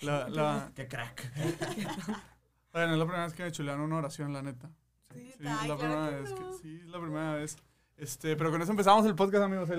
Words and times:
La, 0.00 0.28
la, 0.30 0.70
Qué 0.74 0.86
crack. 0.88 1.32
bueno, 2.72 2.92
es 2.92 2.98
la 2.98 3.04
primera 3.04 3.24
vez 3.24 3.34
que 3.34 3.42
me 3.44 3.52
chulean 3.52 3.80
una 3.80 3.96
oración, 3.96 4.32
la 4.32 4.42
neta. 4.42 4.70
Sí, 5.12 5.32
Sí, 5.38 5.44
es 5.44 5.44
la 5.44 5.76
claro 5.76 5.78
primera 5.78 6.08
que 6.10 6.14
vez. 6.16 6.30
Que, 6.32 6.40
no. 6.40 6.52
sí, 6.62 6.80
es 6.84 6.88
la 6.88 7.00
primera 7.00 7.34
vez. 7.34 7.56
Este, 7.96 8.36
pero 8.36 8.50
con 8.50 8.62
eso 8.62 8.70
empezamos 8.70 9.04
el 9.06 9.14
podcast, 9.14 9.44
amigos. 9.44 9.68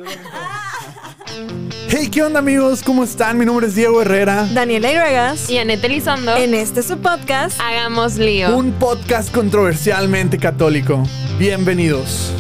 Hey, 1.87 2.09
¿qué 2.09 2.23
onda, 2.23 2.39
amigos? 2.39 2.83
¿Cómo 2.83 3.03
están? 3.03 3.37
Mi 3.37 3.45
nombre 3.45 3.67
es 3.67 3.75
Diego 3.75 4.01
Herrera. 4.01 4.45
Daniela 4.53 4.91
Irregas. 4.91 5.49
Y 5.49 5.57
Anette 5.57 5.85
Elizondo, 5.85 6.35
En 6.35 6.53
este 6.53 6.83
su 6.83 6.99
podcast. 6.99 7.59
hagamos 7.59 8.15
lío. 8.15 8.55
Un 8.57 8.71
podcast 8.73 9.33
controversialmente 9.33 10.37
católico. 10.37 11.03
Bienvenidos. 11.37 12.33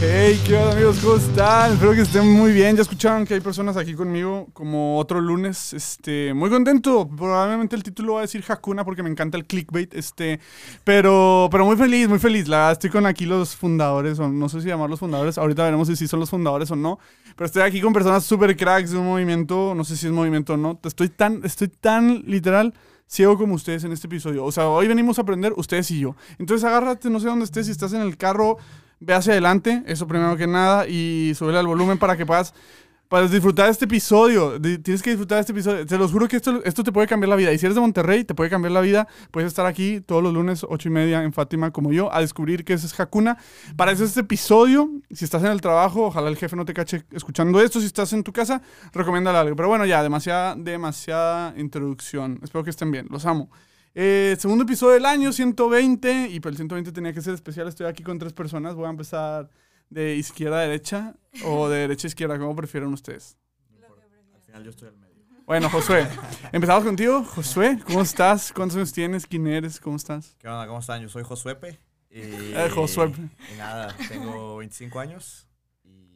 Hey, 0.00 0.40
¿qué 0.46 0.56
onda 0.56 0.74
amigos? 0.74 1.00
¿Cómo 1.02 1.16
están? 1.16 1.72
Espero 1.72 1.92
que 1.92 2.02
estén 2.02 2.30
muy 2.30 2.52
bien. 2.52 2.76
Ya 2.76 2.82
escucharon 2.82 3.26
que 3.26 3.34
hay 3.34 3.40
personas 3.40 3.76
aquí 3.76 3.94
conmigo 3.94 4.46
como 4.52 4.96
otro 4.96 5.20
lunes. 5.20 5.72
Este, 5.72 6.32
muy 6.34 6.50
contento. 6.50 7.08
Probablemente 7.08 7.74
el 7.74 7.82
título 7.82 8.12
va 8.12 8.20
a 8.20 8.22
decir 8.22 8.44
Hakuna 8.46 8.84
porque 8.84 9.02
me 9.02 9.10
encanta 9.10 9.36
el 9.36 9.44
clickbait. 9.44 9.92
Este, 9.94 10.38
pero, 10.84 11.48
pero 11.50 11.64
muy 11.64 11.76
feliz, 11.76 12.08
muy 12.08 12.20
feliz. 12.20 12.46
La 12.46 12.70
estoy 12.70 12.90
con 12.90 13.06
aquí 13.06 13.26
los 13.26 13.56
fundadores, 13.56 14.20
no 14.20 14.48
sé 14.48 14.60
si 14.60 14.68
llamarlos 14.68 15.00
fundadores. 15.00 15.36
Ahorita 15.36 15.64
veremos 15.64 15.88
si 15.88 16.06
son 16.06 16.20
los 16.20 16.30
fundadores 16.30 16.70
o 16.70 16.76
no. 16.76 17.00
Pero 17.34 17.46
estoy 17.46 17.62
aquí 17.62 17.80
con 17.80 17.92
personas 17.92 18.22
super 18.22 18.56
cracks 18.56 18.92
de 18.92 18.98
un 18.98 19.06
movimiento. 19.06 19.74
No 19.74 19.82
sé 19.82 19.96
si 19.96 20.06
es 20.06 20.12
movimiento 20.12 20.54
o 20.54 20.56
no. 20.56 20.78
Estoy 20.84 21.08
tan, 21.08 21.40
estoy 21.44 21.66
tan 21.66 22.22
literal 22.24 22.72
ciego 23.08 23.36
como 23.36 23.54
ustedes 23.54 23.82
en 23.82 23.90
este 23.90 24.06
episodio. 24.06 24.44
O 24.44 24.52
sea, 24.52 24.68
hoy 24.68 24.86
venimos 24.86 25.18
a 25.18 25.22
aprender 25.22 25.54
ustedes 25.56 25.90
y 25.90 25.98
yo. 25.98 26.14
Entonces 26.38 26.64
agárrate, 26.64 27.10
no 27.10 27.18
sé 27.18 27.26
dónde 27.26 27.46
estés, 27.46 27.66
si 27.66 27.72
estás 27.72 27.92
en 27.94 28.02
el 28.02 28.16
carro, 28.16 28.58
ve 29.00 29.14
hacia 29.14 29.32
adelante, 29.32 29.82
eso 29.86 30.06
primero 30.06 30.36
que 30.36 30.46
nada, 30.46 30.86
y 30.88 31.32
súbele 31.36 31.58
al 31.58 31.66
volumen 31.66 31.98
para 31.98 32.16
que 32.16 32.26
puedas, 32.26 32.52
puedas 33.08 33.30
disfrutar 33.30 33.70
este 33.70 33.86
episodio. 33.86 34.58
Di- 34.58 34.78
Tienes 34.78 35.02
que 35.02 35.10
disfrutar 35.10 35.38
este 35.40 35.52
episodio. 35.52 35.86
Te 35.86 35.96
los 35.96 36.12
juro 36.12 36.28
que 36.28 36.36
esto, 36.36 36.62
esto 36.64 36.84
te 36.84 36.92
puede 36.92 37.06
cambiar 37.06 37.30
la 37.30 37.36
vida. 37.36 37.52
Y 37.52 37.58
si 37.58 37.64
eres 37.64 37.74
de 37.74 37.80
Monterrey, 37.80 38.24
te 38.24 38.34
puede 38.34 38.50
cambiar 38.50 38.72
la 38.72 38.82
vida. 38.82 39.08
Puedes 39.30 39.48
estar 39.48 39.64
aquí 39.64 40.00
todos 40.02 40.22
los 40.22 40.34
lunes, 40.34 40.66
ocho 40.68 40.88
y 40.88 40.92
media, 40.92 41.22
en 41.22 41.32
Fátima, 41.32 41.70
como 41.70 41.90
yo, 41.92 42.12
a 42.12 42.20
descubrir 42.20 42.64
qué 42.66 42.74
es 42.74 43.00
Hakuna. 43.00 43.38
Para 43.76 43.92
eso 43.92 44.04
es 44.04 44.10
este 44.10 44.20
episodio. 44.20 44.90
Si 45.10 45.24
estás 45.24 45.42
en 45.42 45.52
el 45.52 45.60
trabajo, 45.62 46.06
ojalá 46.06 46.28
el 46.28 46.36
jefe 46.36 46.54
no 46.54 46.66
te 46.66 46.74
cache 46.74 47.04
escuchando 47.12 47.60
esto. 47.62 47.80
Si 47.80 47.86
estás 47.86 48.12
en 48.12 48.22
tu 48.22 48.32
casa, 48.34 48.60
recomiéndale 48.92 49.38
algo. 49.38 49.56
Pero 49.56 49.68
bueno, 49.68 49.86
ya, 49.86 50.02
demasiada, 50.02 50.54
demasiada 50.54 51.54
introducción. 51.56 52.40
Espero 52.42 52.62
que 52.62 52.70
estén 52.70 52.90
bien. 52.90 53.06
Los 53.10 53.24
amo. 53.24 53.48
Eh, 54.00 54.36
segundo 54.38 54.62
episodio 54.62 54.94
del 54.94 55.06
año, 55.06 55.32
120. 55.32 56.28
Y 56.28 56.38
para 56.38 56.52
el 56.52 56.56
120 56.56 56.92
tenía 56.92 57.12
que 57.12 57.20
ser 57.20 57.34
especial. 57.34 57.66
Estoy 57.66 57.86
aquí 57.86 58.04
con 58.04 58.16
tres 58.16 58.32
personas. 58.32 58.76
Voy 58.76 58.86
a 58.86 58.90
empezar 58.90 59.50
de 59.90 60.14
izquierda 60.14 60.58
a 60.58 60.60
derecha 60.60 61.16
o 61.44 61.68
de 61.68 61.78
derecha 61.80 62.06
a 62.06 62.10
izquierda, 62.10 62.38
como 62.38 62.54
prefieren 62.54 62.92
ustedes. 62.92 63.36
Al 64.34 64.40
final 64.42 64.62
yo 64.62 64.70
estoy 64.70 64.88
al 64.90 64.96
medio. 64.98 65.24
Bueno, 65.46 65.68
Josué, 65.68 66.06
empezamos 66.52 66.84
contigo. 66.84 67.24
Josué, 67.24 67.80
¿cómo 67.84 68.02
estás? 68.02 68.52
¿Cuántos 68.52 68.76
años 68.76 68.92
tienes? 68.92 69.26
¿Quién 69.26 69.48
eres? 69.48 69.80
¿Cómo 69.80 69.96
estás? 69.96 70.36
¿Qué 70.38 70.46
onda? 70.46 70.68
¿Cómo 70.68 70.78
están? 70.78 71.02
Yo 71.02 71.08
soy 71.08 71.24
Josuepe. 71.24 71.80
Y, 72.08 72.20
Eh, 72.20 72.70
Josuepe. 72.72 73.18
Y 73.52 73.58
nada, 73.58 73.96
tengo 74.08 74.58
25 74.58 75.00
años. 75.00 75.48
Y. 75.82 76.06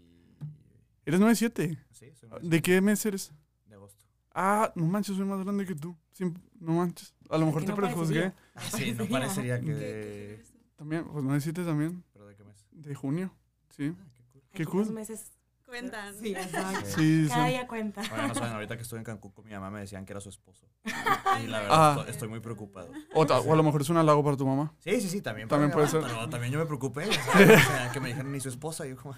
Eres 1.05 1.19
97. 1.19 1.77
Sí, 1.91 2.13
soy 2.15 2.29
nueve 2.31 2.47
¿De 2.49 2.63
qué 2.63 2.81
mes 2.81 3.05
eres? 3.07 3.33
de 3.67 3.75
agosto. 3.75 4.05
Ah, 4.33 4.71
no 4.77 4.85
manches, 4.87 5.17
soy 5.17 5.25
más 5.27 5.43
grande 5.43 5.67
que 5.67 5.75
tú. 5.75 5.97
Siempre- 6.13 6.41
no 6.61 6.75
manches. 6.75 7.13
A 7.33 7.39
lo 7.39 7.47
mejor 7.47 7.65
te 7.65 7.71
no 7.71 7.77
prejuzgué. 7.77 8.33
Ah, 8.55 8.61
sí, 8.77 8.93
no 8.93 9.07
parecería 9.07 9.61
que. 9.61 9.73
de- 9.75 10.45
También, 10.77 11.05
pues 11.05 11.25
97 11.25 11.65
también. 11.65 12.05
¿Pero 12.13 12.27
de 12.27 12.37
qué 12.37 12.45
mes? 12.45 12.67
De 12.71 12.95
junio. 12.95 13.33
Sí. 13.71 13.95
Ah, 13.99 14.05
qué 14.15 14.23
cool. 14.33 14.43
Qué 14.53 14.63
Aquí 14.63 14.71
cool. 14.71 14.81
Los 14.83 14.91
meses. 14.91 15.33
Cuentan. 15.67 16.15
Sí, 16.19 16.33
exacto. 16.33 16.85
Sí, 16.85 17.27
Cada 17.31 17.47
día 17.47 17.67
cuenta. 17.67 18.03
Bueno, 18.11 18.29
no 18.29 18.35
saben, 18.35 18.53
ahorita 18.53 18.77
que 18.77 18.83
estuve 18.83 18.99
en 18.99 19.05
Cancún 19.05 19.31
con 19.33 19.47
mi 19.47 19.53
mamá 19.53 19.71
me 19.71 19.81
decían 19.81 20.05
que 20.05 20.13
era 20.13 20.21
su 20.21 20.29
esposo. 20.29 20.67
Y 21.43 21.47
la 21.47 21.61
verdad, 21.61 21.69
Ah. 21.71 21.95
estoy, 21.99 22.11
estoy 22.11 22.29
muy 22.29 22.41
preocupado. 22.41 22.91
O, 23.15 23.25
ta- 23.27 23.41
o 23.41 23.51
a 23.53 23.57
lo 23.57 23.63
mejor 23.63 23.81
es 23.81 23.89
un 23.89 23.97
halago 23.97 24.23
para 24.23 24.37
tu 24.37 24.47
mamá. 24.47 24.75
Sí, 24.81 25.01
sí, 25.01 25.09
sí, 25.09 25.23
también. 25.23 25.49
También 25.49 25.71
puede 25.71 25.89
ser. 25.89 26.03
Pero 26.03 26.29
también 26.29 26.53
yo 26.53 26.59
me 26.59 26.67
preocupé. 26.67 27.11
¿sabes? 27.11 27.49
O 27.67 27.71
sea, 27.71 27.91
que 27.91 28.01
me 28.01 28.09
dijeron 28.09 28.31
ni 28.33 28.41
su 28.41 28.51
esposa. 28.51 28.87
Y 28.87 28.91
yo, 28.91 28.97
como, 28.97 29.15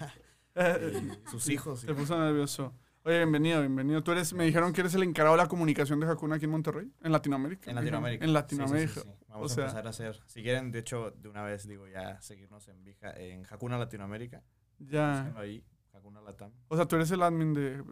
ah, 0.54 0.76
y 0.78 1.28
sus 1.28 1.48
hijos. 1.48 1.84
Te 1.84 1.92
puso 1.92 2.16
nervioso. 2.16 2.72
Oye, 3.06 3.18
bienvenido, 3.18 3.60
bienvenido. 3.60 4.02
Tú 4.02 4.12
eres, 4.12 4.32
me 4.32 4.44
dijeron 4.44 4.72
que 4.72 4.80
eres 4.80 4.94
el 4.94 5.02
encargado 5.02 5.36
de 5.36 5.42
la 5.42 5.48
comunicación 5.48 6.00
de 6.00 6.06
Hakuna 6.06 6.36
aquí 6.36 6.46
en 6.46 6.50
Monterrey, 6.52 6.90
en 7.02 7.12
Latinoamérica. 7.12 7.68
En 7.70 7.76
Latinoamérica. 7.76 8.24
En 8.24 8.32
Latinoamérica. 8.32 8.94
sí, 8.94 9.00
sí, 9.00 9.06
sí. 9.06 9.24
Vamos 9.28 9.42
O 9.42 9.52
a 9.52 9.54
sea- 9.54 9.64
empezar 9.64 9.86
a 9.86 9.90
hacer. 9.90 10.22
Si 10.26 10.42
quieren, 10.42 10.72
de 10.72 10.78
hecho, 10.78 11.10
de 11.10 11.28
una 11.28 11.42
vez 11.42 11.68
digo 11.68 11.86
ya 11.86 12.18
seguirnos 12.22 12.66
en 12.68 12.82
Vija, 12.82 13.10
en 13.14 13.44
Hakuna 13.50 13.76
Latinoamérica. 13.76 14.42
Ya. 14.78 15.34
Ahí, 15.36 15.62
Hakuna 15.92 16.22
Latam. 16.22 16.50
O 16.68 16.76
sea, 16.76 16.86
tú 16.86 16.96
eres 16.96 17.10
el 17.10 17.22
admin 17.22 17.52
de. 17.52 17.84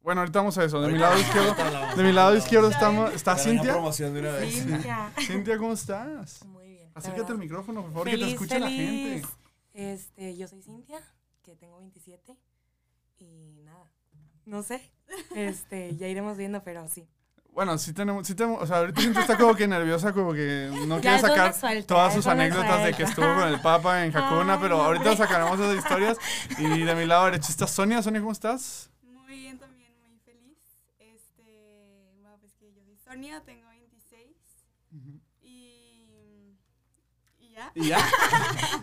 Bueno, 0.00 0.20
ahorita 0.20 0.38
vamos 0.38 0.56
a 0.58 0.64
eso. 0.64 0.80
De 0.80 0.92
mi 0.92 0.98
lado 0.98 1.18
izquierdo, 1.18 1.54
de 1.96 2.02
mi 2.04 2.12
lado 2.12 2.36
izquierdo 2.36 2.68
estamos, 2.70 3.12
está 3.14 3.36
Cintia. 3.36 3.72
promoción 3.72 4.14
de 4.14 4.20
una 4.20 4.30
vez. 4.32 4.54
Cintia. 4.54 5.12
Cintia, 5.26 5.58
¿cómo 5.58 5.72
estás? 5.72 6.44
Muy 6.46 6.66
bien. 6.68 6.90
la 6.94 7.00
Acércate 7.00 7.32
al 7.32 7.38
micrófono, 7.38 7.82
por 7.82 7.90
favor, 7.92 8.04
que 8.06 8.12
te 8.12 8.18
Feliz, 8.18 8.34
escuche 8.34 8.60
la 8.60 8.66
feliz. 8.66 9.22
gente. 9.26 9.28
Este, 9.74 10.36
yo 10.36 10.46
soy 10.46 10.62
Cintia, 10.62 11.00
que 11.42 11.56
tengo 11.56 11.78
27. 11.78 12.36
Y 13.18 13.60
nada, 13.64 13.88
no 14.46 14.62
sé. 14.62 14.90
Este, 15.34 15.96
ya 16.00 16.08
iremos 16.08 16.36
viendo, 16.36 16.62
pero 16.62 16.88
sí. 16.88 17.06
Bueno, 17.52 17.76
sí 17.76 17.92
tenemos, 17.92 18.26
sí 18.26 18.34
tenemos, 18.34 18.62
o 18.62 18.66
sea, 18.66 18.78
ahorita 18.78 19.02
Cintia 19.02 19.20
está 19.20 19.36
como 19.36 19.54
que 19.54 19.68
nerviosa, 19.68 20.14
como 20.14 20.32
que 20.32 20.70
no 20.86 21.00
quiere 21.02 21.18
sacar 21.18 21.52
suelta, 21.52 21.86
todas 21.86 22.14
sus 22.14 22.26
anécdotas 22.26 22.82
de 22.82 22.94
que 22.94 23.02
estuvo 23.02 23.26
con 23.26 23.46
el 23.46 23.60
Papa 23.60 24.06
en 24.06 24.12
Hakuna, 24.16 24.54
Ay, 24.54 24.58
pero 24.62 24.82
ahorita 24.82 25.10
hombre. 25.10 25.26
sacaremos 25.26 25.60
esas 25.60 25.76
historias. 25.76 26.16
Y 26.58 26.82
de 26.82 26.94
mi 26.94 27.04
lado 27.04 27.26
derecho 27.26 27.50
está 27.50 27.66
Sonia. 27.66 28.02
Sonia, 28.02 28.20
¿cómo 28.20 28.32
estás? 28.32 28.90
Muy 29.02 29.38
bien 29.38 29.58
también, 29.58 29.92
muy 30.00 30.18
feliz. 30.20 30.56
Este, 30.98 32.14
bueno, 32.22 32.38
pues 32.40 32.54
que 32.54 32.72
yo 32.72 32.82
soy 32.84 32.96
Sonia, 32.96 33.42
tengo 33.44 33.68
26 33.68 34.30
y 35.42 37.51
y 37.74 37.88
ya. 37.88 37.98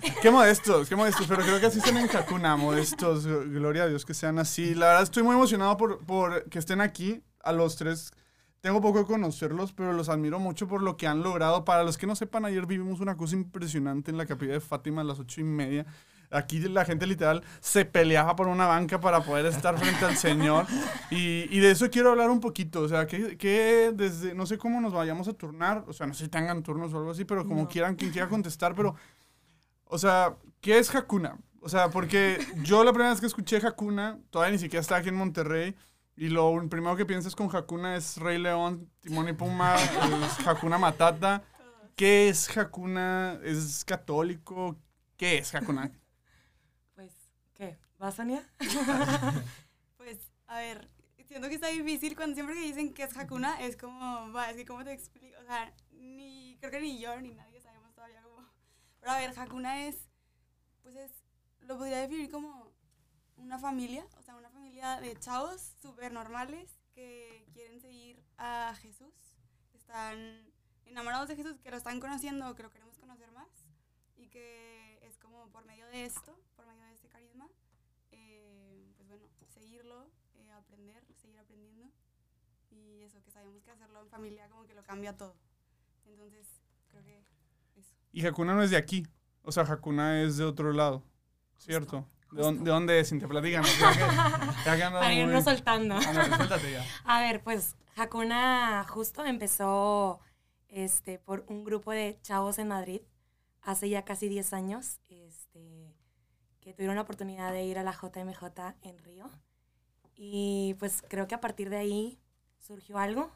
Y 0.01 0.07
ya. 0.11 0.21
qué 0.21 0.31
modestos, 0.31 0.89
qué 0.89 0.95
modestos, 0.95 1.27
pero 1.27 1.43
creo 1.43 1.59
que 1.59 1.65
así 1.65 1.79
están 1.79 1.97
en 1.97 2.09
Hakuna, 2.15 2.55
modestos. 2.55 3.25
Gloria 3.25 3.83
a 3.83 3.87
Dios 3.87 4.05
que 4.05 4.13
sean 4.13 4.39
así. 4.39 4.75
La 4.75 4.87
verdad 4.87 5.03
estoy 5.03 5.23
muy 5.23 5.35
emocionado 5.35 5.77
por, 5.77 5.99
por 6.05 6.49
que 6.49 6.59
estén 6.59 6.81
aquí 6.81 7.21
a 7.43 7.51
los 7.51 7.75
tres. 7.75 8.11
Tengo 8.61 8.81
poco 8.81 8.99
de 8.99 9.05
conocerlos, 9.05 9.71
pero 9.71 9.93
los 9.93 10.09
admiro 10.09 10.37
mucho 10.37 10.67
por 10.67 10.81
lo 10.81 10.97
que 10.97 11.07
han 11.07 11.23
logrado. 11.23 11.63
Para 11.63 11.83
los 11.83 11.97
que 11.97 12.07
no 12.07 12.15
sepan, 12.15 12.43
ayer 12.43 12.65
vivimos 12.65 12.99
una 12.99 13.15
cosa 13.15 13.35
impresionante 13.35 14.11
en 14.11 14.17
la 14.17 14.25
capilla 14.25 14.53
de 14.53 14.59
Fátima 14.59 15.01
a 15.01 15.05
las 15.05 15.19
ocho 15.19 15.39
y 15.39 15.45
media. 15.45 15.85
Aquí 16.31 16.59
la 16.59 16.85
gente 16.85 17.07
literal 17.07 17.43
se 17.59 17.85
peleaba 17.85 18.35
por 18.35 18.47
una 18.47 18.67
banca 18.67 18.99
para 18.99 19.21
poder 19.21 19.47
estar 19.47 19.77
frente 19.79 20.05
al 20.05 20.15
Señor. 20.15 20.65
Y, 21.11 21.47
y 21.49 21.59
de 21.59 21.71
eso 21.71 21.89
quiero 21.89 22.11
hablar 22.11 22.29
un 22.29 22.39
poquito. 22.39 22.81
O 22.81 22.87
sea, 22.87 23.07
que, 23.07 23.35
que 23.37 23.91
desde, 23.95 24.35
no 24.35 24.45
sé 24.45 24.59
cómo 24.59 24.79
nos 24.79 24.93
vayamos 24.93 25.27
a 25.27 25.33
turnar. 25.33 25.83
O 25.87 25.93
sea, 25.93 26.05
no 26.05 26.13
sé 26.13 26.25
si 26.25 26.29
tengan 26.29 26.61
turnos 26.61 26.93
o 26.93 26.97
algo 26.97 27.11
así, 27.11 27.25
pero 27.25 27.47
como 27.47 27.63
No. 27.63 27.67
quieran, 27.67 27.95
quien 27.95 28.11
quiera 28.11 28.29
contestar. 28.29 28.75
Pero, 28.75 28.95
o 29.85 29.97
sea, 29.97 30.35
¿qué 30.61 30.77
es 30.77 30.93
Hakuna? 30.93 31.37
O 31.61 31.67
sea, 31.67 31.89
porque 31.89 32.37
yo 32.63 32.83
la 32.83 32.91
primera 32.93 33.09
vez 33.11 33.19
que 33.19 33.25
escuché 33.25 33.57
Hakuna, 33.57 34.19
todavía 34.29 34.51
ni 34.53 34.59
siquiera 34.59 34.81
estaba 34.81 34.99
aquí 34.99 35.09
en 35.09 35.15
Monterrey. 35.15 35.75
Y 36.15 36.29
lo 36.29 36.53
primero 36.69 36.95
que 36.95 37.05
piensas 37.05 37.35
con 37.35 37.49
Hakuna 37.55 37.95
es 37.95 38.17
Rey 38.17 38.37
León, 38.37 38.87
Timón 38.99 39.27
y 39.29 39.33
Puma, 39.33 39.75
Hakuna 40.45 40.77
Matata. 40.77 41.41
¿Qué 41.95 42.29
es 42.29 42.55
Hakuna? 42.55 43.39
¿Es 43.43 43.83
católico? 43.83 44.77
¿Qué 45.17 45.39
es 45.39 45.55
Hakuna? 45.55 45.91
Pues, 47.99 48.15
¿qué? 48.15 48.23
¿Va, 48.25 48.39
Sonia? 48.39 48.49
Pues, 49.97 50.17
a 50.47 50.59
ver, 50.59 50.89
siento 51.27 51.49
que 51.49 51.55
está 51.55 51.67
difícil 51.67 52.15
cuando 52.15 52.33
siempre 52.33 52.55
que 52.55 52.61
dicen 52.61 52.93
que 52.93 53.03
es 53.03 53.15
Hakuna, 53.15 53.61
es 53.61 53.75
como, 53.77 54.31
va, 54.31 54.49
es 54.49 54.57
que 54.57 54.65
cómo 54.65 54.83
te 54.83 54.93
explico, 54.93 55.37
o 55.39 55.45
sea, 55.45 55.71
ni, 55.91 56.57
creo 56.59 56.71
que 56.71 56.81
ni 56.81 56.99
yo 56.99 57.19
ni 57.21 57.33
nadie 57.33 57.61
sabemos 57.61 57.93
todavía 57.93 58.23
cómo. 58.23 58.47
Pero 58.99 59.11
a 59.11 59.19
ver, 59.19 59.37
Hakuna 59.37 59.87
es, 59.87 60.09
pues 60.81 60.95
es, 60.95 61.11
lo 61.59 61.77
podría 61.77 61.99
definir 61.99 62.31
como 62.31 62.71
una 63.37 63.59
familia, 63.59 64.07
o 64.17 64.21
sea, 64.23 64.35
una 64.35 64.49
familia 64.49 64.99
de 65.01 65.15
chavos 65.19 65.75
súper 65.81 66.11
normales 66.11 66.79
que 66.93 67.45
quieren 67.53 67.79
seguir 67.79 68.23
a 68.37 68.73
Jesús, 68.81 69.13
están 69.73 70.51
enamorados 70.85 71.27
de 71.27 71.35
Jesús, 71.35 71.59
que 71.61 71.69
lo 71.69 71.77
están 71.77 71.99
conociendo, 71.99 72.55
que 72.55 72.63
lo 72.63 72.71
queremos 72.71 72.97
conocer 72.97 73.31
más, 73.31 73.49
y 74.15 74.29
que 74.29 74.99
es 75.03 75.17
como 75.19 75.49
por 75.49 75.65
medio 75.65 75.85
de 75.87 76.05
esto, 76.05 76.39
por 76.55 76.65
medio 76.65 76.85
de 76.85 76.93
este 76.93 77.07
carisma, 77.07 77.47
eh, 78.11 78.91
pues 78.95 79.07
bueno, 79.07 79.27
seguirlo, 79.47 80.09
eh, 80.35 80.51
aprender, 80.69 81.03
seguir 81.15 81.39
aprendiendo, 81.39 81.89
y 82.69 83.01
eso, 83.03 83.21
que 83.23 83.31
sabemos 83.31 83.63
que 83.63 83.71
hacerlo 83.71 84.01
en 84.01 84.09
familia 84.09 84.47
como 84.49 84.65
que 84.65 84.73
lo 84.75 84.83
cambia 84.83 85.17
todo. 85.17 85.35
Entonces, 86.05 86.47
creo 86.89 87.03
que 87.03 87.23
eso. 87.75 87.95
Y 88.11 88.25
Hakuna 88.25 88.53
no 88.53 88.63
es 88.63 88.69
de 88.69 88.77
aquí. 88.77 89.05
O 89.43 89.51
sea, 89.51 89.63
Hakuna 89.63 90.21
es 90.21 90.37
de 90.37 90.45
otro 90.45 90.71
lado. 90.73 91.03
¿Cierto? 91.57 92.07
¿De, 92.31 92.41
dónde, 92.41 92.63
¿De 92.63 92.69
dónde 92.69 92.99
es? 92.99 93.09
Que 93.09 93.15
andas 93.15 95.01
Para 95.01 95.13
irnos 95.13 95.43
soltando. 95.43 95.99
Ya. 95.99 96.85
A 97.03 97.21
ver, 97.21 97.43
pues 97.43 97.75
Hakuna 97.95 98.85
justo 98.87 99.25
empezó 99.25 100.19
este, 100.67 101.17
por 101.17 101.43
un 101.47 101.63
grupo 101.63 101.91
de 101.91 102.19
chavos 102.21 102.59
en 102.59 102.67
Madrid 102.67 103.01
hace 103.61 103.89
ya 103.89 104.05
casi 104.05 104.29
10 104.29 104.53
años 104.53 104.99
este, 105.09 105.95
que 106.61 106.73
tuvieron 106.73 106.95
la 106.95 107.01
oportunidad 107.01 107.51
de 107.51 107.65
ir 107.65 107.77
a 107.77 107.83
la 107.83 107.91
JMJ 107.91 108.45
en 108.81 108.97
Río. 108.99 109.29
Y 110.21 110.75
pues 110.79 111.01
creo 111.07 111.29
que 111.29 111.35
a 111.35 111.39
partir 111.39 111.69
de 111.69 111.77
ahí 111.77 112.19
surgió 112.59 112.97
algo. 112.97 113.31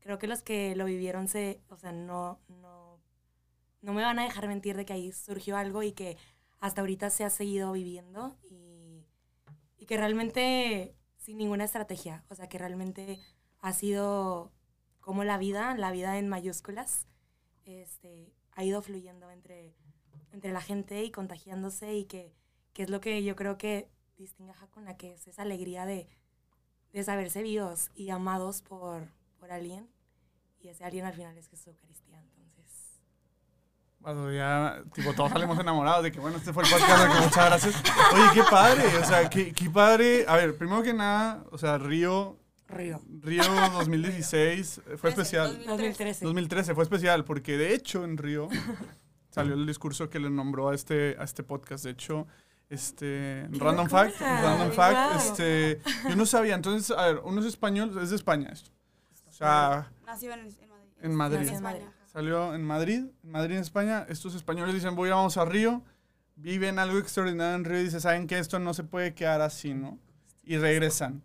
Creo 0.00 0.18
que 0.18 0.26
los 0.26 0.42
que 0.42 0.74
lo 0.74 0.86
vivieron 0.86 1.28
se, 1.28 1.60
o 1.68 1.76
sea, 1.76 1.92
no, 1.92 2.40
no, 2.48 2.98
no 3.82 3.92
me 3.92 4.00
van 4.00 4.18
a 4.18 4.24
dejar 4.24 4.48
mentir 4.48 4.74
de 4.74 4.86
que 4.86 4.94
ahí 4.94 5.12
surgió 5.12 5.58
algo 5.58 5.82
y 5.82 5.92
que 5.92 6.16
hasta 6.60 6.80
ahorita 6.80 7.10
se 7.10 7.24
ha 7.24 7.30
seguido 7.30 7.72
viviendo 7.72 8.38
y, 8.42 9.04
y 9.76 9.84
que 9.84 9.98
realmente 9.98 10.96
sin 11.18 11.36
ninguna 11.36 11.64
estrategia, 11.64 12.24
o 12.30 12.34
sea, 12.34 12.48
que 12.48 12.56
realmente 12.56 13.20
ha 13.58 13.74
sido 13.74 14.52
como 15.00 15.24
la 15.24 15.36
vida, 15.36 15.76
la 15.76 15.92
vida 15.92 16.16
en 16.18 16.30
mayúsculas, 16.30 17.06
este, 17.66 18.32
ha 18.52 18.64
ido 18.64 18.80
fluyendo 18.80 19.30
entre, 19.30 19.74
entre 20.32 20.52
la 20.52 20.62
gente 20.62 21.04
y 21.04 21.10
contagiándose 21.10 21.94
y 21.94 22.06
que, 22.06 22.34
que 22.72 22.84
es 22.84 22.88
lo 22.88 23.02
que 23.02 23.22
yo 23.22 23.36
creo 23.36 23.58
que 23.58 23.90
distingue 24.20 24.52
a 24.52 24.62
Hakuna, 24.62 24.96
que 24.96 25.14
es 25.14 25.26
esa 25.26 25.42
alegría 25.42 25.86
de, 25.86 26.08
de 26.92 27.04
saberse 27.04 27.42
vivos 27.42 27.90
y 27.94 28.10
amados 28.10 28.62
por, 28.62 29.02
por 29.38 29.50
alguien. 29.50 29.88
Y 30.60 30.68
ese 30.68 30.84
alguien 30.84 31.06
al 31.06 31.14
final 31.14 31.36
es 31.38 31.48
Jesús 31.48 31.68
Eucaristía. 31.68 32.18
Entonces, 32.18 33.00
Bueno, 33.98 34.30
ya, 34.32 34.82
tipo, 34.94 35.14
todos 35.14 35.30
salimos 35.32 35.58
enamorados 35.60 36.02
de 36.04 36.12
que, 36.12 36.20
bueno, 36.20 36.36
este 36.36 36.52
fue 36.52 36.64
el 36.64 36.70
podcast, 36.70 37.02
que 37.12 37.24
muchas 37.24 37.46
gracias. 37.46 37.82
Oye, 38.12 38.24
qué 38.34 38.42
padre, 38.50 38.98
o 38.98 39.04
sea, 39.04 39.30
qué, 39.30 39.52
qué 39.52 39.70
padre. 39.70 40.24
A 40.28 40.36
ver, 40.36 40.56
primero 40.56 40.82
que 40.82 40.92
nada, 40.92 41.44
o 41.50 41.58
sea, 41.58 41.78
Río, 41.78 42.38
Río. 42.68 43.00
Río 43.08 43.42
2016 43.72 44.82
fue 44.96 45.10
especial. 45.10 45.60
2013. 45.66 46.24
2013 46.24 46.74
fue 46.74 46.84
especial 46.84 47.24
porque 47.24 47.56
de 47.56 47.74
hecho 47.74 48.04
en 48.04 48.16
Río 48.16 48.48
salió 49.30 49.54
el 49.54 49.66
discurso 49.66 50.08
que 50.08 50.20
le 50.20 50.30
nombró 50.30 50.68
a 50.68 50.74
este, 50.74 51.16
a 51.18 51.24
este 51.24 51.42
podcast. 51.42 51.84
De 51.84 51.90
hecho, 51.90 52.28
este, 52.70 53.46
random 53.50 53.88
fact, 53.88 54.18
random 54.20 54.70
fact, 54.72 54.96
Wow. 54.96 55.18
este, 55.32 55.80
yo 56.08 56.16
no 56.16 56.24
sabía. 56.24 56.54
Entonces, 56.54 56.96
a 56.96 57.06
ver, 57.06 57.20
uno 57.24 57.40
es 57.40 57.46
español, 57.46 57.98
es 58.00 58.10
de 58.10 58.16
España 58.16 58.48
esto. 58.50 58.70
O 59.28 59.32
sea, 59.32 59.92
Nació 60.06 60.32
en, 60.32 60.40
en 60.40 60.68
Madrid. 60.68 60.90
En 61.02 61.14
Madrid. 61.14 61.48
En 61.48 61.62
Madrid. 61.62 61.82
Salió 62.06 62.54
en 62.54 62.64
Madrid, 62.64 63.04
en 63.22 63.30
Madrid, 63.30 63.56
en 63.56 63.62
España. 63.62 64.06
Estos 64.08 64.34
españoles 64.34 64.74
dicen, 64.74 64.94
voy, 64.96 65.10
vamos 65.10 65.36
a 65.36 65.44
Río. 65.44 65.82
Viven 66.36 66.78
algo 66.78 66.98
extraordinario 66.98 67.54
en 67.54 67.64
Río 67.64 67.80
y 67.80 67.84
dicen, 67.84 68.00
saben 68.00 68.26
que 68.26 68.38
esto 68.38 68.58
no 68.58 68.72
se 68.74 68.82
puede 68.84 69.14
quedar 69.14 69.40
así, 69.42 69.74
¿no? 69.74 69.98
Y 70.42 70.56
regresan. 70.56 71.22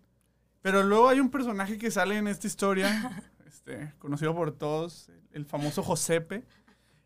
Pero 0.61 0.83
luego 0.83 1.09
hay 1.09 1.19
un 1.19 1.29
personaje 1.29 1.77
que 1.77 1.89
sale 1.91 2.17
en 2.17 2.27
esta 2.27 2.47
historia, 2.47 3.23
este, 3.47 3.93
conocido 3.99 4.35
por 4.35 4.51
todos, 4.51 5.09
el 5.31 5.45
famoso 5.45 5.81
Josepe. 5.83 6.43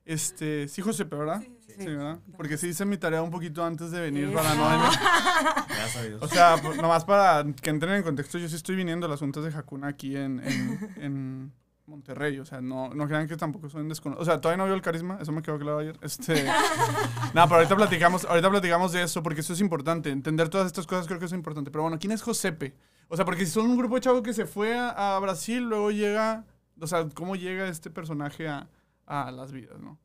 Este, 0.05 0.67
sí, 0.67 0.81
Josepe, 0.81 1.15
¿verdad? 1.15 1.41
Sí, 1.41 1.55
Sí, 1.79 1.85
¿verdad? 1.85 2.19
Porque 2.35 2.57
sí 2.57 2.67
hice 2.67 2.85
mi 2.85 2.97
tarea 2.97 3.21
un 3.21 3.31
poquito 3.31 3.63
antes 3.63 3.91
de 3.91 4.01
venir 4.01 4.33
para 4.33 4.53
no 4.55 4.63
Gracias 5.67 6.07
Dios. 6.07 6.21
o 6.21 6.27
sea, 6.27 6.57
pues, 6.61 6.77
nomás 6.77 7.05
para 7.05 7.45
que 7.61 7.69
entren 7.69 7.93
en 7.95 8.03
contexto, 8.03 8.37
yo 8.37 8.49
sí 8.49 8.55
estoy 8.55 8.75
viniendo 8.75 9.05
a 9.05 9.09
las 9.09 9.19
juntas 9.19 9.43
de 9.43 9.57
Hakuna 9.57 9.87
aquí 9.87 10.15
en, 10.15 10.39
en, 10.39 10.93
en 10.97 11.53
Monterrey. 11.89 12.39
O 12.39 12.45
sea, 12.45 12.61
no, 12.61 12.89
no 12.93 13.07
crean 13.07 13.27
que 13.27 13.35
tampoco 13.35 13.69
soy 13.69 13.81
un 13.81 13.89
desconocido. 13.89 14.21
O 14.21 14.25
sea, 14.25 14.39
todavía 14.39 14.57
no 14.57 14.65
veo 14.65 14.75
el 14.75 14.81
carisma, 14.81 15.17
eso 15.21 15.31
me 15.31 15.41
quedó 15.41 15.57
claro 15.57 15.79
ayer. 15.79 15.97
Este, 16.01 16.43
no, 17.33 17.43
pero 17.45 17.55
ahorita 17.55 17.75
platicamos, 17.75 18.25
ahorita 18.25 18.49
platicamos 18.49 18.91
de 18.91 19.03
eso 19.03 19.23
porque 19.23 19.41
eso 19.41 19.53
es 19.53 19.61
importante. 19.61 20.09
Entender 20.09 20.49
todas 20.49 20.67
estas 20.67 20.85
cosas 20.85 21.07
creo 21.07 21.19
que 21.19 21.25
es 21.25 21.33
importante. 21.33 21.71
Pero 21.71 21.83
bueno, 21.83 21.97
¿quién 21.99 22.11
es 22.11 22.21
Josepe? 22.21 22.75
O 23.07 23.15
sea, 23.15 23.25
porque 23.25 23.45
si 23.45 23.51
son 23.51 23.65
un 23.69 23.77
grupo 23.77 23.95
de 23.95 24.01
chavos 24.01 24.21
que 24.21 24.33
se 24.33 24.45
fue 24.45 24.77
a, 24.77 25.15
a 25.15 25.19
Brasil, 25.19 25.63
luego 25.63 25.91
llega. 25.91 26.45
O 26.79 26.87
sea, 26.87 27.07
¿cómo 27.13 27.35
llega 27.35 27.67
este 27.67 27.89
personaje 27.89 28.47
a, 28.47 28.69
a 29.05 29.31
las 29.31 29.51
vidas, 29.51 29.79
no? 29.79 29.97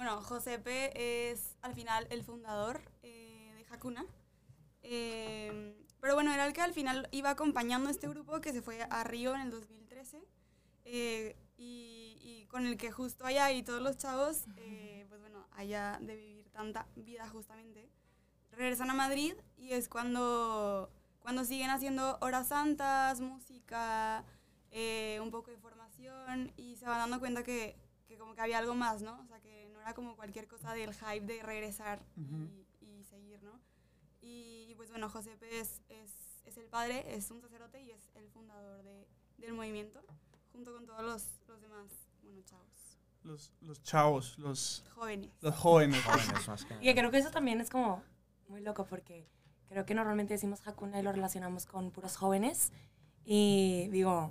Bueno, 0.00 0.22
Josepe 0.22 1.30
es 1.30 1.58
al 1.60 1.74
final 1.74 2.06
el 2.08 2.24
fundador 2.24 2.80
eh, 3.02 3.52
de 3.54 3.66
Hakuna. 3.68 4.06
Eh, 4.82 5.76
pero 6.00 6.14
bueno, 6.14 6.32
era 6.32 6.46
el 6.46 6.54
que 6.54 6.62
al 6.62 6.72
final 6.72 7.06
iba 7.10 7.28
acompañando 7.28 7.88
a 7.88 7.92
este 7.92 8.08
grupo 8.08 8.40
que 8.40 8.54
se 8.54 8.62
fue 8.62 8.80
a 8.82 9.04
Río 9.04 9.34
en 9.34 9.42
el 9.42 9.50
2013. 9.50 10.24
eh, 10.86 11.36
y, 11.58 12.16
y 12.22 12.46
con 12.46 12.64
el 12.66 12.78
que 12.78 12.90
justo 12.90 13.26
allá 13.26 13.52
y 13.52 13.62
todos 13.62 13.82
los 13.82 13.98
chavos, 13.98 14.44
eh, 14.56 15.04
pues 15.10 15.20
bueno, 15.20 15.46
allá 15.50 15.98
de 16.00 16.16
vivir 16.16 16.48
tanta 16.48 16.86
vida 16.96 17.28
justamente, 17.28 17.90
regresan 18.52 18.88
a 18.88 18.94
Madrid 18.94 19.34
y 19.58 19.72
es 19.72 19.90
cuando, 19.90 20.90
cuando 21.18 21.44
siguen 21.44 21.68
haciendo 21.68 22.16
horas 22.22 22.48
santas, 22.48 23.20
música, 23.20 24.24
eh, 24.70 25.18
un 25.22 25.30
poco 25.30 25.50
de 25.50 25.58
formación 25.58 26.54
y 26.56 26.76
se 26.76 26.86
van 26.86 27.00
dando 27.00 27.20
cuenta 27.20 27.42
que 27.44 27.76
como 28.20 28.34
que 28.36 28.40
había 28.42 28.58
algo 28.58 28.74
más, 28.76 29.02
¿no? 29.02 29.18
O 29.20 29.26
sea, 29.26 29.40
que 29.40 29.68
no 29.72 29.80
era 29.80 29.94
como 29.94 30.14
cualquier 30.14 30.46
cosa 30.46 30.74
del 30.74 30.94
hype 30.94 31.26
de 31.26 31.42
regresar 31.42 32.00
Ujú. 32.16 32.44
y, 32.80 32.86
y 33.00 33.04
seguir, 33.04 33.42
¿no? 33.42 33.58
Y, 34.22 34.66
y, 34.70 34.74
pues 34.76 34.90
bueno, 34.90 35.08
Josepe 35.08 35.58
es, 35.58 35.80
es, 35.88 36.12
es 36.44 36.56
el 36.58 36.66
padre, 36.66 37.14
es 37.16 37.30
un 37.32 37.40
sacerdote 37.40 37.80
y 37.82 37.90
es 37.90 38.10
el 38.14 38.28
fundador 38.30 38.82
de, 38.84 39.08
del 39.38 39.54
movimiento, 39.54 40.00
junto 40.52 40.72
con 40.72 40.86
todos 40.86 41.02
los, 41.02 41.24
los 41.48 41.60
demás, 41.62 41.86
bueno, 42.22 42.40
chavos, 42.44 42.98
Los, 43.22 43.52
los 43.62 43.82
chavos, 43.82 44.38
los, 44.38 44.84
jóvenes. 44.94 45.30
los 45.40 45.54
jóvenes. 45.56 46.02
Jóvenes, 46.04 46.48
más 46.48 46.64
que 46.64 46.74
Y 46.82 46.94
creo 46.94 47.10
que 47.10 47.18
eso 47.18 47.30
también 47.30 47.60
es 47.60 47.70
como 47.70 48.02
muy 48.48 48.60
loco 48.60 48.84
porque 48.86 49.26
creo 49.68 49.86
que 49.86 49.94
normalmente 49.94 50.34
decimos 50.34 50.60
Hakuna 50.66 51.00
y 51.00 51.02
lo 51.02 51.12
relacionamos 51.12 51.64
con 51.66 51.90
puros 51.90 52.16
jóvenes. 52.16 52.72
Y 53.24 53.88
digo, 53.90 54.30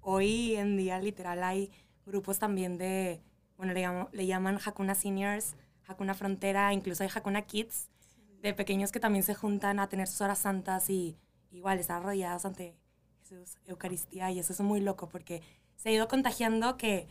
hoy 0.00 0.56
en 0.56 0.76
día 0.76 0.98
literal 1.00 1.42
hay 1.44 1.70
grupos 2.06 2.38
también 2.38 2.78
de, 2.78 3.20
bueno, 3.56 3.72
le, 3.72 3.80
llamo- 3.82 4.08
le 4.12 4.26
llaman 4.26 4.58
Hakuna 4.64 4.94
Seniors, 4.94 5.54
Hakuna 5.86 6.14
Frontera, 6.14 6.72
incluso 6.72 7.02
hay 7.02 7.10
Hakuna 7.14 7.42
Kids, 7.42 7.88
de 8.40 8.54
pequeños 8.54 8.90
que 8.92 9.00
también 9.00 9.22
se 9.22 9.34
juntan 9.34 9.78
a 9.78 9.88
tener 9.88 10.08
sus 10.08 10.20
horas 10.20 10.38
santas 10.38 10.90
y 10.90 11.16
igual 11.50 11.78
estar 11.78 12.02
arrollados 12.02 12.44
ante 12.44 12.74
Jesús, 13.20 13.56
Eucaristía. 13.66 14.30
Y 14.32 14.38
eso 14.40 14.52
es 14.52 14.60
muy 14.60 14.80
loco 14.80 15.08
porque 15.08 15.42
se 15.76 15.88
ha 15.90 15.92
ido 15.92 16.08
contagiando 16.08 16.76
que, 16.76 17.06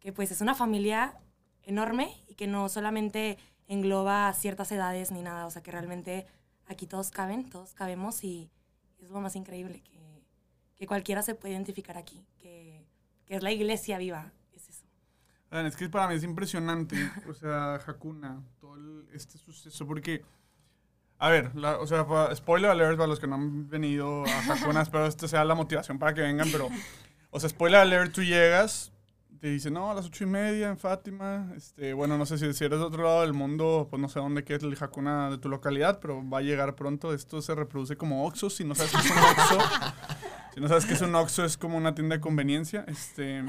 que 0.00 0.12
pues 0.12 0.30
es 0.30 0.40
una 0.42 0.54
familia 0.54 1.18
enorme 1.62 2.22
y 2.26 2.34
que 2.34 2.46
no 2.46 2.68
solamente 2.68 3.38
engloba 3.66 4.32
ciertas 4.34 4.70
edades 4.72 5.10
ni 5.10 5.22
nada, 5.22 5.46
o 5.46 5.50
sea 5.50 5.62
que 5.62 5.70
realmente 5.70 6.26
aquí 6.66 6.86
todos 6.86 7.10
caben, 7.10 7.48
todos 7.48 7.74
cabemos 7.74 8.24
y 8.24 8.50
es 8.98 9.10
lo 9.10 9.20
más 9.20 9.36
increíble 9.36 9.80
que, 9.82 10.22
que 10.74 10.86
cualquiera 10.86 11.22
se 11.22 11.34
puede 11.34 11.54
identificar 11.54 11.96
aquí, 11.98 12.24
que, 12.38 12.77
que 13.28 13.36
es 13.36 13.42
la 13.42 13.52
iglesia 13.52 13.98
viva, 13.98 14.32
es 14.54 14.68
eso. 14.68 14.84
Oigan, 15.50 15.66
es 15.66 15.76
que 15.76 15.88
para 15.88 16.08
mí 16.08 16.14
es 16.14 16.24
impresionante, 16.24 16.96
o 17.28 17.34
sea, 17.34 17.74
Hakuna, 17.76 18.42
todo 18.60 18.74
el- 18.74 19.06
este 19.12 19.38
suceso, 19.38 19.86
porque, 19.86 20.24
a 21.18 21.28
ver, 21.28 21.54
la- 21.54 21.78
o 21.78 21.86
sea, 21.86 22.06
spoiler 22.34 22.70
alert 22.70 22.96
para 22.96 23.06
los 23.08 23.20
que 23.20 23.26
no 23.26 23.36
han 23.36 23.68
venido 23.68 24.24
a 24.26 24.38
Hakuna, 24.52 24.82
espero 24.90 25.06
esto 25.06 25.28
sea 25.28 25.44
la 25.44 25.54
motivación 25.54 25.98
para 25.98 26.14
que 26.14 26.22
vengan, 26.22 26.48
pero, 26.50 26.68
o 27.30 27.38
sea, 27.40 27.48
spoiler 27.48 27.80
alert, 27.80 28.12
tú 28.14 28.22
llegas, 28.22 28.92
te 29.40 29.48
dicen, 29.48 29.72
no, 29.74 29.90
a 29.90 29.94
las 29.94 30.06
ocho 30.06 30.24
y 30.24 30.26
media 30.26 30.68
en 30.68 30.76
Fátima, 30.78 31.52
este, 31.56 31.92
bueno, 31.92 32.18
no 32.18 32.26
sé 32.26 32.38
si, 32.38 32.52
si 32.54 32.64
eres 32.64 32.80
de 32.80 32.84
otro 32.84 33.04
lado 33.04 33.20
del 33.22 33.34
mundo, 33.34 33.86
pues 33.88 34.00
no 34.02 34.08
sé 34.08 34.18
dónde 34.18 34.42
quede 34.42 34.66
el 34.66 34.76
Hakuna 34.80 35.30
de 35.30 35.38
tu 35.38 35.48
localidad, 35.48 36.00
pero 36.00 36.28
va 36.28 36.38
a 36.38 36.42
llegar 36.42 36.74
pronto, 36.74 37.14
esto 37.14 37.40
se 37.40 37.54
reproduce 37.54 37.96
como 37.96 38.26
Oxxo, 38.26 38.50
si 38.50 38.64
no 38.64 38.74
sabes 38.74 38.90
qué 38.92 38.98
es 38.98 39.10
un 39.10 39.18
Oxxo, 39.18 39.58
no 40.60 40.68
sabes 40.68 40.86
qué 40.86 40.94
es 40.94 41.00
un 41.00 41.14
Oxxo, 41.14 41.44
es 41.44 41.56
como 41.56 41.76
una 41.76 41.94
tienda 41.94 42.16
de 42.16 42.20
conveniencia, 42.20 42.84
este... 42.88 43.44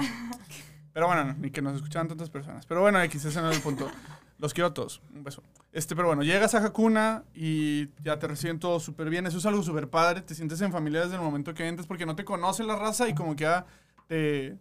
Pero 0.94 1.08
bueno, 1.08 1.24
no, 1.24 1.34
ni 1.34 1.52
que 1.52 1.62
nos 1.62 1.76
escucharan 1.76 2.08
tantas 2.08 2.30
personas. 2.30 2.66
Pero 2.66 2.82
bueno, 2.82 3.02
X, 3.04 3.24
ese 3.26 3.42
no 3.42 3.50
es 3.50 3.58
el 3.58 3.64
punto. 3.64 3.90
Los 4.38 4.54
quiero 4.54 4.68
a 4.68 4.74
todos. 4.74 5.02
Un 5.14 5.24
beso. 5.24 5.44
Este, 5.72 5.96
pero 5.96 6.08
bueno, 6.08 6.24
llegas 6.24 6.56
a 6.56 6.66
Hakuna 6.66 7.24
y 7.34 7.90
ya 8.04 8.18
te 8.18 8.28
reciben 8.28 8.60
todo 8.60 8.80
súper 8.80 9.10
bien. 9.10 9.26
Eso 9.28 9.38
es 9.38 9.46
algo 9.46 9.62
súper 9.62 9.90
padre. 9.90 10.22
Te 10.22 10.34
sientes 10.34 10.60
en 10.62 10.72
familia 10.72 11.02
desde 11.02 11.16
el 11.16 11.22
momento 11.22 11.54
que 11.54 11.68
entras 11.68 11.88
porque 11.88 12.06
no 12.06 12.16
te 12.16 12.26
conoce 12.26 12.64
la 12.64 12.76
raza 12.76 13.08
y 13.08 13.14
como 13.14 13.36
que 13.36 13.44
ya 13.44 13.66
te, 14.08 14.58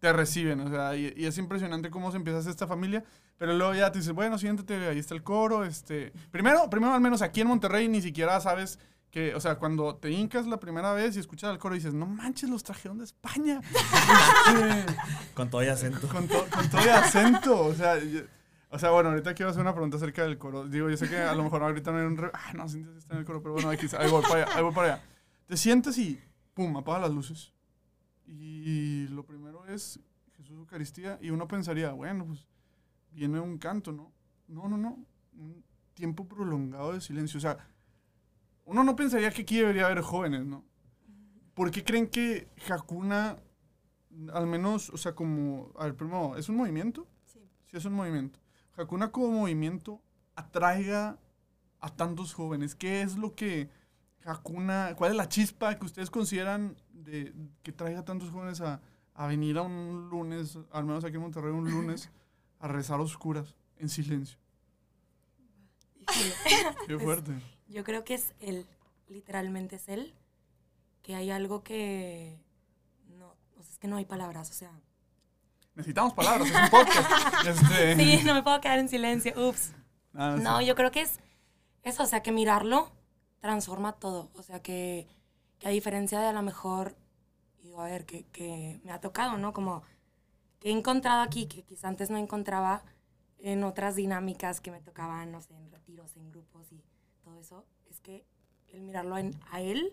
te 0.00 0.12
reciben. 0.12 0.60
O 0.60 0.68
sea, 0.68 0.96
y, 0.96 1.12
es 1.16 1.38
impresionante 1.38 1.90
cómo 1.90 2.10
se 2.10 2.16
empieza 2.16 2.50
esta 2.50 2.66
familia. 2.66 3.04
Pero 3.36 3.54
luego 3.54 3.74
ya 3.74 3.92
te 3.92 3.98
dices, 3.98 4.12
bueno, 4.12 4.36
siéntate, 4.36 4.88
ahí 4.88 4.98
está 4.98 5.14
el 5.14 5.22
coro. 5.22 5.64
Este, 5.64 6.12
primero, 6.30 6.68
primero 6.68 6.92
al 6.92 7.00
menos 7.00 7.22
aquí 7.22 7.40
en 7.40 7.48
Monterrey 7.48 7.86
ni 7.86 8.02
siquiera 8.02 8.40
sabes 8.40 8.78
que, 9.10 9.34
o 9.34 9.40
sea, 9.40 9.56
cuando 9.58 9.96
te 9.96 10.10
hincas 10.10 10.46
la 10.46 10.60
primera 10.60 10.92
vez 10.92 11.16
y 11.16 11.20
escuchas 11.20 11.50
el 11.50 11.58
coro 11.58 11.74
dices, 11.74 11.94
no 11.94 12.06
manches, 12.06 12.50
los 12.50 12.62
trajeron 12.62 12.98
de 12.98 13.04
España. 13.04 13.60
Este, 14.48 14.96
Con 15.34 15.50
todo 15.50 15.62
y 15.62 15.68
acento. 15.68 16.06
con, 16.08 16.26
to- 16.28 16.46
con 16.54 16.68
todo 16.70 16.82
de 16.82 16.90
acento. 16.90 17.60
O 17.66 17.74
sea, 17.74 17.98
yo- 17.98 18.20
o 18.70 18.78
sea, 18.78 18.90
bueno, 18.90 19.08
ahorita 19.10 19.32
quiero 19.34 19.50
hacer 19.50 19.62
una 19.62 19.72
pregunta 19.72 19.96
acerca 19.96 20.22
del 20.24 20.36
coro. 20.36 20.66
Digo, 20.68 20.90
yo 20.90 20.96
sé 20.96 21.08
que 21.08 21.16
a 21.18 21.34
lo 21.34 21.42
mejor 21.42 21.62
ahorita 21.62 21.90
no 21.90 21.98
hay 21.98 22.04
un... 22.06 22.16
Re 22.18 22.30
ah, 22.34 22.52
no, 22.54 22.68
sí 22.68 22.84
está 22.98 23.14
en 23.14 23.20
el 23.20 23.24
coro, 23.24 23.40
pero 23.42 23.54
bueno, 23.54 23.72
X, 23.72 23.94
ahí 23.94 24.10
voy 24.10 24.22
para 24.22 24.42
allá, 24.44 24.56
ahí 24.56 24.62
voy 24.62 24.74
para 24.74 24.94
allá. 24.94 25.02
Te 25.46 25.56
sientes 25.56 25.96
y, 25.96 26.20
pum, 26.52 26.76
apaga 26.76 26.98
las 27.00 27.10
luces. 27.12 27.52
Y 28.26 29.06
lo 29.08 29.24
primero 29.24 29.64
es 29.66 30.00
Jesús 30.36 30.58
Eucaristía. 30.58 31.18
Y 31.22 31.30
uno 31.30 31.48
pensaría, 31.48 31.92
bueno, 31.92 32.26
pues 32.26 32.46
viene 33.12 33.40
un 33.40 33.56
canto, 33.58 33.90
¿no? 33.92 34.12
No, 34.48 34.68
no, 34.68 34.76
no. 34.76 34.98
Un 35.32 35.64
tiempo 35.94 36.28
prolongado 36.28 36.92
de 36.92 37.00
silencio. 37.00 37.38
O 37.38 37.40
sea, 37.40 37.56
uno 38.68 38.84
no 38.84 38.94
pensaría 38.94 39.30
que 39.30 39.42
aquí 39.42 39.56
debería 39.56 39.86
haber 39.86 40.02
jóvenes, 40.02 40.44
¿no? 40.44 40.62
¿Por 41.54 41.70
qué 41.70 41.82
creen 41.82 42.06
que 42.06 42.48
Hakuna, 42.68 43.38
al 44.32 44.46
menos, 44.46 44.90
o 44.90 44.98
sea, 44.98 45.14
como, 45.14 45.72
a 45.78 45.84
ver, 45.84 45.96
primero, 45.96 46.36
¿es 46.36 46.50
un 46.50 46.56
movimiento? 46.56 47.08
Sí. 47.24 47.40
Sí, 47.64 47.78
es 47.78 47.84
un 47.86 47.94
movimiento. 47.94 48.38
Hakuna 48.76 49.10
como 49.10 49.30
movimiento 49.30 50.02
atraiga 50.36 51.18
a 51.80 51.96
tantos 51.96 52.34
jóvenes. 52.34 52.74
¿Qué 52.74 53.00
es 53.00 53.16
lo 53.16 53.34
que 53.34 53.70
Hakuna, 54.22 54.94
cuál 54.96 55.12
es 55.12 55.16
la 55.16 55.30
chispa 55.30 55.78
que 55.78 55.86
ustedes 55.86 56.10
consideran 56.10 56.76
de 56.92 57.34
que 57.62 57.72
traiga 57.72 58.04
tantos 58.04 58.30
jóvenes 58.30 58.60
a, 58.60 58.82
a 59.14 59.26
venir 59.26 59.56
a 59.56 59.62
un 59.62 60.10
lunes, 60.10 60.58
al 60.72 60.84
menos 60.84 61.04
aquí 61.04 61.16
en 61.16 61.22
Monterrey, 61.22 61.52
un 61.52 61.70
lunes, 61.70 62.10
a 62.58 62.68
rezar 62.68 63.00
oscuras, 63.00 63.56
en 63.78 63.88
silencio? 63.88 64.38
Qué 66.86 66.98
fuerte. 66.98 67.32
Yo 67.68 67.84
creo 67.84 68.04
que 68.04 68.14
es 68.14 68.34
él, 68.40 68.66
literalmente 69.08 69.76
es 69.76 69.88
él, 69.88 70.14
que 71.02 71.14
hay 71.14 71.30
algo 71.30 71.62
que 71.62 72.38
no, 73.18 73.36
o 73.56 73.62
sea, 73.62 73.72
es 73.72 73.78
que 73.78 73.88
no 73.88 73.96
hay 73.96 74.04
palabras, 74.04 74.50
o 74.50 74.54
sea, 74.54 74.72
Necesitamos 75.78 76.12
palabras, 76.12 76.48
es 76.48 76.56
un 76.56 76.70
podcast. 76.70 77.08
Este, 77.46 77.94
sí, 77.94 78.24
no 78.24 78.34
me 78.34 78.42
puedo 78.42 78.60
quedar 78.60 78.80
en 78.80 78.88
silencio, 78.88 79.32
ups. 79.36 79.60
sí. 79.60 80.42
No, 80.42 80.60
yo 80.60 80.74
creo 80.74 80.90
que 80.90 81.02
es 81.02 81.20
eso, 81.84 82.02
o 82.02 82.06
sea, 82.06 82.20
que 82.20 82.32
mirarlo 82.32 82.90
transforma 83.40 83.92
todo, 83.92 84.28
o 84.34 84.42
sea, 84.42 84.60
que, 84.60 85.06
que 85.60 85.68
a 85.68 85.70
diferencia 85.70 86.18
de 86.18 86.26
a 86.26 86.32
lo 86.32 86.42
mejor, 86.42 86.96
digo, 87.62 87.80
a 87.80 87.84
ver, 87.84 88.06
que, 88.06 88.24
que 88.32 88.80
me 88.82 88.90
ha 88.90 89.00
tocado, 89.00 89.38
¿no? 89.38 89.52
Como 89.52 89.84
que 90.58 90.70
he 90.70 90.72
encontrado 90.72 91.22
aquí, 91.22 91.46
que 91.46 91.62
quizá 91.62 91.86
antes 91.86 92.10
no 92.10 92.18
encontraba 92.18 92.82
en 93.38 93.62
otras 93.62 93.94
dinámicas 93.94 94.60
que 94.60 94.72
me 94.72 94.80
tocaban, 94.80 95.30
no 95.30 95.40
sé, 95.40 95.54
en 95.54 95.70
retiros, 95.70 96.16
en 96.16 96.28
grupos 96.28 96.72
y 96.72 96.82
todo 97.28 97.40
eso, 97.40 97.64
es 97.90 98.00
que 98.00 98.24
el 98.68 98.82
mirarlo 98.82 99.18
en- 99.18 99.38
a 99.50 99.60
él 99.60 99.92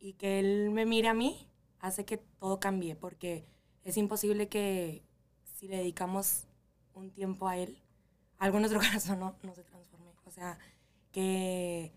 y 0.00 0.14
que 0.14 0.38
él 0.38 0.70
me 0.70 0.86
mire 0.86 1.08
a 1.08 1.14
mí 1.14 1.48
hace 1.80 2.04
que 2.04 2.18
todo 2.18 2.60
cambie, 2.60 2.96
porque 2.96 3.46
es 3.84 3.96
imposible 3.96 4.48
que 4.48 5.02
si 5.44 5.68
le 5.68 5.78
dedicamos 5.78 6.46
un 6.94 7.10
tiempo 7.10 7.48
a 7.48 7.56
él, 7.58 7.78
algo 8.38 8.58
en 8.58 8.62
nuestro 8.62 8.80
corazón 9.14 9.20
no, 9.20 9.36
no 9.42 9.54
se 9.54 9.64
transforme. 9.64 10.12
O 10.26 10.30
sea, 10.30 10.58
que, 11.12 11.92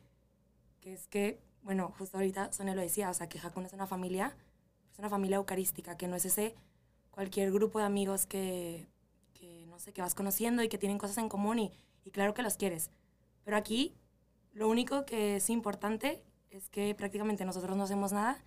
que 0.82 0.94
es 0.94 1.08
que, 1.08 1.42
bueno, 1.63 1.94
justo 1.98 2.18
ahorita 2.18 2.51
Sonia 2.54 2.75
lo 2.75 2.82
decía, 2.82 3.10
o 3.10 3.13
sea, 3.13 3.30
que 3.30 3.39
Hakuna 3.39 3.68
es 3.68 3.74
una 3.74 3.88
familia, 3.88 4.36
es 4.94 5.00
una 5.00 5.10
familia 5.10 5.38
eucarística, 5.38 5.98
que 5.98 6.08
no 6.08 6.16
es 6.16 6.25
ese 6.25 6.56
cualquier 7.12 7.51
grupo 7.51 7.80
de 7.80 7.86
amigos 7.86 8.25
que, 8.27 8.88
que 9.34 9.66
no 9.68 9.80
sé, 9.80 9.94
que 9.94 10.01
vas 10.01 10.16
conociendo 10.16 10.63
y 10.63 10.70
que 10.70 10.77
tienen 10.77 10.98
cosas 11.00 11.18
en 11.20 11.30
común 11.30 11.60
y, 11.60 11.72
y 12.06 12.12
claro 12.12 12.34
que 12.34 12.44
los 12.44 12.58
quieres. 12.58 12.92
Pero 13.44 13.58
aquí 13.58 13.96
lo 14.58 14.68
único 14.68 15.06
que 15.06 15.36
es 15.38 15.50
importante 15.50 16.24
es 16.50 16.70
que 16.70 16.94
prácticamente 16.96 17.46
nosotros 17.46 17.76
no 17.78 17.84
hacemos 17.84 18.12
nada, 18.12 18.44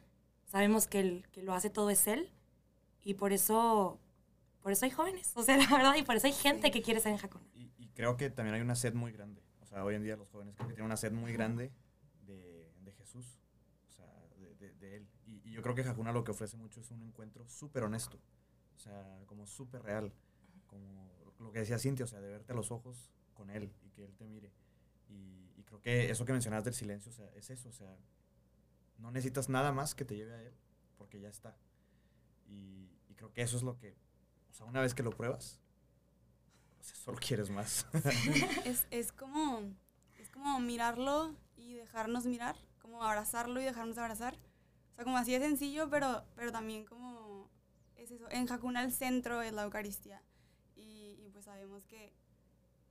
sabemos 0.47 0.87
que 0.87 1.01
el 1.01 1.29
que 1.31 1.43
lo 1.43 1.55
hace 1.55 1.71
todo 1.71 1.91
es 1.91 2.07
él 2.07 2.31
y 3.03 3.15
por 3.15 3.33
eso, 3.33 3.99
por 4.63 4.73
eso 4.73 4.85
hay 4.85 4.91
jóvenes, 4.91 5.33
o 5.37 5.43
sea, 5.43 5.57
la 5.57 5.67
verdad, 5.69 5.95
y 5.97 6.03
por 6.03 6.17
eso 6.17 6.27
hay 6.27 6.33
gente 6.33 6.71
que 6.71 6.83
quiere 6.83 7.01
ser 7.01 7.13
en 7.13 7.19
Hakuna. 7.25 7.45
Y, 7.55 7.71
y 7.79 7.89
creo 7.91 8.17
que 8.17 8.29
también 8.31 8.55
hay 8.55 8.61
una 8.61 8.75
sed 8.75 8.95
muy 8.95 9.13
grande. 9.13 9.43
O 9.61 9.67
sea, 9.67 9.85
hoy 9.85 9.95
en 9.95 10.03
día 10.03 10.17
los 10.17 10.29
jóvenes 10.31 10.55
creo 10.57 10.67
que 10.69 10.75
tienen 10.75 10.87
una 10.87 10.97
sed 10.97 11.13
muy 11.13 11.33
grande 11.33 11.71
de, 12.27 12.73
de 12.83 12.93
Jesús. 12.93 13.39
O 13.89 13.93
sea, 13.93 14.07
de, 14.39 14.55
de- 14.57 14.75
de 14.75 14.97
Él. 14.97 15.09
Y, 15.27 15.49
y 15.49 15.53
yo 15.53 15.63
creo 15.63 15.75
que 15.77 15.83
Hakuna 15.83 16.11
lo 16.13 16.25
que 16.25 16.33
ofrece 16.33 16.57
mucho 16.57 16.81
es 16.81 16.91
un 16.91 17.03
encuentro 17.03 17.47
súper 17.49 17.85
honesto. 17.85 18.19
O 18.77 18.81
sea, 18.81 19.23
como 19.27 19.47
súper 19.47 19.83
real. 19.83 20.13
Como 20.67 21.09
lo 21.39 21.53
que 21.53 21.61
decía 21.61 21.79
Cintia, 21.79 22.05
o 22.05 22.09
sea, 22.09 22.21
de 22.21 22.29
verte 22.31 22.53
a 22.53 22.57
los 22.57 22.73
ojos 22.73 23.13
con 23.35 23.49
Él 23.51 23.73
y 23.85 23.91
que 23.91 24.05
Él 24.05 24.15
te 24.17 24.27
mire. 24.27 24.51
Y 25.09 25.50
creo 25.71 25.83
que 25.83 26.11
eso 26.11 26.25
que 26.25 26.33
mencionabas 26.33 26.65
del 26.65 26.75
silencio, 26.75 27.11
o 27.11 27.15
sea, 27.15 27.31
es 27.37 27.49
eso. 27.51 27.69
O 27.69 27.73
sea, 27.73 27.97
no 28.99 29.11
necesitas 29.13 29.49
nada 29.49 29.73
más 29.73 29.95
que 29.95 30.05
te 30.05 30.17
lleve 30.17 30.35
a 30.35 30.43
Él, 30.43 30.53
porque 30.99 31.21
ya 31.21 31.29
está. 31.29 31.57
Y, 32.49 32.91
y 33.09 33.15
creo 33.15 33.33
que 33.33 33.43
eso 33.43 33.57
es 33.57 33.63
lo 33.63 33.79
que, 33.79 33.97
o 34.51 34.55
sea, 34.55 34.67
una 34.67 34.81
vez 34.81 34.95
que 34.95 35.03
lo 35.03 35.11
pruebas, 35.11 35.61
o 36.81 36.83
sea, 36.83 36.97
solo 36.97 37.19
quieres 37.19 37.51
más. 37.51 37.87
Es, 38.65 38.87
es 38.91 39.13
como 39.13 39.75
es 40.19 40.29
como 40.29 40.61
mirarlo 40.61 41.35
y 41.57 41.75
dejarnos 41.75 42.27
mirar, 42.27 42.57
como 42.79 43.03
abrazarlo 43.03 43.61
y 43.61 43.65
dejarnos 43.65 43.97
abrazar. 43.99 44.35
O 44.93 44.95
sea, 44.97 45.05
como 45.05 45.17
así 45.17 45.33
de 45.33 45.41
sencillo, 45.41 45.89
pero, 45.89 46.25
pero 46.35 46.53
también 46.53 46.85
como 46.85 47.49
es 47.97 48.11
eso. 48.11 48.29
En 48.31 48.51
Hakuna 48.51 48.83
el 48.83 48.93
centro 48.93 49.41
es 49.43 49.53
la 49.53 49.63
Eucaristía. 49.63 50.23
Y, 50.75 51.17
y 51.25 51.31
pues 51.31 51.45
sabemos 51.45 51.87
que 51.87 52.13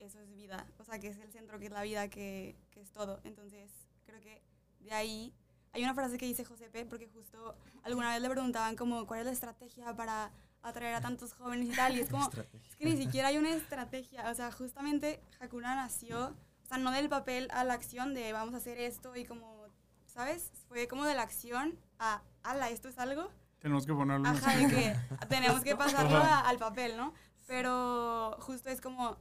eso 0.06 0.20
es 0.20 0.32
vida. 0.32 0.66
O 0.78 0.84
sea, 0.84 1.00
que 1.00 1.08
es 1.08 1.18
el 1.18 1.32
centro, 1.32 1.60
que 1.60 1.66
es 1.66 1.72
la 1.72 1.84
vida, 1.84 2.08
que, 2.10 2.56
que 2.72 2.82
es 2.82 2.92
todo. 2.92 3.20
Entonces, 3.24 3.72
creo 4.06 4.20
que 4.22 4.42
de 4.80 4.92
ahí 4.94 5.34
hay 5.74 5.84
una 5.84 5.94
frase 5.94 6.18
que 6.18 6.26
dice 6.26 6.46
Josepe, 6.46 6.86
porque 6.86 7.08
justo 7.08 7.56
alguna 7.84 8.12
vez 8.14 8.22
le 8.22 8.30
preguntaban 8.30 8.76
como 8.76 9.06
cuál 9.06 9.20
es 9.22 9.26
la 9.28 9.32
estrategia 9.32 9.96
para 9.96 10.32
atraer 10.62 10.96
a 10.96 11.02
tantos 11.02 11.34
jóvenes 11.34 11.70
y 11.70 11.76
tal. 11.76 11.96
Y 11.98 12.02
es 12.02 12.10
como, 12.10 12.30
es 12.30 12.76
que 12.76 12.86
ni 12.86 12.98
siquiera 12.98 13.28
hay 13.30 13.38
una 13.38 13.52
estrategia. 13.52 14.30
O 14.30 14.34
sea, 14.36 14.52
justamente 14.52 15.22
Hakuna 15.40 15.76
nació, 15.76 16.36
o 16.64 16.66
sea, 16.68 16.78
no 16.78 16.92
del 16.92 17.08
papel 17.10 17.48
a 17.52 17.64
la 17.64 17.74
acción 17.74 18.14
de 18.14 18.34
vamos 18.34 18.54
a 18.54 18.58
hacer 18.58 18.78
esto 18.80 19.16
y 19.16 19.26
como, 19.26 19.66
¿sabes? 20.08 20.52
Fue 20.68 20.88
como 20.88 21.06
de 21.06 21.14
la 21.16 21.22
acción 21.22 21.78
a, 22.00 22.22
ala, 22.44 22.70
esto 22.70 22.90
es 22.90 22.98
algo. 22.98 23.30
Tenemos 23.60 23.86
que 23.86 23.94
ponerlo. 23.94 24.28
en 24.28 24.36
Ajá, 24.36 24.58
que 24.70 24.96
tenemos 25.30 25.62
que 25.62 25.76
pasarlo 25.76 26.18
a- 26.18 26.48
al 26.48 26.58
papel, 26.58 26.96
¿no? 26.98 27.14
Pero 27.48 28.38
justo 28.42 28.70
es 28.70 28.80
como, 28.82 29.18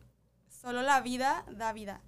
solo 0.69 0.83
la 0.83 1.01
vida 1.01 1.47
da 1.51 1.73
vida. 1.73 2.03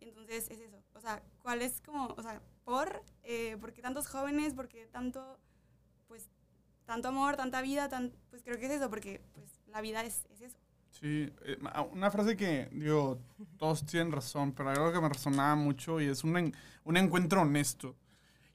Entonces 0.00 0.48
es 0.50 0.60
eso. 0.60 0.82
O 0.94 1.00
sea, 1.00 1.22
¿cuál 1.42 1.60
es 1.60 1.82
como, 1.82 2.06
o 2.16 2.22
sea, 2.22 2.40
por, 2.64 3.02
eh, 3.22 3.58
por 3.60 3.74
qué 3.74 3.82
tantos 3.82 4.08
jóvenes, 4.08 4.54
por 4.54 4.66
qué 4.66 4.86
tanto, 4.86 5.38
pues, 6.06 6.30
tanto 6.86 7.08
amor, 7.08 7.36
tanta 7.36 7.60
vida, 7.60 7.90
tan, 7.90 8.12
pues 8.30 8.42
creo 8.42 8.58
que 8.58 8.64
es 8.64 8.72
eso, 8.72 8.88
porque 8.88 9.20
pues 9.34 9.60
la 9.66 9.82
vida 9.82 10.02
es, 10.04 10.24
es 10.30 10.40
eso. 10.40 10.56
Sí, 10.90 11.30
eh, 11.44 11.58
una 11.92 12.10
frase 12.10 12.34
que, 12.34 12.70
digo, 12.72 13.18
todos 13.58 13.84
tienen 13.84 14.10
razón, 14.10 14.52
pero 14.52 14.70
algo 14.70 14.90
que 14.90 15.00
me 15.02 15.08
resonaba 15.10 15.54
mucho 15.54 16.00
y 16.00 16.06
es 16.06 16.24
un, 16.24 16.34
en- 16.38 16.54
un 16.84 16.96
encuentro 16.96 17.42
honesto. 17.42 17.94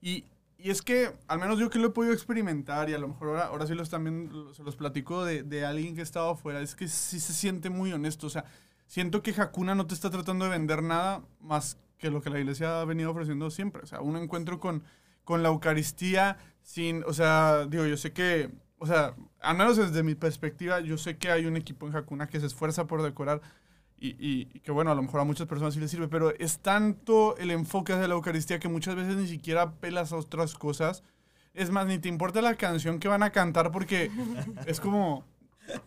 Y, 0.01 0.25
y 0.57 0.71
es 0.71 0.81
que, 0.81 1.13
al 1.27 1.37
menos 1.39 1.59
yo 1.59 1.69
que 1.69 1.77
lo 1.77 1.89
he 1.89 1.91
podido 1.91 2.11
experimentar 2.13 2.89
y 2.89 2.93
a 2.95 2.97
lo 2.97 3.07
mejor 3.07 3.27
ahora, 3.29 3.45
ahora 3.47 3.67
sí 3.67 3.75
los 3.75 3.91
también 3.91 4.31
se 4.55 4.63
los 4.63 4.75
platico 4.75 5.23
de, 5.25 5.43
de 5.43 5.63
alguien 5.63 5.93
que 5.93 6.01
ha 6.01 6.03
estado 6.03 6.31
afuera, 6.31 6.59
es 6.59 6.75
que 6.75 6.87
sí 6.87 7.19
se 7.19 7.33
siente 7.33 7.69
muy 7.69 7.93
honesto. 7.93 8.25
O 8.25 8.31
sea, 8.31 8.45
siento 8.93 9.23
que 9.23 9.31
Hakuna 9.35 9.73
no 9.73 9.87
te 9.87 9.95
está 9.95 10.11
tratando 10.11 10.45
de 10.45 10.51
vender 10.51 10.83
nada 10.83 11.23
más 11.41 11.79
que 11.97 12.11
lo 12.11 12.21
que 12.21 12.29
la 12.29 12.37
iglesia 12.39 12.79
ha 12.79 12.85
venido 12.85 13.09
ofreciendo 13.09 13.49
siempre. 13.49 13.81
O 13.81 13.87
sea, 13.87 14.01
un 14.01 14.15
encuentro 14.17 14.59
con, 14.59 14.83
con 15.23 15.41
la 15.41 15.49
Eucaristía 15.49 16.37
sin, 16.61 17.03
o 17.07 17.11
sea, 17.13 17.65
digo, 17.65 17.87
yo 17.87 17.97
sé 17.97 18.13
que, 18.13 18.51
o 18.77 18.85
sea, 18.85 19.15
al 19.41 19.57
menos 19.57 19.77
desde 19.77 20.03
mi 20.03 20.13
perspectiva, 20.13 20.79
yo 20.79 20.99
sé 20.99 21.17
que 21.17 21.31
hay 21.31 21.47
un 21.47 21.57
equipo 21.57 21.87
en 21.87 21.95
Hakuna 21.95 22.27
que 22.27 22.39
se 22.39 22.45
esfuerza 22.45 22.85
por 22.85 23.01
decorar 23.01 23.41
y, 23.97 24.09
y- 24.09 24.47
y 24.53 24.59
que, 24.59 24.71
bueno, 24.71 24.91
a 24.91 24.95
lo 24.95 25.01
mejor 25.01 25.21
a 25.21 25.23
muchas 25.23 25.47
personas 25.47 25.73
sí 25.73 25.79
les 25.79 25.89
sirve, 25.89 26.07
pero 26.07 26.29
es 26.37 26.59
tanto 26.59 27.35
el 27.37 27.49
enfoque 27.49 27.95
de 27.95 28.07
la 28.07 28.13
Eucaristía 28.13 28.59
que 28.59 28.67
muchas 28.69 28.95
veces 28.95 29.15
ni 29.15 29.25
siquiera 29.27 29.71
pelas 29.71 30.13
a 30.13 30.17
otras 30.17 30.53
cosas. 30.53 31.01
Es 31.55 31.71
más, 31.71 31.87
ni 31.87 31.97
te 31.97 32.09
importa 32.09 32.43
la 32.43 32.53
canción 32.55 32.99
que 32.99 33.07
van 33.07 33.23
a 33.23 33.31
cantar 33.31 33.71
porque 33.71 34.11
es 34.67 34.79
como, 34.79 35.23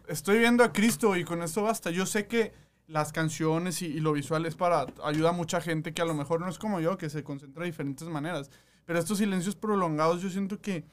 estoy 0.09 0.39
viendo 0.41 0.65
a 0.65 0.73
Cristo 0.73 1.15
y 1.17 1.23
con 1.25 1.41
esto 1.43 1.63
basta. 1.63 1.91
Yo 1.93 2.05
sé 2.05 2.27
que 2.27 2.66
las 2.87 3.12
canciones 3.12 3.83
y, 3.83 3.87
y 3.87 4.00
lo 4.00 4.12
visual 4.12 4.47
es 4.47 4.55
para 4.55 4.87
ayuda 5.02 5.31
a 5.31 5.33
mucha 5.33 5.61
gente 5.61 5.93
que 5.93 6.02
a 6.02 6.05
lo 6.05 6.14
mejor 6.14 6.40
no 6.40 6.49
es 6.49 6.59
como 6.59 6.81
yo, 6.81 6.97
que 6.97 7.11
se 7.11 7.25
concentra 7.25 7.62
de 7.62 7.71
diferentes 7.71 8.09
maneras. 8.09 8.50
Pero 8.85 8.99
estos 8.99 9.19
silencios 9.19 9.57
prolongados 9.57 10.23
yo 10.23 10.31
siento 10.31 10.61
que 10.61 10.85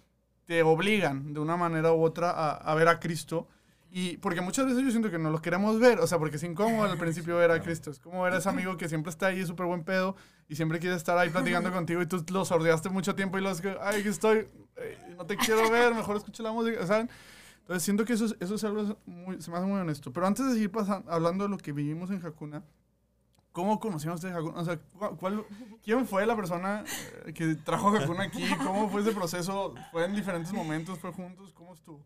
te 0.45 0.63
obligan 0.63 1.33
de 1.33 1.39
una 1.39 1.55
manera 1.55 1.93
u 1.93 2.03
otra 2.03 2.31
a, 2.31 2.51
a 2.51 2.75
ver 2.75 2.87
a 2.87 2.99
Cristo. 2.99 3.47
Y 3.95 4.17
porque 4.17 4.41
muchas 4.41 4.65
veces 4.65 4.81
yo 4.81 4.89
siento 4.89 5.11
que 5.11 5.19
no 5.19 5.29
lo 5.29 5.39
queremos 5.39 5.79
ver, 5.79 5.99
o 5.99 6.07
sea, 6.07 6.17
porque 6.17 6.37
es 6.37 6.43
incómodo 6.43 6.91
al 6.91 6.97
principio 6.97 7.37
ver 7.37 7.51
a 7.51 7.61
Cristo. 7.61 7.91
Es 7.91 7.99
como 7.99 8.23
ver 8.23 8.33
a 8.33 8.37
ese 8.37 8.49
amigo 8.49 8.75
que 8.75 8.89
siempre 8.89 9.11
está 9.11 9.27
ahí, 9.27 9.41
es 9.41 9.47
súper 9.47 9.67
buen 9.67 9.83
pedo, 9.83 10.15
y 10.49 10.55
siempre 10.55 10.79
quiere 10.79 10.95
estar 10.95 11.15
ahí 11.15 11.29
platicando 11.29 11.71
contigo 11.73 12.01
y 12.01 12.07
tú 12.07 12.25
lo 12.31 12.43
sordeaste 12.43 12.89
mucho 12.89 13.13
tiempo 13.13 13.37
y 13.37 13.41
lo 13.41 13.55
que, 13.55 13.77
ay, 13.81 13.99
aquí 13.99 14.09
estoy, 14.09 14.47
eh, 14.77 14.97
no 15.15 15.27
te 15.27 15.37
quiero 15.37 15.69
ver, 15.69 15.93
mejor 15.93 16.17
escucha 16.17 16.41
la 16.41 16.51
música, 16.51 16.87
¿saben? 16.87 17.07
Entonces 17.63 17.83
siento 17.83 18.05
que 18.05 18.13
eso 18.13 18.25
es, 18.25 18.35
eso 18.39 18.55
es 18.55 18.63
algo 18.63 18.97
muy, 19.05 19.41
se 19.41 19.49
me 19.51 19.57
hace 19.57 19.65
muy 19.65 19.79
honesto. 19.79 20.11
Pero 20.13 20.27
antes 20.27 20.45
de 20.45 20.53
seguir 20.53 20.71
pasan- 20.71 21.03
hablando 21.09 21.45
de 21.45 21.49
lo 21.49 21.57
que 21.57 21.71
vivimos 21.71 22.11
en 22.11 22.25
Hakuna, 22.25 22.61
¿cómo 23.51 23.79
conocieron 23.79 24.15
ustedes 24.15 24.35
Hakuna? 24.35 24.59
O 24.59 24.65
sea, 24.65 24.77
¿cuál, 25.17 25.45
quién 25.83 26.05
fue 26.07 26.25
la 26.25 26.35
persona 26.35 26.83
eh, 27.25 27.33
que 27.33 27.55
trajo 27.55 27.89
Hakuna 27.95 28.23
aquí? 28.23 28.43
¿Cómo 28.63 28.89
fue 28.89 29.01
ese 29.01 29.11
proceso? 29.13 29.73
¿Fue 29.91 30.03
en 30.05 30.13
diferentes 30.15 30.51
momentos? 30.51 30.99
¿Fue 30.99 31.11
juntos? 31.13 31.53
¿Cómo 31.53 31.73
estuvo? 31.73 32.05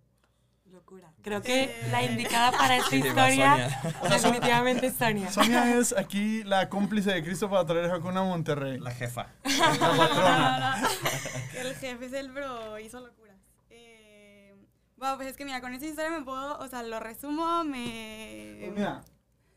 Locura. 0.71 1.11
Creo 1.23 1.41
que 1.41 1.73
la 1.91 2.03
indicada 2.03 2.51
para 2.51 2.75
esta 2.77 2.89
Sí, 2.91 2.97
historia 2.97 3.69
Sonia. 3.81 3.81
definitivamente 4.11 4.85
es 4.87 4.95
Sonia. 4.95 5.31
Sonia 5.31 5.75
es 5.79 5.91
aquí 5.97 6.43
la 6.43 6.69
cómplice 6.69 7.11
de 7.13 7.23
Cristo 7.23 7.49
para 7.49 7.65
traer 7.65 7.89
Hakuna 7.89 8.19
a 8.19 8.23
Monterrey. 8.25 8.77
La 8.77 8.91
jefa. 8.91 9.27
La 9.79 9.97
patrona. 9.97 10.83
El 11.57 11.73
jefe 11.75 12.05
es 12.05 12.13
el 12.13 12.31
bro, 12.31 12.77
hizo 12.77 12.99
locuras. 12.99 13.26
Bueno, 14.97 15.15
pues 15.15 15.29
es 15.29 15.37
que 15.37 15.45
mira, 15.45 15.61
con 15.61 15.73
esa 15.73 15.85
historia 15.85 16.09
me 16.11 16.23
puedo, 16.25 16.57
o 16.59 16.67
sea, 16.67 16.83
lo 16.83 16.99
resumo, 16.99 17.63
me... 17.63 18.63
Sonia. 18.65 19.01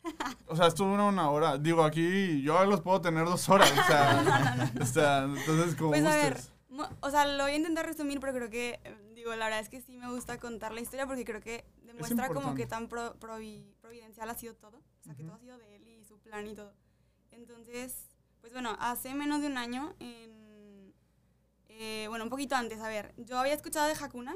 O 0.47 0.57
sea, 0.57 0.67
estuvo 0.67 0.93
una, 0.93 1.05
una 1.07 1.31
hora. 1.31 1.59
Digo, 1.59 1.85
aquí 1.85 2.43
yo 2.43 2.65
los 2.65 2.81
puedo 2.81 3.01
tener 3.03 3.25
dos 3.27 3.49
horas. 3.51 3.71
O 3.71 3.83
sea, 3.87 4.71
o 4.81 4.85
sea, 4.87 5.23
entonces 5.25 5.75
como 5.77 5.91
Pues 5.91 6.05
a 6.07 6.17
ver, 6.17 6.35
gustes. 6.71 6.91
o 7.01 7.11
sea, 7.11 7.27
lo 7.27 7.45
voy 7.45 7.53
a 7.53 7.57
intentar 7.57 7.85
resumir, 7.87 8.19
pero 8.19 8.33
creo 8.33 8.49
que, 8.51 8.81
eh, 8.83 8.97
digo, 9.15 9.35
la 9.37 9.45
verdad 9.45 9.61
es 9.61 9.69
que 9.69 9.81
sí 9.83 9.97
me 9.99 10.11
gusta 10.11 10.39
contar 10.39 10.73
la 10.73 10.81
historia 10.81 11.07
porque 11.07 11.25
creo 11.27 11.41
que 11.43 11.65
demuestra 11.83 12.29
como 12.29 12.55
que 12.55 12.67
tan 12.67 12.89
pro- 12.89 13.15
provi- 13.21 13.75
providencial 13.81 14.29
ha 14.31 14.35
sido 14.35 14.55
todo. 14.55 14.79
O 14.79 15.05
sea, 15.05 15.15
que 15.15 15.23
Ujú. 15.23 15.29
todo 15.33 15.37
ha 15.37 15.41
sido 15.41 15.59
de 15.59 15.77
él 15.77 15.87
y 15.87 16.05
su 16.05 16.19
plan 16.19 16.47
y 16.47 16.55
todo. 16.55 16.73
Entonces, 17.31 18.09
pues 18.41 18.53
bueno, 18.55 18.77
hace 18.81 19.15
menos 19.15 19.43
de 19.43 19.47
un 19.49 19.59
año, 19.59 19.95
en, 20.01 20.95
eh, 21.69 22.07
bueno, 22.09 22.25
un 22.25 22.31
poquito 22.31 22.57
antes, 22.57 22.81
a 22.81 22.89
ver, 22.89 23.13
yo 23.19 23.39
había 23.39 23.55
escuchado 23.55 23.87
de 23.87 23.95
Hakuna, 24.03 24.35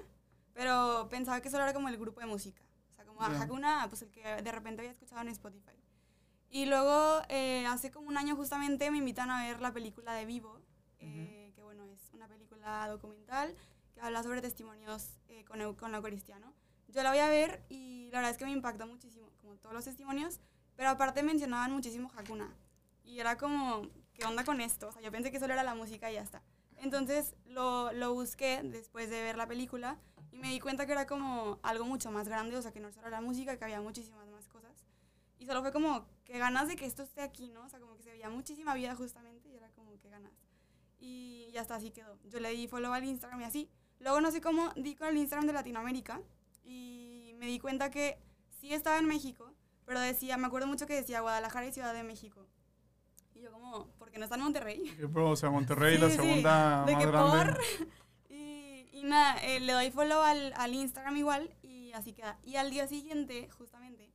pero 0.54 1.08
pensaba 1.11 1.40
que 1.40 1.50
solo 1.50 1.64
era 1.64 1.75
como 1.75 1.88
el 1.88 1.99
grupo 1.99 2.20
de 2.20 2.26
música. 2.26 2.62
O 2.92 2.94
sea, 2.94 3.04
como 3.04 3.20
Ya. 3.20 3.42
Hakuna, 3.42 3.87
pues 3.88 4.02
el 4.02 4.11
que 4.11 4.23
de 4.23 4.52
repente 4.52 4.80
había 4.80 4.92
escuchado 4.92 5.20
en 5.20 5.28
Spotify. 5.28 5.73
Y 6.49 6.66
luego, 6.66 7.23
eh, 7.28 7.66
hace 7.66 7.90
como 7.90 8.08
un 8.08 8.16
año 8.16 8.37
justamente, 8.37 8.90
me 8.90 8.99
invitan 8.99 9.30
a 9.30 9.42
ver 9.42 9.61
la 9.61 9.73
película 9.73 10.14
de 10.14 10.25
Vivo, 10.25 10.61
eh, 11.00 11.50
que 11.54 11.62
bueno, 11.62 11.84
es 11.87 12.11
una 12.12 12.28
película 12.28 12.87
documental 12.88 13.54
que 13.92 14.00
habla 14.00 14.23
sobre 14.23 14.40
testimonios 14.40 15.18
eh, 15.28 15.44
con, 15.44 15.75
con 15.75 15.90
la 15.90 15.99
Eucaristía, 15.99 16.38
¿no? 16.38 16.54
Yo 16.88 17.02
la 17.02 17.11
voy 17.11 17.18
a 17.18 17.28
ver 17.28 17.64
y 17.68 18.08
la 18.12 18.18
verdad 18.18 18.30
es 18.30 18.37
que 18.38 18.44
me 18.44 18.52
impactó 18.52 18.87
muchísimo, 18.87 19.28
como 19.40 19.56
todos 19.56 19.75
los 19.75 19.84
testimonios, 19.84 20.38
pero 20.76 20.90
aparte 20.90 21.25
mencionaban 21.25 21.73
muchísimo 21.73 22.11
Hakuna. 22.16 22.49
Y 23.02 23.18
era 23.18 23.37
como, 23.37 23.88
¿qué 24.12 24.25
onda 24.25 24.44
con 24.44 24.61
esto? 24.61 24.88
O 24.88 24.92
sea, 24.92 25.02
yo 25.02 25.11
pensé 25.11 25.32
que 25.32 25.40
solo 25.40 25.54
era 25.54 25.64
la 25.64 25.75
música 25.75 26.08
y 26.11 26.14
ya 26.14 26.23
está. 26.23 26.40
Entonces 26.76 27.34
lo, 27.46 27.92
lo 27.92 28.14
busqué 28.14 28.61
después 28.62 29.11
de 29.11 29.23
ver 29.23 29.37
la 29.37 29.49
película 29.49 29.99
y 30.34 30.38
me 30.38 30.50
di 30.50 30.58
cuenta 30.58 30.84
que 30.84 30.90
era 30.90 31.06
como 31.06 31.60
algo 31.62 31.84
mucho 31.84 32.10
más 32.10 32.28
grande, 32.28 32.56
o 32.56 32.62
sea, 32.62 32.72
que 32.72 32.80
no 32.80 32.90
solo 32.90 33.08
la 33.08 33.20
música, 33.20 33.56
que 33.56 33.64
había 33.64 33.80
muchísimas 33.80 34.28
más 34.30 34.48
cosas. 34.48 34.84
Y 35.38 35.46
solo 35.46 35.62
fue 35.62 35.70
como, 35.72 36.08
que 36.24 36.38
ganas 36.38 36.66
de 36.66 36.74
que 36.74 36.86
esto 36.86 37.04
esté 37.04 37.20
aquí, 37.22 37.50
¿no? 37.50 37.62
O 37.64 37.68
sea, 37.68 37.78
como 37.78 37.96
que 37.96 38.02
se 38.02 38.10
veía 38.10 38.28
muchísima 38.28 38.74
vida 38.74 38.96
justamente 38.96 39.48
y 39.48 39.54
era 39.54 39.68
como, 39.70 39.96
que 40.00 40.08
ganas. 40.10 40.32
Y 40.98 41.50
ya 41.52 41.60
está, 41.60 41.76
así 41.76 41.92
quedó. 41.92 42.18
Yo 42.24 42.40
le 42.40 42.50
di 42.50 42.66
follow 42.66 42.92
al 42.92 43.04
Instagram 43.04 43.42
y 43.42 43.44
así. 43.44 43.70
Luego 44.00 44.20
no 44.20 44.32
sé 44.32 44.40
cómo 44.40 44.70
di 44.74 44.96
con 44.96 45.06
el 45.06 45.18
Instagram 45.18 45.46
de 45.46 45.52
Latinoamérica 45.52 46.20
y 46.64 47.36
me 47.38 47.46
di 47.46 47.60
cuenta 47.60 47.92
que 47.92 48.18
sí 48.60 48.74
estaba 48.74 48.98
en 48.98 49.06
México, 49.06 49.52
pero 49.84 50.00
decía, 50.00 50.36
me 50.36 50.48
acuerdo 50.48 50.66
mucho 50.66 50.88
que 50.88 50.94
decía 50.94 51.20
Guadalajara 51.20 51.66
y 51.66 51.72
Ciudad 51.72 51.94
de 51.94 52.02
México. 52.02 52.44
Y 53.34 53.40
yo 53.42 53.52
como, 53.52 53.86
¿por 53.98 54.10
qué 54.10 54.18
no 54.18 54.24
está 54.24 54.34
en 54.34 54.42
Monterrey? 54.42 54.82
Que, 54.96 55.06
bro, 55.06 55.30
o 55.30 55.36
sea, 55.36 55.50
Monterrey, 55.50 55.94
Sí, 55.96 56.00
la 56.00 56.10
sí, 56.10 56.16
segunda 56.16 56.84
de 56.86 56.92
más 56.92 57.04
que 57.04 57.10
grande. 57.10 57.52
por. 57.52 57.60
Y, 59.04 59.06
nada, 59.06 59.37
eh, 59.42 59.61
le 59.61 59.75
doy 59.75 59.90
follow 59.90 60.23
al, 60.23 60.54
al 60.56 60.75
Instagram 60.75 61.18
igual 61.18 61.54
y 61.62 61.92
así 61.92 62.14
queda. 62.14 62.38
Y 62.42 62.56
al 62.56 62.70
día 62.70 62.87
siguiente, 62.87 63.50
justamente, 63.50 64.11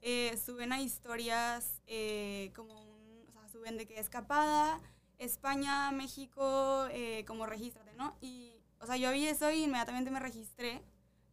eh, 0.00 0.34
suben 0.42 0.72
a 0.72 0.80
historias 0.80 1.82
eh, 1.86 2.50
como 2.56 2.72
un, 2.72 3.26
o 3.28 3.32
sea, 3.32 3.46
suben 3.48 3.76
de 3.76 3.86
que 3.86 4.00
escapada, 4.00 4.80
España, 5.18 5.90
México, 5.90 6.86
eh, 6.90 7.22
como 7.26 7.44
regístrate, 7.44 7.92
¿no? 7.96 8.16
Y, 8.22 8.54
o 8.78 8.86
sea, 8.86 8.96
yo 8.96 9.12
vi 9.12 9.26
eso 9.26 9.50
y 9.50 9.64
inmediatamente 9.64 10.10
me 10.10 10.20
registré, 10.20 10.82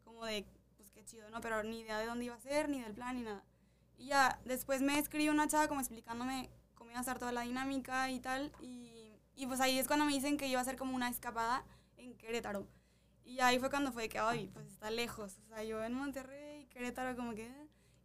como 0.03 0.25
de, 0.25 0.45
pues 0.75 0.91
qué 0.91 1.05
chido, 1.05 1.29
¿no? 1.29 1.39
Pero 1.39 1.63
ni 1.63 1.79
idea 1.79 1.99
de 1.99 2.07
dónde 2.07 2.25
iba 2.25 2.35
a 2.35 2.41
ser, 2.41 2.67
ni 2.67 2.81
del 2.81 2.93
plan, 2.93 3.15
ni 3.15 3.21
nada. 3.21 3.41
Y 3.95 4.07
ya, 4.07 4.37
después 4.43 4.81
me 4.81 4.99
escribió 4.99 5.31
una 5.31 5.47
chava 5.47 5.69
como 5.69 5.79
explicándome 5.79 6.49
cómo 6.75 6.89
iba 6.89 6.99
a 6.99 7.03
estar 7.03 7.19
toda 7.19 7.31
la 7.31 7.43
dinámica 7.43 8.11
y 8.11 8.19
tal. 8.19 8.51
Y, 8.59 9.13
y 9.33 9.47
pues 9.47 9.61
ahí 9.61 9.79
es 9.79 9.87
cuando 9.87 10.03
me 10.03 10.11
dicen 10.11 10.35
que 10.35 10.47
iba 10.49 10.59
a 10.59 10.65
ser 10.65 10.75
como 10.75 10.93
una 10.93 11.07
escapada 11.07 11.63
en 11.95 12.13
Querétaro. 12.17 12.67
Y 13.27 13.41
ahí 13.41 13.59
fue 13.59 13.69
cuando 13.69 13.91
fue 13.91 14.07
que, 14.07 14.19
ay, 14.19 14.49
pues 14.53 14.65
está 14.67 14.89
lejos. 14.89 15.37
O 15.43 15.47
sea, 15.49 15.63
yo 15.63 15.83
en 15.83 15.93
Monterrey, 15.93 16.65
Querétaro, 16.67 17.15
como 17.17 17.33
que... 17.35 17.51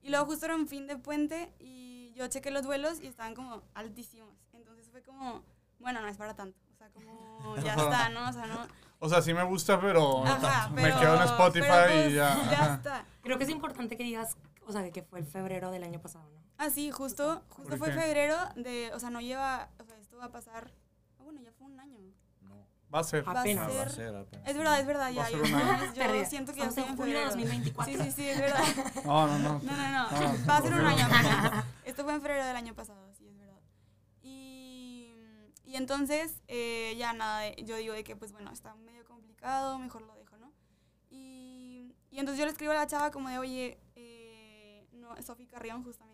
Y 0.02 0.10
luego 0.10 0.26
justo 0.26 0.46
era 0.46 0.56
un 0.56 0.66
fin 0.66 0.88
de 0.88 0.96
puente 0.98 1.52
y 1.60 2.12
yo 2.16 2.26
chequé 2.26 2.50
los 2.50 2.66
vuelos 2.66 3.00
y 3.00 3.06
estaban 3.06 3.34
como 3.36 3.62
altísimos. 3.74 4.34
Entonces 4.52 4.88
fue 4.90 5.00
como, 5.02 5.44
bueno, 5.78 6.00
no 6.02 6.08
es 6.08 6.16
para 6.16 6.34
tanto. 6.34 6.58
O 6.72 6.76
sea, 6.76 6.88
como 6.90 7.56
ya 7.58 7.74
está, 7.76 8.08
¿no? 8.08 8.28
O 8.28 8.32
sea, 8.32 8.46
no... 8.46 8.66
O 8.98 9.08
sea, 9.08 9.22
sí 9.22 9.32
me 9.32 9.44
gusta, 9.44 9.80
pero, 9.80 10.24
Ajá, 10.24 10.68
me 10.70 10.82
pero- 10.82 10.98
quedo 11.00 11.14
en 11.16 11.22
Spotify 11.22 11.66
pero, 11.70 11.92
pues, 11.92 12.10
y 12.10 12.14
ya. 12.14 12.50
Ya 12.50 12.74
está. 12.74 13.06
Creo 13.22 13.38
que 13.38 13.44
es 13.44 13.50
importante 13.50 13.96
que 13.96 14.02
digas, 14.02 14.36
o 14.66 14.72
sea, 14.72 14.90
que 14.90 15.02
fue 15.02 15.20
el 15.20 15.24
febrero 15.26 15.70
del 15.70 15.84
año 15.84 16.00
pasado, 16.00 16.28
¿no? 16.30 16.40
Ah, 16.58 16.70
sí, 16.70 16.90
justo, 16.90 17.42
justo 17.48 17.70
¿Por 17.70 17.78
fue 17.78 17.88
qué? 17.90 17.94
febrero 18.00 18.36
de, 18.56 18.90
o 18.94 18.98
sea, 19.00 19.10
no 19.10 19.20
lleva, 19.20 19.70
o 19.80 19.84
sea, 19.84 19.96
esto 19.98 20.16
va 20.18 20.26
a 20.26 20.30
pasar, 20.32 20.70
ah, 21.18 21.22
bueno, 21.24 21.40
ya 21.42 21.50
fue 21.52 21.66
un 21.66 21.78
año. 21.80 21.98
Va 22.92 22.98
a 22.98 23.04
ser. 23.04 23.26
Va 23.26 23.32
a. 23.32 23.40
Ah, 23.40 23.44
va 23.44 23.82
a 23.82 23.88
ser, 23.88 24.14
apenas. 24.14 24.48
es 24.48 24.56
verdad, 24.56 24.80
es 24.80 24.86
verdad, 24.86 25.10
ya, 25.10 25.30
yo, 25.30 25.44
siento 26.26 26.52
que 26.52 26.60
ya 26.60 26.66
estoy 26.66 26.84
en 26.84 26.96
julio 26.96 27.18
de 27.18 27.30
febrero. 27.30 27.30
2024. 27.30 27.92
Sí, 27.92 27.98
sí, 28.04 28.10
sí, 28.12 28.28
es 28.28 28.38
verdad. 28.38 28.62
No, 29.04 29.26
no, 29.26 29.38
no. 29.38 29.60
No, 29.62 29.76
no, 29.76 29.90
no, 29.90 30.10
No, 30.10 30.46
va 30.46 30.56
a 30.56 30.62
ser 30.62 30.72
un 30.74 30.86
año 30.86 31.04
apenas. 31.10 31.64
Esto 31.84 32.04
fue 32.04 32.12
en 32.14 32.20
febrero 32.20 32.44
del 32.44 32.56
año 32.56 32.74
pasado, 32.74 33.12
sí, 33.14 33.26
es 33.26 33.38
verdad. 33.38 33.60
Y, 34.22 35.14
y 35.64 35.76
entonces, 35.76 36.42
eh, 36.48 36.94
ya 36.98 37.12
nada, 37.14 37.54
yo 37.56 37.76
digo 37.76 37.94
de 37.94 38.04
que, 38.04 38.14
pues 38.14 38.32
bueno, 38.32 38.50
está 38.52 38.74
medio 38.74 39.04
complicado, 39.06 39.78
mejor 39.78 40.02
lo 40.02 40.14
dejo, 40.14 40.36
¿no? 40.36 40.52
Y, 41.10 41.94
y 42.10 42.18
entonces 42.18 42.38
yo 42.38 42.44
le 42.44 42.52
escribo 42.52 42.72
a 42.72 42.76
la 42.76 42.86
chava 42.86 43.10
como 43.10 43.30
de, 43.30 43.38
oye, 43.38 43.78
eh, 43.96 44.86
no, 44.92 45.16
Sofi 45.22 45.46
Carrión, 45.46 45.82
justamente. 45.82 46.11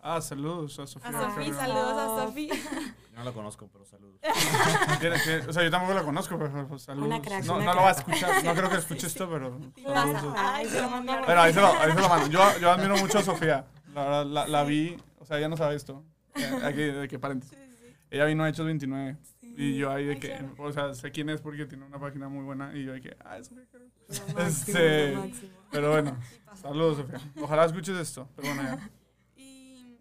Ah, 0.00 0.20
saludos 0.20 0.78
a 0.78 0.86
Sofía. 0.86 1.10
A 1.10 1.12
Ah, 1.18 1.22
Sofi, 1.22 1.50
Carrión. 1.50 1.56
saludos 1.56 1.92
a 1.92 2.06
Sof. 2.06 2.28
Sofi. 2.28 2.48
Yo 2.48 3.18
no 3.18 3.24
la 3.24 3.32
conozco, 3.32 3.68
pero 3.72 3.84
saludos. 3.84 4.20
O 5.48 5.52
sea, 5.52 5.64
yo 5.64 5.70
tampoco 5.70 5.94
la 5.94 6.02
conozco, 6.04 6.38
pero 6.38 6.68
pues, 6.68 6.82
saludos. 6.82 7.06
Una 7.08 7.20
crack, 7.20 7.44
no, 7.44 7.56
una 7.56 7.64
no 7.64 7.74
lo 7.74 7.80
va 7.82 7.88
a 7.88 7.92
escuchar. 7.92 8.44
No 8.44 8.54
creo 8.54 8.70
que 8.70 8.76
escuche 8.76 9.06
esto, 9.08 9.28
pero. 9.28 9.58
Pasa. 9.84 10.12
saludos. 10.12 10.34
Ay, 10.38 10.66
se 10.66 10.80
lo 10.80 10.90
mandó. 10.90 11.12
Bueno, 11.24 11.40
ahí 11.40 11.52
se 11.52 11.60
lo, 11.60 11.66
ahí 11.68 11.92
se 11.92 12.00
lo 12.00 12.08
mando. 12.08 12.26
Yo, 12.28 12.58
yo 12.60 12.70
admiro 12.70 12.96
mucho 12.96 13.18
a 13.18 13.22
Sofía. 13.22 13.66
La 13.94 14.02
verdad, 14.04 14.26
la, 14.26 14.46
la 14.46 14.64
vi. 14.64 14.96
O 15.18 15.24
sea, 15.24 15.38
ella 15.38 15.48
no 15.48 15.56
sabe 15.56 15.74
esto. 15.74 16.04
Eh, 16.36 16.60
Aquí, 16.62 16.82
de 16.82 17.08
que 17.08 17.18
paréntesis. 17.18 17.58
Sí, 17.58 17.64
sí, 17.76 17.86
sí. 17.88 17.96
Ella 18.10 18.24
vino 18.26 18.44
a 18.44 18.48
Hechos 18.48 18.66
29. 18.66 19.16
Sí. 19.40 19.54
Y 19.56 19.76
yo 19.76 19.90
ahí 19.90 20.04
de 20.04 20.18
que. 20.20 20.38
O 20.58 20.70
sea, 20.72 20.94
sé 20.94 21.10
quién 21.10 21.28
es 21.30 21.40
porque 21.40 21.66
tiene 21.66 21.84
una 21.84 21.98
página 21.98 22.28
muy 22.28 22.44
buena. 22.44 22.72
Y 22.76 22.84
yo 22.84 22.92
de 22.92 23.00
que. 23.00 23.16
Ah, 23.24 23.38
es 23.38 23.50
Sofía 23.50 23.64
máximo, 24.06 24.38
Este-. 24.38 25.18
Pero 25.72 25.90
bueno, 25.90 26.16
Sí 26.22 26.38
saludos, 26.54 26.98
Sofía. 26.98 27.20
Ojalá 27.42 27.64
escuches 27.64 27.96
esto. 27.96 28.28
Pero 28.36 28.54
bueno, 28.54 28.62
ya. 28.62 28.90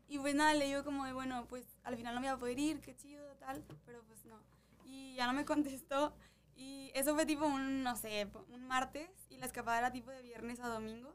Y, 0.07 0.19
pues 0.19 0.35
nada, 0.35 0.53
le 0.53 0.65
digo 0.65 0.83
como 0.83 1.05
de, 1.05 1.13
bueno, 1.13 1.45
pues 1.47 1.65
al 1.83 1.97
final 1.97 2.15
no 2.15 2.21
me 2.21 2.27
iba 2.27 2.35
a 2.35 2.39
poder 2.39 2.57
ir, 2.57 2.79
qué 2.79 2.95
chido, 2.95 3.25
tal, 3.39 3.63
pero 3.85 4.03
pues 4.03 4.25
no. 4.25 4.41
Y 4.85 5.15
ya 5.15 5.27
no 5.27 5.33
me 5.33 5.45
contestó. 5.45 6.13
Y 6.55 6.91
eso 6.95 7.13
fue 7.13 7.25
tipo 7.25 7.45
un, 7.45 7.83
no 7.83 7.95
sé, 7.95 8.27
un 8.49 8.65
martes 8.65 9.09
y 9.29 9.37
la 9.37 9.45
escapada 9.45 9.77
era 9.77 9.91
tipo 9.91 10.09
de 10.11 10.21
viernes 10.21 10.59
a 10.59 10.69
domingo. 10.69 11.13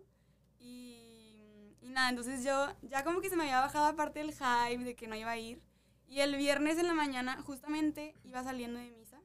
Y, 0.60 1.76
y 1.80 1.88
nada, 1.90 2.10
entonces 2.10 2.44
yo 2.44 2.68
ya 2.82 3.02
como 3.02 3.20
que 3.20 3.28
se 3.28 3.36
me 3.36 3.42
había 3.42 3.60
bajado 3.60 3.86
aparte 3.86 4.20
el 4.20 4.32
hype 4.32 4.84
de 4.84 4.94
que 4.94 5.08
no 5.08 5.16
iba 5.16 5.30
a 5.30 5.38
ir. 5.38 5.60
Y 6.06 6.20
el 6.20 6.36
viernes 6.36 6.78
en 6.78 6.86
la 6.86 6.94
mañana 6.94 7.40
justamente 7.42 8.14
iba 8.22 8.44
saliendo 8.44 8.78
de 8.78 8.90
misa 8.90 9.18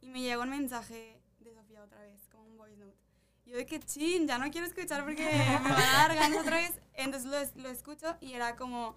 y 0.00 0.10
me 0.10 0.20
llegó 0.20 0.42
un 0.42 0.50
mensaje 0.50 1.18
de 1.40 1.54
Sofía 1.54 1.82
otra 1.82 2.00
vez, 2.00 2.28
como 2.28 2.44
un 2.44 2.56
voice 2.56 2.76
note. 2.76 2.96
Y 3.44 3.50
yo 3.50 3.56
de 3.56 3.66
que 3.66 3.80
chin, 3.80 4.26
ya 4.28 4.38
no 4.38 4.50
quiero 4.50 4.66
escuchar 4.66 5.02
porque 5.04 5.24
me 5.24 5.70
van 5.70 5.72
a 5.72 5.92
dar 5.92 6.14
ganas 6.14 6.40
otra 6.40 6.58
vez. 6.58 6.78
Entonces 6.94 7.54
lo, 7.56 7.62
lo 7.62 7.70
escucho 7.70 8.16
y 8.20 8.34
era 8.34 8.54
como 8.54 8.94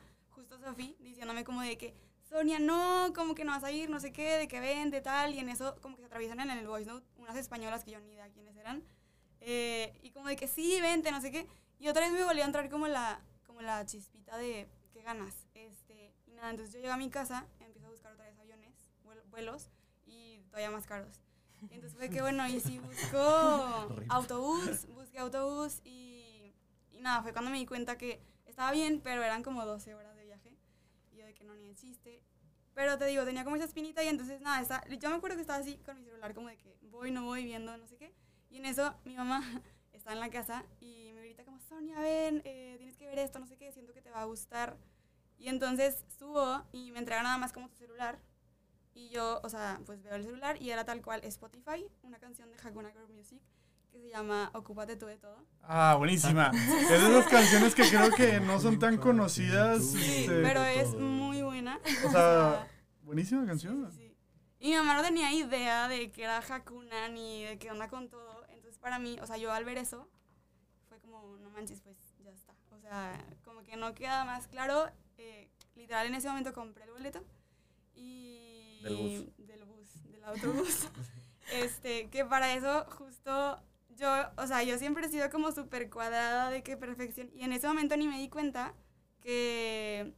Sofía 0.60 0.93
diciéndome 1.00 1.43
como 1.43 1.62
de 1.62 1.78
que, 1.78 1.93
Sonia, 2.30 2.60
no, 2.60 3.12
como 3.15 3.34
que 3.36 3.43
no 3.43 3.52
vas 3.52 3.63
a 3.63 3.72
ir, 3.72 3.89
no 3.89 4.00
sé 4.00 4.12
qué, 4.12 4.38
de 4.38 4.48
que 4.48 4.60
vente, 4.60 5.02
tal. 5.02 5.34
Y 5.34 5.39
en 5.39 5.50
eso 5.50 5.76
como 5.82 5.95
que 5.95 6.02
se 6.04 6.08
atraviesan 6.08 6.39
en 6.39 6.52
el 6.52 6.67
voice 6.67 6.88
note 6.89 7.06
unas 7.17 7.36
españolas 7.36 7.84
que 7.84 7.91
yo 7.91 8.00
ni 8.00 8.12
idea 8.12 8.30
quiénes 8.30 8.56
eran. 8.58 8.84
Eh, 9.41 9.98
y 10.04 10.12
como 10.12 10.28
de 10.28 10.36
que 10.36 10.48
sí, 10.48 10.80
vente, 10.82 11.12
no 11.12 11.22
sé 11.22 11.32
qué. 11.32 11.48
Y 11.80 11.88
otra 11.88 12.04
vez 12.04 12.12
me 12.12 12.24
volvió 12.24 12.43
a 12.43 12.45
entrar 12.45 12.69
como 12.69 12.88
la, 12.88 13.22
como 13.48 13.62
la 13.62 13.86
chispita 13.86 14.38
de 14.38 14.67
qué 14.93 15.02
ganas. 15.02 15.34
Este, 15.56 16.13
y 16.28 16.32
nada, 16.34 16.52
entonces 16.52 16.74
yo 16.74 16.82
llego 16.82 16.93
a 16.93 16.98
mi 16.98 17.10
casa, 17.10 17.48
empiezo 17.60 17.88
a 17.88 17.91
buscar 17.91 18.12
otra 18.13 18.26
vez 18.26 18.38
aviones, 18.38 18.74
vuel- 19.06 19.24
vuelos 19.30 19.69
y 20.06 20.41
todavía 20.50 20.69
más 20.72 20.86
caros. 20.86 21.22
Y 21.72 21.74
entonces 21.76 21.98
fue 21.98 22.10
que 22.10 22.22
bueno, 22.22 22.48
y 22.48 22.60
si 22.60 22.80
busco 22.80 23.17
autobús, 24.10 24.88
busqué 24.93 25.19
autobús 25.19 25.82
y, 25.84 26.54
y 26.91 27.00
nada, 27.02 27.22
fue 27.24 27.34
cuando 27.34 27.50
me 27.52 27.58
di 27.58 27.65
cuenta 27.65 27.98
que 27.98 28.22
estaba 28.45 28.72
bien, 28.72 29.02
pero 29.04 29.24
eran 29.24 29.43
como 29.43 29.65
12 29.65 29.93
horas 29.95 30.15
de 30.15 30.26
viaje. 30.26 30.52
Y 31.12 31.17
yo 31.17 31.26
de 31.26 31.29
que 31.39 31.45
no, 31.45 31.56
ni 31.56 31.67
de 31.67 31.75
chiste. 31.75 32.21
Pero 32.75 32.97
te 32.97 33.06
digo, 33.06 33.25
tenía 33.25 33.43
como 33.43 33.56
esa 33.56 33.65
espinita 33.65 34.04
y 34.04 34.08
entonces 34.08 34.41
nada, 34.41 34.62
está, 34.62 34.88
yo 34.88 35.10
me 35.10 35.15
acuerdo 35.15 35.38
que 35.38 35.41
estaba 35.41 35.60
así 35.60 35.78
con 35.86 35.97
mi 35.97 36.04
celular 36.04 36.34
como 36.36 36.49
de 36.49 36.58
que 36.58 36.78
voy, 36.84 37.12
no 37.12 37.23
voy, 37.23 37.43
viendo, 37.43 37.75
no 37.78 37.88
sé 37.88 37.97
qué. 37.97 38.13
Y 38.49 38.58
en 38.58 38.65
eso 38.65 38.93
mi 39.06 39.15
mamá 39.15 39.41
está 39.93 40.13
en 40.13 40.19
la 40.19 40.30
casa 40.30 40.65
y 40.80 41.12
me 41.13 41.21
grita 41.21 41.43
como, 41.43 41.60
Sonia, 41.60 41.99
ven, 41.99 42.41
eh, 42.45 42.75
tienes 42.78 42.97
que 42.97 43.08
ver 43.08 43.19
esto, 43.19 43.39
no 43.39 43.47
sé 43.47 43.58
qué, 43.58 43.71
siento 43.71 43.93
que 43.93 44.02
te 44.02 44.12
va 44.12 44.21
a 44.21 44.25
gustar. 44.25 44.78
Y 45.38 45.47
entonces 45.47 46.06
subo 46.17 46.63
y 46.73 46.91
me 46.91 46.99
entrega 46.99 47.23
nada 47.23 47.38
más 47.38 47.54
como 47.54 47.69
tu 47.69 47.78
celular. 47.78 48.19
Y 48.93 49.10
yo, 49.10 49.39
o 49.43 49.49
sea, 49.49 49.82
pues 49.86 50.04
veo 50.04 50.15
el 50.15 50.23
celular 50.23 50.62
y 50.62 50.71
era 50.71 50.84
tal 50.84 51.02
cual 51.02 51.21
Spotify, 51.23 51.89
una 52.04 52.19
canción 52.19 52.52
de 52.52 52.58
Hakuna 52.62 52.91
Girl 52.91 53.08
Music 53.10 53.41
que 53.91 53.99
se 53.99 54.10
llama 54.10 54.52
Ocúpate 54.54 54.95
tú 54.95 55.06
de 55.06 55.17
todo. 55.17 55.45
Ah, 55.62 55.95
buenísima. 55.97 56.52
Es 56.54 56.89
de 56.89 56.95
esas 56.95 57.28
canciones 57.28 57.75
que 57.75 57.88
creo 57.88 58.12
que 58.12 58.39
no 58.39 58.60
son 58.60 58.80
tan 58.80 58.97
conocidas. 58.97 59.84
Sí, 59.84 60.21
este, 60.21 60.41
pero 60.41 60.63
es 60.63 60.95
muy 60.95 61.41
buena. 61.41 61.80
O 62.06 62.12
sea, 62.12 62.67
buenísima 63.04 63.45
canción. 63.45 63.91
Sí, 63.91 63.97
sí. 63.97 64.15
Y 64.60 64.71
mi 64.71 64.75
mamá 64.75 64.95
no 64.95 65.04
tenía 65.04 65.32
idea 65.32 65.88
de 65.88 66.12
que 66.12 66.23
era 66.23 66.39
Hakuna 66.39 67.08
ni 67.10 67.43
de 67.45 67.58
qué 67.58 67.71
onda 67.71 67.88
con 67.88 68.10
todo. 68.10 68.45
Entonces, 68.49 68.78
para 68.78 68.99
mí, 68.99 69.17
o 69.21 69.28
sea, 69.28 69.38
yo 69.38 69.52
al 69.54 69.63
ver 69.63 69.78
eso, 69.78 70.10
fue 70.89 70.99
como, 70.99 71.38
no 71.38 71.49
manches, 71.49 71.82
pues 71.82 71.97
ya 72.23 72.32
está. 72.32 72.54
O 72.71 72.80
sea, 72.80 73.25
como 73.45 73.63
que 73.63 73.78
no 73.78 73.93
queda 73.93 74.25
más 74.25 74.47
claro. 74.47 74.89
eh, 75.17 75.49
literal, 75.75 76.08
en 76.08 76.15
ese 76.15 76.28
momento 76.28 76.54
compré 76.54 76.84
el 76.84 76.91
boleto. 76.91 77.23
Y. 77.95 78.82
Del 78.84 78.95
bus. 78.95 79.47
Del 79.47 79.63
bus, 79.65 80.12
del 80.12 80.23
autobús. 80.25 80.88
este, 81.54 82.10
que 82.10 82.25
para 82.25 82.54
eso, 82.54 82.86
justo. 82.97 83.62
Yo, 83.99 84.07
o 84.38 84.47
sea, 84.47 84.63
yo 84.63 84.77
siempre 84.77 85.05
he 85.05 85.09
sido 85.09 85.29
como 85.29 85.51
súper 85.51 85.89
cuadrada 85.89 86.49
de 86.49 86.63
que 86.63 86.77
perfección. 86.77 87.29
Y 87.33 87.43
en 87.43 87.53
ese 87.53 87.67
momento 87.67 87.97
ni 87.97 88.07
me 88.07 88.17
di 88.17 88.29
cuenta 88.29 88.73
que 89.21 90.13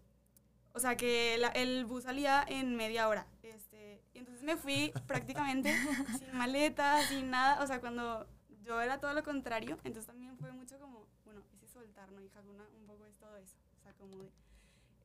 o 0.73 0.79
sea, 0.79 0.95
que 0.95 1.37
la- 1.37 1.49
el 1.49 1.85
bus 1.85 2.03
salía 2.03 2.45
en 2.47 2.75
media 2.75 3.07
hora. 3.09 3.27
Este, 3.43 4.01
Y 4.13 4.19
entonces 4.19 4.43
me 4.43 4.55
fui 4.57 4.91
prácticamente 5.07 5.73
sin 6.19 6.33
maleta, 6.37 7.01
sin 7.07 7.29
nada. 7.29 7.63
O 7.63 7.67
sea, 7.67 7.79
cuando 7.81 8.27
yo 8.63 8.79
era 8.81 8.99
todo 8.99 9.13
lo 9.13 9.23
contrario, 9.23 9.77
entonces 9.83 10.05
también 10.07 10.37
fue 10.37 10.51
mucho 10.51 10.79
como, 10.79 11.07
bueno, 11.25 11.41
ese 11.53 11.67
soltar, 11.67 12.11
¿no? 12.11 12.21
Y 12.21 12.29
Hakuna 12.35 12.65
un 12.79 12.85
poco 12.87 13.05
es 13.05 13.17
todo 13.17 13.35
eso. 13.37 13.57
O 13.79 13.83
sea, 13.83 13.93
como 13.93 14.17
de... 14.23 14.31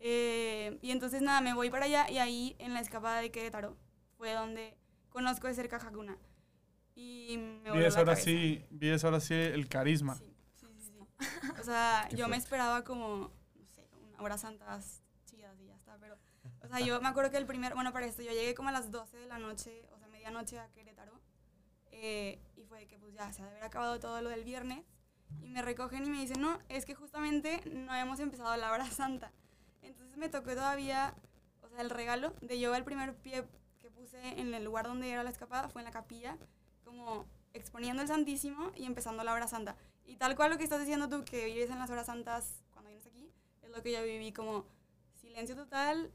Eh, 0.00 0.78
y 0.82 0.90
entonces 0.90 1.22
nada, 1.22 1.40
me 1.40 1.54
voy 1.54 1.70
para 1.70 1.86
allá 1.86 2.10
y 2.10 2.18
ahí 2.18 2.54
en 2.58 2.74
la 2.74 2.80
escapada 2.80 3.20
de 3.20 3.30
Querétaro 3.30 3.76
fue 4.18 4.32
donde 4.34 4.76
conozco 5.08 5.46
de 5.46 5.54
cerca 5.54 5.76
Hakuna. 5.78 6.18
Y 6.96 7.37
me 7.37 7.61
voló 7.68 7.74
Vives 7.74 7.92
la 7.94 8.00
ahora 8.00 8.12
cabeza. 8.14 8.30
sí, 8.30 8.64
vives 8.70 9.04
ahora 9.04 9.20
sí 9.20 9.35
el 9.35 9.68
carisma. 9.68 10.16
Sí, 10.16 10.35
sí, 10.54 10.66
sí, 10.78 10.80
sí. 10.80 11.28
O 11.61 11.62
sea, 11.62 12.09
yo 12.16 12.26
me 12.26 12.37
esperaba 12.37 12.82
como, 12.85 13.30
no 13.54 13.66
sé, 13.66 13.87
una 14.02 14.22
horas 14.22 14.40
santas 14.40 15.02
chidas 15.26 15.54
y 15.61 15.66
ya 15.66 15.74
está, 15.76 15.98
pero, 15.98 16.16
o 16.62 16.68
sea, 16.68 16.80
yo 16.80 17.00
me 17.02 17.09
acuerdo 17.09 17.30
que 17.30 17.37
el 17.37 17.46
primer, 17.46 17.74
bueno, 17.74 17.92
para 17.92 18.06
esto, 18.06 18.22
yo 18.22 18.32
llegué 18.32 18.54
como 18.54 18.70
a 18.70 18.72
las 18.72 18.90
12 18.90 19.18
de 19.18 19.26
la 19.26 19.38
noche, 19.38 19.87
o 19.94 19.98
sea, 19.98 20.09
medianoche 20.09 20.59
a 20.59 20.68
Querétaro, 20.72 21.20
eh, 21.90 22.40
y 22.56 22.64
fue 22.64 22.80
de 22.80 22.87
que 22.87 22.98
pues 22.98 23.12
ya 23.12 23.30
se 23.32 23.42
ha 23.42 23.44
de 23.44 23.50
haber 23.50 23.64
acabado 23.64 24.00
todo 24.00 24.22
lo 24.22 24.30
del 24.30 24.44
viernes, 24.44 24.82
y 25.42 25.50
me 25.50 25.61
recogen 25.61 26.06
y 26.06 26.11
me 26.11 26.20
dicen, 26.20 26.40
no, 26.40 26.59
es 26.70 26.87
que 26.87 26.94
justamente 26.94 27.61
no 27.70 27.92
habíamos 27.92 28.20
empezado 28.20 28.56
la 28.56 28.72
hora 28.72 28.87
santa. 28.90 29.32
Entonces 29.82 30.16
me 30.16 30.28
tocó 30.30 30.54
todavía, 30.54 31.14
o 31.61 31.68
sea, 31.68 31.82
el 31.82 31.90
regalo 31.90 32.32
de 32.40 32.59
yo 32.59 32.74
el 32.74 32.85
primer 32.85 33.14
pie 33.16 33.44
que 33.80 33.90
puse 33.90 34.40
en 34.40 34.54
el 34.54 34.64
lugar 34.64 34.87
donde 34.87 35.11
era 35.11 35.22
la 35.22 35.30
escapada 35.30 35.68
fue 35.68 35.82
en 35.82 35.85
la 35.87 35.90
capilla, 35.90 36.38
como 36.96 37.26
exponiendo 37.54 38.02
el 38.02 38.09
Santísimo 38.09 38.72
y 38.76 38.85
empezando 38.85 39.22
la 39.24 39.32
hora 39.32 39.48
santa. 39.48 39.76
Y 40.04 40.16
tal 40.16 40.37
cual 40.37 40.50
lo 40.50 40.59
que 40.59 40.64
estás 40.64 40.80
diciendo 40.80 41.09
tú, 41.09 41.24
que 41.24 41.44
vives 41.46 41.70
en 41.70 41.78
las 41.78 41.90
horas 41.90 42.06
santas 42.06 42.62
cuando 42.72 42.90
vienes 42.90 43.06
aquí, 43.06 43.30
es 43.62 43.70
lo 43.70 43.82
que 43.82 43.92
yo 43.92 44.02
viví 44.02 44.32
como 44.32 44.64
silencio 45.20 45.56
total 45.56 46.11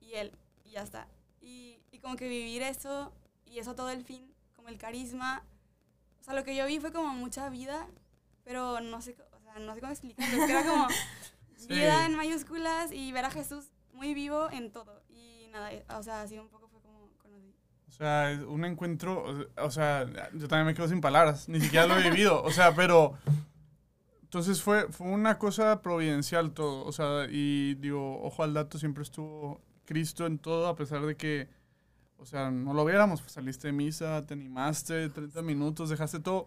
y 0.00 0.14
él, 0.14 0.32
y 0.64 0.70
ya 0.72 0.82
está. 0.82 1.06
Y, 1.40 1.80
y 1.92 1.98
como 2.00 2.16
que 2.16 2.28
vivir 2.28 2.62
eso, 2.62 3.12
y 3.46 3.58
eso 3.58 3.74
todo 3.74 3.90
el 3.90 4.04
fin, 4.04 4.32
como 4.56 4.68
el 4.68 4.78
carisma. 4.78 5.44
O 6.20 6.24
sea, 6.24 6.34
lo 6.34 6.44
que 6.44 6.56
yo 6.56 6.66
vi 6.66 6.80
fue 6.80 6.92
como 6.92 7.08
mucha 7.14 7.48
vida, 7.48 7.86
pero 8.44 8.80
no 8.80 9.00
sé, 9.00 9.16
o 9.32 9.40
sea, 9.40 9.58
no 9.60 9.74
sé 9.74 9.80
cómo 9.80 9.92
explicarlo. 9.92 10.44
Era 10.44 10.64
como 10.66 10.86
Sí. 11.56 11.68
vida 11.68 12.06
en 12.06 12.14
mayúsculas 12.14 12.92
y 12.92 13.10
ver 13.12 13.24
a 13.24 13.30
Jesús 13.30 13.72
muy 13.92 14.14
vivo 14.14 14.48
en 14.50 14.70
todo. 14.72 15.02
Y 15.08 15.48
nada, 15.50 15.72
eh, 15.72 15.84
o 15.96 16.02
sea, 16.02 16.22
así 16.22 16.38
un 16.38 16.48
poco. 16.48 16.57
O 17.88 17.90
sea, 17.90 18.38
un 18.46 18.64
encuentro, 18.64 19.24
o- 19.56 19.70
sea, 19.70 20.06
yo 20.34 20.46
también 20.46 20.66
me 20.66 20.74
quedo 20.74 20.86
sin 20.88 21.00
palabras, 21.00 21.48
ni 21.48 21.60
siquiera 21.60 21.86
lo 21.86 21.96
he 21.98 22.10
vivido, 22.10 22.42
o 22.42 22.50
sea, 22.52 22.74
pero 22.74 23.14
entonces 24.22 24.62
fue, 24.62 24.88
fue 24.92 25.06
una 25.08 25.38
cosa 25.38 25.80
providencial 25.80 26.52
todo, 26.52 26.84
o 26.84 26.92
sea, 26.92 27.26
y 27.30 27.74
digo, 27.76 28.20
ojo 28.22 28.42
al 28.42 28.52
dato, 28.54 28.78
siempre 28.78 29.02
estuvo 29.02 29.60
Cristo 29.86 30.26
en 30.26 30.38
todo, 30.38 30.68
a 30.68 30.76
pesar 30.76 31.04
de 31.06 31.16
que, 31.16 31.48
o 32.18 32.26
sea, 32.26 32.50
no 32.50 32.74
lo 32.74 32.84
viéramos, 32.84 33.20
pues, 33.22 33.32
saliste 33.32 33.68
de 33.68 33.72
misa, 33.72 34.24
te 34.26 34.34
animaste, 34.34 35.08
30 35.08 35.40
minutos, 35.42 35.88
dejaste 35.88 36.20
todo, 36.20 36.46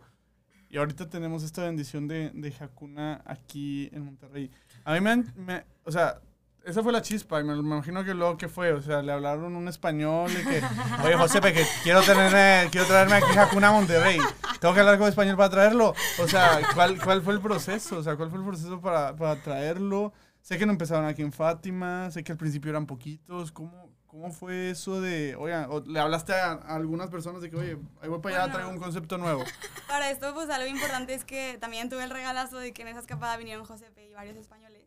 y 0.70 0.78
ahorita 0.78 1.10
tenemos 1.10 1.44
esta 1.44 1.64
bendición 1.64 2.08
de, 2.08 2.30
de 2.34 2.54
Hakuna 2.60 3.22
aquí 3.26 3.90
en 3.92 4.06
Monterrey. 4.06 4.52
A 4.86 4.94
mí 4.94 5.02
me, 5.02 5.18
me- 5.36 5.66
o 5.84 5.92
sea, 5.92 6.22
esa 6.63 6.84
fue 6.84 6.91
la 6.91 7.02
chispa, 7.02 7.39
y 7.39 7.43
me, 7.43 7.54
me 7.56 7.60
imagino 7.60 8.04
que 8.04 8.13
luego, 8.13 8.38
¿qué 8.38 8.47
fue? 8.47 8.71
O 8.74 8.82
sea, 8.82 9.02
le 9.02 9.12
hablaron 9.12 9.56
un 9.56 9.67
español 9.67 10.30
y 10.32 10.43
que, 10.43 10.62
oye, 11.04 11.15
José, 11.15 11.41
que 11.41 11.65
quiero, 11.84 12.02
tenerme, 12.02 12.69
quiero 12.71 12.86
traerme 12.88 13.15
aquí 13.15 13.38
Hakuna 13.38 13.69
a 13.69 13.71
Monterrey. 13.71 14.19
Tengo 14.60 14.74
que 14.74 14.80
hablar 14.80 14.97
con 15.00 15.08
español 15.10 15.38
para 15.38 15.50
traerlo. 15.50 15.93
O 16.19 16.28
sea, 16.28 16.62
¿cuál, 16.74 17.02
cuál 17.02 17.21
fue 17.21 17.34
el 17.34 17.41
proceso? 17.41 17.97
O 17.97 18.04
sea, 18.04 18.15
¿cuál 18.15 18.30
fue 18.30 18.39
el 18.39 18.45
proceso 18.45 18.80
para, 18.80 19.15
para 19.15 19.41
traerlo? 19.41 20.13
Sé 20.41 20.58
que 20.58 20.65
no 20.65 20.71
empezaron 20.71 21.06
aquí 21.06 21.21
en 21.21 21.32
Fátima, 21.32 22.10
sé 22.12 22.24
que 22.24 22.32
al 22.32 22.38
principio 22.38 22.69
eran 22.71 22.86
poquitos. 22.86 23.52
¿Cómo, 23.52 23.89
cómo 24.08 24.32
fue 24.32 24.71
eso 24.71 25.00
de, 25.02 25.36
oigan, 25.36 25.67
o 25.69 25.82
le 25.82 26.00
hablaste 26.00 26.34
a, 26.34 26.52
a 26.52 26.76
algunas 26.76 27.10
personas 27.10 27.41
de 27.41 27.50
que, 27.50 27.56
oye, 27.58 27.78
ahí 28.02 28.10
voy 28.10 28.19
para 28.19 28.36
allá, 28.36 28.43
Bueno. 28.45 28.54
traigo 28.56 28.71
un 28.71 28.80
concepto 28.80 29.17
nuevo? 29.17 29.43
Para 29.88 30.10
esto, 30.12 30.34
pues 30.34 30.50
algo 30.50 30.67
importante 30.67 31.13
es 31.13 31.26
que 31.26 31.58
también 31.60 31.89
tuve 31.89 32.04
el 32.04 32.10
regalazo 32.10 32.58
de 32.58 32.74
que 32.74 32.82
en 32.82 32.88
esa 32.89 33.00
escapada 33.00 33.38
vinieron 33.38 33.65
Josepe 33.65 34.06
y 34.06 34.13
varios 34.13 34.36
españoles. 34.38 34.84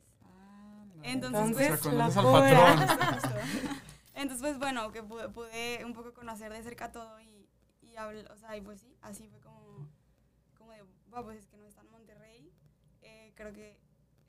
Entonces, 1.02 1.56
O 1.56 1.58
sea, 1.58 1.74
Entonces, 1.74 1.92
la 1.94 2.06
al 2.06 2.12
patrón. 2.14 3.80
Entonces, 4.14 4.40
pues 4.42 4.58
bueno, 4.58 4.92
que 4.92 5.02
pude, 5.02 5.28
pude 5.28 5.84
un 5.84 5.92
poco 5.92 6.14
conocer 6.14 6.52
de 6.52 6.62
cerca 6.62 6.92
todo 6.92 7.20
y, 7.20 7.48
y 7.82 7.94
habl- 7.96 8.30
o 8.30 8.36
sea, 8.36 8.56
y 8.56 8.60
pues 8.60 8.80
sí, 8.80 8.96
así 9.02 9.28
fue 9.28 9.40
como, 9.40 9.88
como 10.56 10.70
de, 10.72 10.82
"Buah, 11.08 11.22
pues 11.24 11.38
es 11.38 11.46
que 11.48 11.56
no 11.56 11.66
está 11.66 11.80
en 11.82 11.90
Monterrey, 11.90 12.52
eh, 13.02 13.32
creo 13.34 13.52
que 13.52 13.76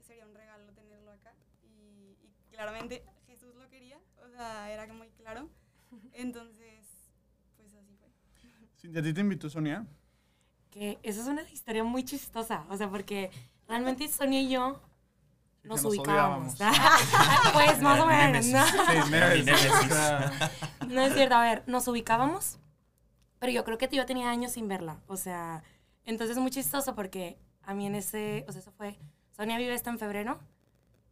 sería 0.01 0.25
un 0.25 0.33
regalo 0.33 0.71
tenerlo 0.73 1.11
acá. 1.11 1.33
Y, 1.63 2.17
y 2.21 2.33
claramente 2.49 3.03
Jesús 3.27 3.53
lo 3.55 3.69
quería, 3.69 3.99
o 4.25 4.29
sea, 4.29 4.71
era 4.71 4.91
muy 4.91 5.09
claro. 5.11 5.49
Entonces, 6.13 6.87
pues 7.55 7.73
así 7.75 7.95
fue. 7.95 8.09
Cintia, 8.75 9.01
¿a 9.01 9.03
ti 9.03 9.13
te 9.13 9.21
invitó 9.21 9.49
Sonia? 9.49 9.85
Que 10.71 10.99
esa 11.03 11.21
es 11.21 11.27
una 11.27 11.43
historia 11.43 11.83
muy 11.83 12.03
chistosa, 12.03 12.65
o 12.69 12.75
sea, 12.75 12.89
porque 12.89 13.31
realmente 13.67 14.07
Sonia 14.09 14.41
y 14.41 14.49
yo 14.49 14.81
nos 15.65 15.83
ubicábamos. 15.83 16.55
pues 17.53 17.81
más 17.81 17.99
o 17.99 18.05
menos. 18.05 18.45
¿no? 18.47 18.63
Sí, 18.65 19.45
No 20.87 21.01
es 21.01 21.13
cierto, 21.13 21.35
a 21.35 21.41
ver, 21.41 21.63
nos 21.67 21.87
ubicábamos, 21.87 22.59
pero 23.39 23.51
yo 23.51 23.63
creo 23.63 23.77
que 23.77 23.87
yo 23.89 24.05
tenía 24.05 24.29
años 24.29 24.53
sin 24.53 24.67
verla. 24.67 24.99
O 25.07 25.17
sea, 25.17 25.63
entonces 26.05 26.37
es 26.37 26.41
muy 26.41 26.51
chistoso 26.51 26.95
porque 26.95 27.37
a 27.63 27.73
mí 27.73 27.87
en 27.87 27.95
ese, 27.95 28.45
o 28.47 28.51
sea, 28.51 28.61
eso 28.61 28.71
fue, 28.71 28.97
Sonia 29.35 29.57
vive 29.57 29.73
esta 29.73 29.89
en 29.89 29.99
febrero, 29.99 30.39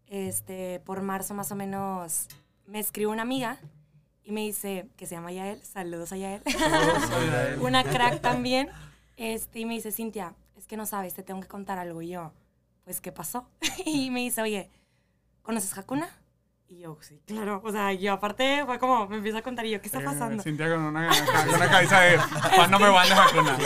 este, 0.08 0.80
por 0.86 1.02
marzo 1.02 1.34
más 1.34 1.52
o 1.52 1.56
menos, 1.56 2.28
me 2.68 2.80
escribe 2.80 3.12
una 3.12 3.24
amiga 3.24 3.58
y 4.24 4.32
me 4.32 4.42
dice, 4.42 4.88
que 4.96 5.06
se 5.08 5.16
llama 5.16 5.32
Yael, 5.32 5.62
saludos 5.64 6.14
a 6.14 6.18
Yael, 6.18 6.42
saludos 6.46 7.12
a 7.12 7.26
Yael. 7.26 7.60
una 7.60 7.84
crack 7.84 8.22
también, 8.22 8.70
este, 9.18 9.60
y 9.60 9.66
me 9.66 9.74
dice, 9.74 9.92
Cintia, 9.92 10.36
es 10.56 10.68
que 10.68 10.78
no 10.78 10.86
sabes, 10.86 11.14
te 11.14 11.24
tengo 11.24 11.42
que 11.42 11.48
contar 11.48 11.78
algo. 11.80 12.02
Y 12.02 12.10
yo, 12.10 12.32
pues, 12.84 13.02
¿qué 13.02 13.12
pasó? 13.12 13.50
y 13.86 14.10
me 14.12 14.22
dice, 14.22 14.42
oye, 14.42 14.70
¿conoces 15.42 15.78
Hakuna? 15.78 16.10
Y 16.70 16.80
yo, 16.80 16.98
sí, 17.02 17.22
claro. 17.26 17.62
O 17.64 17.72
sea, 17.72 17.94
yo 17.94 18.14
aparte 18.14 18.64
fue 18.66 18.80
como, 18.80 19.08
me 19.08 19.18
empieza 19.18 19.40
a 19.40 19.42
contar 19.44 19.66
y 19.66 19.72
yo, 19.72 19.82
¿qué 19.82 19.88
está 19.88 20.00
Eh, 20.02 20.06
pasando? 20.06 20.42
Cintia 20.42 20.70
con 20.70 20.82
una, 20.84 21.08
con 21.46 21.56
una 21.56 21.70
cabeza 21.70 22.02
de 22.02 22.18
fan 22.18 22.72
number 22.72 22.90
one 22.90 23.08
de 23.08 23.14
Hakuna. 23.14 23.58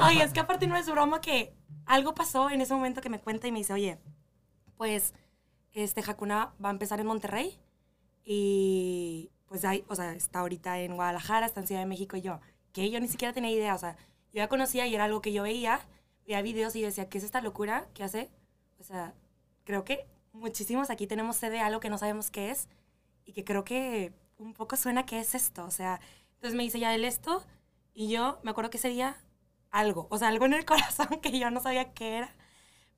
Oye, 0.06 0.22
es 0.24 0.32
que 0.32 0.40
aparte 0.40 0.66
no 0.66 0.76
es 0.76 0.90
broma 0.90 1.20
que 1.20 1.54
algo 1.84 2.14
pasó 2.14 2.50
en 2.50 2.60
ese 2.60 2.74
momento 2.74 3.00
que 3.00 3.08
me 3.10 3.20
cuenta 3.20 3.46
y 3.46 3.52
me 3.52 3.58
dice, 3.58 3.72
oye, 3.72 3.98
pues 4.76 5.14
este 5.72 6.00
Hakuna 6.00 6.54
va 6.64 6.70
a 6.70 6.72
empezar 6.72 6.98
en 6.98 7.06
Monterrey 7.06 7.60
y 8.24 9.30
pues 9.46 9.64
ahí, 9.64 9.84
o 9.88 9.94
sea, 9.94 10.12
está 10.14 10.40
ahorita 10.40 10.80
en 10.80 10.96
Guadalajara, 10.96 11.46
está 11.46 11.60
en 11.60 11.66
Ciudad 11.68 11.82
de 11.82 11.86
México 11.86 12.16
y 12.16 12.22
yo, 12.22 12.40
que 12.72 12.90
yo 12.90 12.98
ni 13.00 13.06
siquiera 13.06 13.32
tenía 13.32 13.50
idea, 13.52 13.74
o 13.74 13.78
sea, 13.78 13.96
yo 14.32 14.38
ya 14.38 14.48
conocía 14.48 14.86
y 14.86 14.94
era 14.94 15.04
algo 15.04 15.20
que 15.20 15.32
yo 15.32 15.44
veía, 15.44 15.80
veía 16.26 16.42
videos 16.42 16.74
y 16.74 16.80
yo 16.80 16.86
decía, 16.86 17.08
¿qué 17.08 17.18
es 17.18 17.24
esta 17.24 17.40
locura 17.40 17.86
que 17.94 18.02
hace? 18.02 18.30
O 18.78 18.84
sea, 18.84 19.14
creo 19.64 19.84
que 19.84 20.06
muchísimos 20.32 20.90
aquí 20.90 21.06
tenemos 21.06 21.36
sed 21.36 21.50
de 21.50 21.60
algo 21.60 21.80
que 21.80 21.90
no 21.90 21.98
sabemos 21.98 22.30
qué 22.30 22.50
es 22.50 22.68
y 23.24 23.32
que 23.32 23.44
creo 23.44 23.64
que 23.64 24.12
un 24.38 24.52
poco 24.54 24.76
suena 24.76 25.06
que 25.06 25.18
es 25.18 25.34
esto, 25.34 25.64
o 25.64 25.70
sea, 25.70 26.00
entonces 26.34 26.56
me 26.56 26.62
dice 26.62 26.78
ya 26.78 26.94
él 26.94 27.04
esto 27.04 27.42
y 27.94 28.08
yo 28.08 28.38
me 28.42 28.50
acuerdo 28.50 28.70
que 28.70 28.76
ese 28.76 28.88
día 28.88 29.16
algo, 29.70 30.06
o 30.10 30.18
sea, 30.18 30.28
algo 30.28 30.46
en 30.46 30.54
el 30.54 30.64
corazón 30.66 31.20
que 31.22 31.38
yo 31.38 31.50
no 31.50 31.60
sabía 31.60 31.92
qué 31.92 32.18
era. 32.18 32.34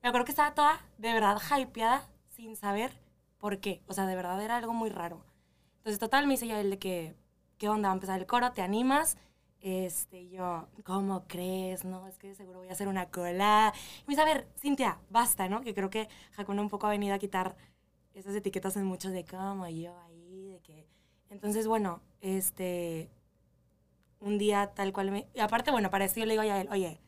Me 0.01 0.09
acuerdo 0.09 0.25
que 0.25 0.31
estaba 0.31 0.53
toda 0.55 0.79
de 0.97 1.13
verdad 1.13 1.39
hypeada 1.57 2.07
sin 2.29 2.55
saber 2.55 2.91
por 3.37 3.59
qué. 3.59 3.81
O 3.87 3.93
sea, 3.93 4.05
de 4.05 4.15
verdad 4.15 4.41
era 4.41 4.57
algo 4.57 4.73
muy 4.73 4.89
raro. 4.89 5.25
Entonces, 5.77 5.99
total, 5.99 6.27
me 6.27 6.33
dice 6.33 6.47
ya 6.47 6.59
el 6.59 6.69
de 6.69 6.79
que, 6.79 7.15
¿qué 7.57 7.69
onda? 7.69 7.89
Va 7.89 7.93
a 7.93 7.95
empezar 7.95 8.19
el 8.19 8.27
coro, 8.27 8.51
¿te 8.53 8.61
animas? 8.61 9.17
Este, 9.61 10.29
yo, 10.29 10.67
¿cómo 10.83 11.25
crees? 11.27 11.83
No, 11.83 12.07
es 12.07 12.17
que 12.17 12.33
seguro 12.33 12.59
voy 12.59 12.69
a 12.69 12.71
hacer 12.71 12.87
una 12.87 13.07
cola. 13.07 13.73
Y 13.99 14.03
me 14.07 14.11
dice, 14.11 14.21
a 14.21 14.25
ver, 14.25 14.47
Cintia, 14.57 14.99
basta, 15.09 15.49
¿no? 15.49 15.61
Que 15.61 15.73
creo 15.73 15.89
que 15.89 16.07
Hakuna 16.37 16.61
un 16.61 16.69
poco 16.69 16.87
ha 16.87 16.91
venido 16.91 17.13
a 17.13 17.19
quitar 17.19 17.57
esas 18.13 18.35
etiquetas 18.35 18.75
en 18.77 18.85
muchos 18.85 19.11
de 19.11 19.25
cómo 19.25 19.67
yo 19.67 19.97
ahí, 20.01 20.49
de 20.49 20.59
que... 20.61 20.87
Entonces, 21.29 21.67
bueno, 21.67 22.01
este, 22.21 23.09
un 24.19 24.37
día 24.37 24.71
tal 24.73 24.93
cual 24.93 25.11
me... 25.11 25.27
Y 25.33 25.39
aparte, 25.39 25.71
bueno, 25.71 25.89
para 25.89 26.05
esto 26.05 26.19
yo 26.19 26.25
le 26.25 26.33
digo 26.33 26.41
a 26.41 26.61
él, 26.61 26.69
oye, 26.71 26.99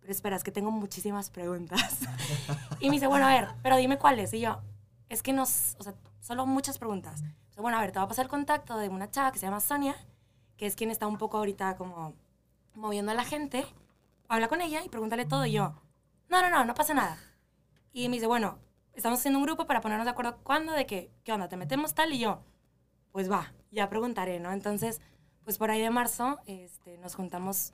pero 0.00 0.12
espera, 0.12 0.36
es 0.36 0.44
que 0.44 0.50
tengo 0.50 0.70
muchísimas 0.70 1.30
preguntas. 1.30 2.00
y 2.80 2.88
me 2.88 2.96
dice, 2.96 3.06
bueno, 3.06 3.26
a 3.26 3.30
ver, 3.30 3.48
pero 3.62 3.76
dime 3.76 3.98
cuáles. 3.98 4.32
Y 4.34 4.40
yo, 4.40 4.60
es 5.08 5.22
que 5.22 5.32
nos, 5.32 5.76
o 5.78 5.84
sea, 5.84 5.94
solo 6.20 6.46
muchas 6.46 6.78
preguntas. 6.78 7.20
Sea, 7.50 7.62
bueno, 7.62 7.78
a 7.78 7.80
ver, 7.80 7.92
te 7.92 7.98
va 7.98 8.06
a 8.06 8.08
pasar 8.08 8.24
el 8.24 8.30
contacto 8.30 8.78
de 8.78 8.88
una 8.88 9.10
chava 9.10 9.30
que 9.30 9.38
se 9.38 9.46
llama 9.46 9.60
Sonia, 9.60 9.94
que 10.62 10.68
es 10.68 10.76
quien 10.76 10.92
está 10.92 11.08
un 11.08 11.18
poco 11.18 11.38
ahorita 11.38 11.76
como 11.76 12.14
moviendo 12.76 13.10
a 13.10 13.16
la 13.16 13.24
gente. 13.24 13.66
Habla 14.28 14.46
con 14.46 14.60
ella 14.60 14.80
y 14.84 14.88
pregúntale 14.88 15.24
todo. 15.24 15.44
Y 15.44 15.50
yo, 15.50 15.74
no, 16.28 16.40
no, 16.40 16.50
no, 16.50 16.64
no 16.64 16.72
pasa 16.72 16.94
nada. 16.94 17.18
Y 17.92 18.08
me 18.08 18.14
dice, 18.14 18.28
bueno, 18.28 18.60
estamos 18.92 19.18
haciendo 19.18 19.40
un 19.40 19.44
grupo 19.44 19.66
para 19.66 19.80
ponernos 19.80 20.04
de 20.04 20.12
acuerdo 20.12 20.38
cuándo, 20.44 20.72
de 20.72 20.86
que, 20.86 21.10
¿qué 21.24 21.32
onda? 21.32 21.48
¿Te 21.48 21.56
metemos 21.56 21.94
tal? 21.94 22.12
Y 22.12 22.20
yo, 22.20 22.44
pues 23.10 23.28
va, 23.28 23.52
ya 23.72 23.88
preguntaré, 23.88 24.38
¿no? 24.38 24.52
Entonces, 24.52 25.00
pues 25.42 25.58
por 25.58 25.72
ahí 25.72 25.80
de 25.80 25.90
marzo 25.90 26.38
este, 26.46 26.96
nos 26.98 27.16
juntamos 27.16 27.72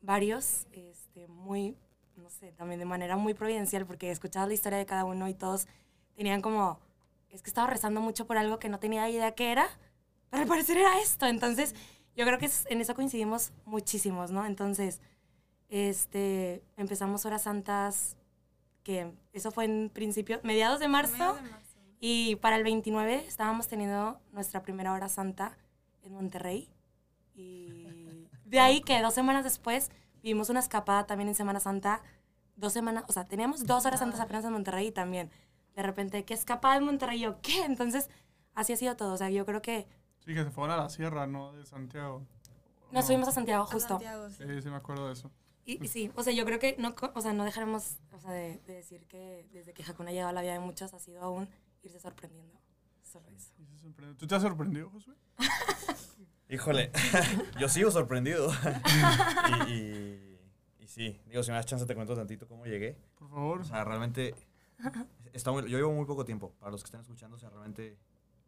varios, 0.00 0.66
este, 0.72 1.28
muy, 1.28 1.76
no 2.16 2.30
sé, 2.30 2.52
también 2.52 2.80
de 2.80 2.86
manera 2.86 3.18
muy 3.18 3.34
providencial, 3.34 3.84
porque 3.84 4.10
escuchabas 4.10 4.48
la 4.48 4.54
historia 4.54 4.78
de 4.78 4.86
cada 4.86 5.04
uno 5.04 5.28
y 5.28 5.34
todos 5.34 5.68
tenían 6.14 6.40
como, 6.40 6.80
es 7.28 7.42
que 7.42 7.50
estaba 7.50 7.66
rezando 7.66 8.00
mucho 8.00 8.26
por 8.26 8.38
algo 8.38 8.58
que 8.58 8.70
no 8.70 8.78
tenía 8.78 9.10
idea 9.10 9.34
qué 9.34 9.52
era, 9.52 9.68
pero 10.30 10.44
al 10.44 10.48
parecer 10.48 10.78
era 10.78 11.02
esto. 11.02 11.26
Entonces 11.26 11.74
yo 12.16 12.24
creo 12.26 12.38
que 12.38 12.50
en 12.66 12.80
eso 12.80 12.94
coincidimos 12.94 13.52
muchísimos, 13.64 14.30
¿no? 14.30 14.44
Entonces, 14.46 15.00
este, 15.68 16.62
empezamos 16.76 17.24
horas 17.26 17.42
santas, 17.42 18.16
que 18.82 19.12
eso 19.32 19.50
fue 19.50 19.64
en 19.64 19.90
principio, 19.90 20.40
mediados 20.42 20.80
de 20.80 20.88
marzo, 20.88 21.12
Mediados 21.12 21.42
de 21.42 21.50
marzo. 21.50 21.76
y 22.00 22.36
para 22.36 22.56
el 22.56 22.64
29 22.64 23.24
estábamos 23.26 23.68
teniendo 23.68 24.20
nuestra 24.32 24.62
primera 24.62 24.92
hora 24.92 25.08
santa 25.08 25.56
en 26.02 26.12
Monterrey. 26.12 26.68
Y 27.34 28.28
de 28.44 28.60
ahí 28.60 28.80
que 28.80 29.00
dos 29.00 29.14
semanas 29.14 29.44
después 29.44 29.90
vivimos 30.22 30.50
una 30.50 30.60
escapada 30.60 31.06
también 31.06 31.28
en 31.28 31.34
Semana 31.34 31.60
Santa. 31.60 32.02
Dos 32.56 32.72
semanas, 32.72 33.04
o 33.08 33.12
sea, 33.12 33.26
teníamos 33.26 33.64
dos 33.64 33.86
horas 33.86 34.00
santas 34.00 34.20
apenas 34.20 34.44
en 34.44 34.52
Monterrey 34.52 34.88
y 34.88 34.92
también 34.92 35.30
de 35.74 35.82
repente, 35.82 36.24
¿qué 36.24 36.34
escapada 36.34 36.76
en 36.76 36.84
Monterrey? 36.84 37.20
Yo, 37.20 37.40
¿qué? 37.40 37.64
Entonces, 37.64 38.10
así 38.54 38.72
ha 38.72 38.76
sido 38.76 38.96
todo. 38.96 39.14
O 39.14 39.16
sea, 39.16 39.30
yo 39.30 39.46
creo 39.46 39.62
que 39.62 39.86
Sí, 40.24 40.34
que 40.34 40.44
se 40.44 40.50
fueron 40.50 40.78
a 40.78 40.82
la 40.82 40.88
sierra, 40.88 41.26
¿no? 41.26 41.52
De 41.52 41.64
Santiago. 41.66 42.22
nos 42.92 43.02
No. 43.04 43.06
fuimos 43.06 43.28
a 43.28 43.32
Santiago 43.32 43.64
A 43.64 43.66
justo. 43.66 43.88
Santiago, 43.88 44.28
sí. 44.30 44.44
Sí, 44.46 44.62
sí 44.62 44.68
me 44.70 44.76
acuerdo 44.76 45.06
de 45.06 45.12
eso. 45.14 45.30
Y, 45.64 45.84
y 45.84 45.88
sí, 45.88 46.10
o 46.16 46.22
sea, 46.22 46.32
yo 46.32 46.44
creo 46.44 46.58
que 46.58 46.76
no, 46.78 46.94
o 47.14 47.20
sea, 47.20 47.32
no 47.32 47.44
dejaremos 47.44 47.98
o 48.12 48.18
sea, 48.20 48.30
de, 48.32 48.58
de 48.66 48.74
decir 48.74 49.06
que 49.06 49.46
desde 49.52 49.72
que 49.72 49.82
Hakuna 49.84 50.10
ha 50.10 50.12
llegado 50.12 50.30
a 50.30 50.32
la 50.32 50.42
vida 50.42 50.52
de 50.54 50.58
muchos 50.60 50.92
ha 50.94 50.98
sido 50.98 51.22
aún 51.22 51.48
irse 51.82 52.00
sorprendiendo. 52.00 52.58
Solo 53.02 53.28
eso. 53.30 53.52
¿Tú 54.18 54.26
te 54.26 54.34
has 54.34 54.42
sorprendido, 54.42 54.90
Josué? 54.90 55.14
Híjole, 56.48 56.90
yo 57.60 57.68
sigo 57.68 57.90
sorprendido. 57.90 58.50
y, 59.68 59.72
y, 59.72 60.38
y 60.80 60.88
sí, 60.88 61.20
digo, 61.26 61.42
si 61.42 61.50
me 61.50 61.56
das 61.56 61.66
chance 61.66 61.86
te 61.86 61.94
cuento 61.94 62.14
tantito 62.16 62.48
cómo 62.48 62.66
llegué. 62.66 62.96
Por 63.16 63.28
favor. 63.28 63.60
O 63.60 63.64
sea, 63.64 63.84
realmente, 63.84 64.34
está 65.32 65.52
muy- 65.52 65.62
yo 65.70 65.78
llevo 65.78 65.92
muy 65.92 66.06
poco 66.06 66.24
tiempo. 66.24 66.52
Para 66.58 66.72
los 66.72 66.82
que 66.82 66.86
estén 66.88 67.00
escuchando, 67.00 67.36
o 67.36 67.38
sea, 67.38 67.50
realmente 67.50 67.96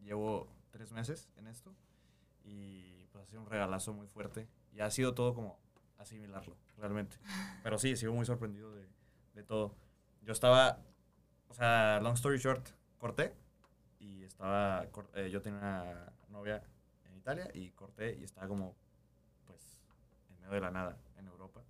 llevo 0.01 0.49
tres 0.73 0.91
meses 0.91 1.31
en 1.37 1.47
esto. 1.47 1.73
Y 2.45 3.07
pues 3.13 3.23
ha 3.23 3.27
sido 3.27 3.43
un 3.43 3.47
regalazo 3.49 3.93
muy 3.93 4.09
fuerte. 4.09 4.49
Y 4.73 4.81
ha 4.81 4.91
sido 4.91 5.15
todo 5.15 5.35
como 5.35 5.61
asimilarlo, 5.99 6.57
realmente. 6.77 7.17
Pero 7.63 7.79
sí, 7.79 7.97
sigo 7.97 8.13
muy 8.13 8.27
sorprendido 8.27 8.75
de, 8.75 8.89
de 9.35 9.43
todo. 9.45 9.77
Yo 10.23 10.33
estaba, 10.33 10.81
o 11.49 11.55
sea, 11.55 12.01
long 12.01 12.15
story 12.15 12.39
short, 12.39 12.69
corté. 12.99 13.33
Y 14.01 14.25
estaba, 14.25 14.87
cor- 14.91 15.11
eh, 15.15 15.31
yo 15.31 15.41
tenía 15.43 15.59
una 15.61 16.13
novia 16.29 16.65
en 17.05 17.15
Italia 17.15 17.49
y 17.55 17.71
corté 17.71 18.17
y 18.19 18.25
estaba 18.25 18.49
como, 18.49 18.75
pues, 19.47 19.79
en 20.31 20.41
medio 20.41 20.55
de 20.55 20.61
la 20.61 20.71
nada, 20.73 20.99
en 21.17 21.29
Europa. 21.29 21.63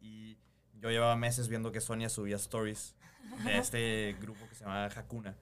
Y 0.00 0.36
yo 0.74 0.90
llevaba 0.90 1.16
meses 1.16 1.48
viendo 1.48 1.72
que 1.72 1.80
Sonia 1.80 2.08
subía 2.10 2.36
stories 2.36 2.94
de 3.44 3.56
este 3.58 4.14
grupo 4.20 4.46
que 4.48 4.54
se 4.54 4.64
llama 4.64 4.86
Hakuna. 4.86 5.34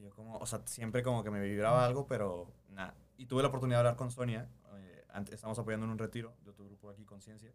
Y 0.00 0.04
yo 0.04 0.10
como, 0.10 0.38
o 0.38 0.46
sea, 0.46 0.62
siempre 0.64 1.02
como 1.02 1.22
que 1.22 1.30
me 1.30 1.40
vibraba 1.40 1.84
algo, 1.84 2.06
pero 2.06 2.50
nada. 2.70 2.94
Y 3.18 3.26
tuve 3.26 3.42
la 3.42 3.48
oportunidad 3.48 3.78
de 3.78 3.80
hablar 3.80 3.96
con 3.96 4.10
Sonia. 4.10 4.48
eh, 4.78 5.04
antes, 5.12 5.34
estamos 5.34 5.58
apoyando 5.58 5.84
en 5.84 5.92
un 5.92 5.98
retiro 5.98 6.34
de 6.42 6.50
otro 6.50 6.64
grupo 6.64 6.88
aquí, 6.90 7.04
Conciencia. 7.04 7.52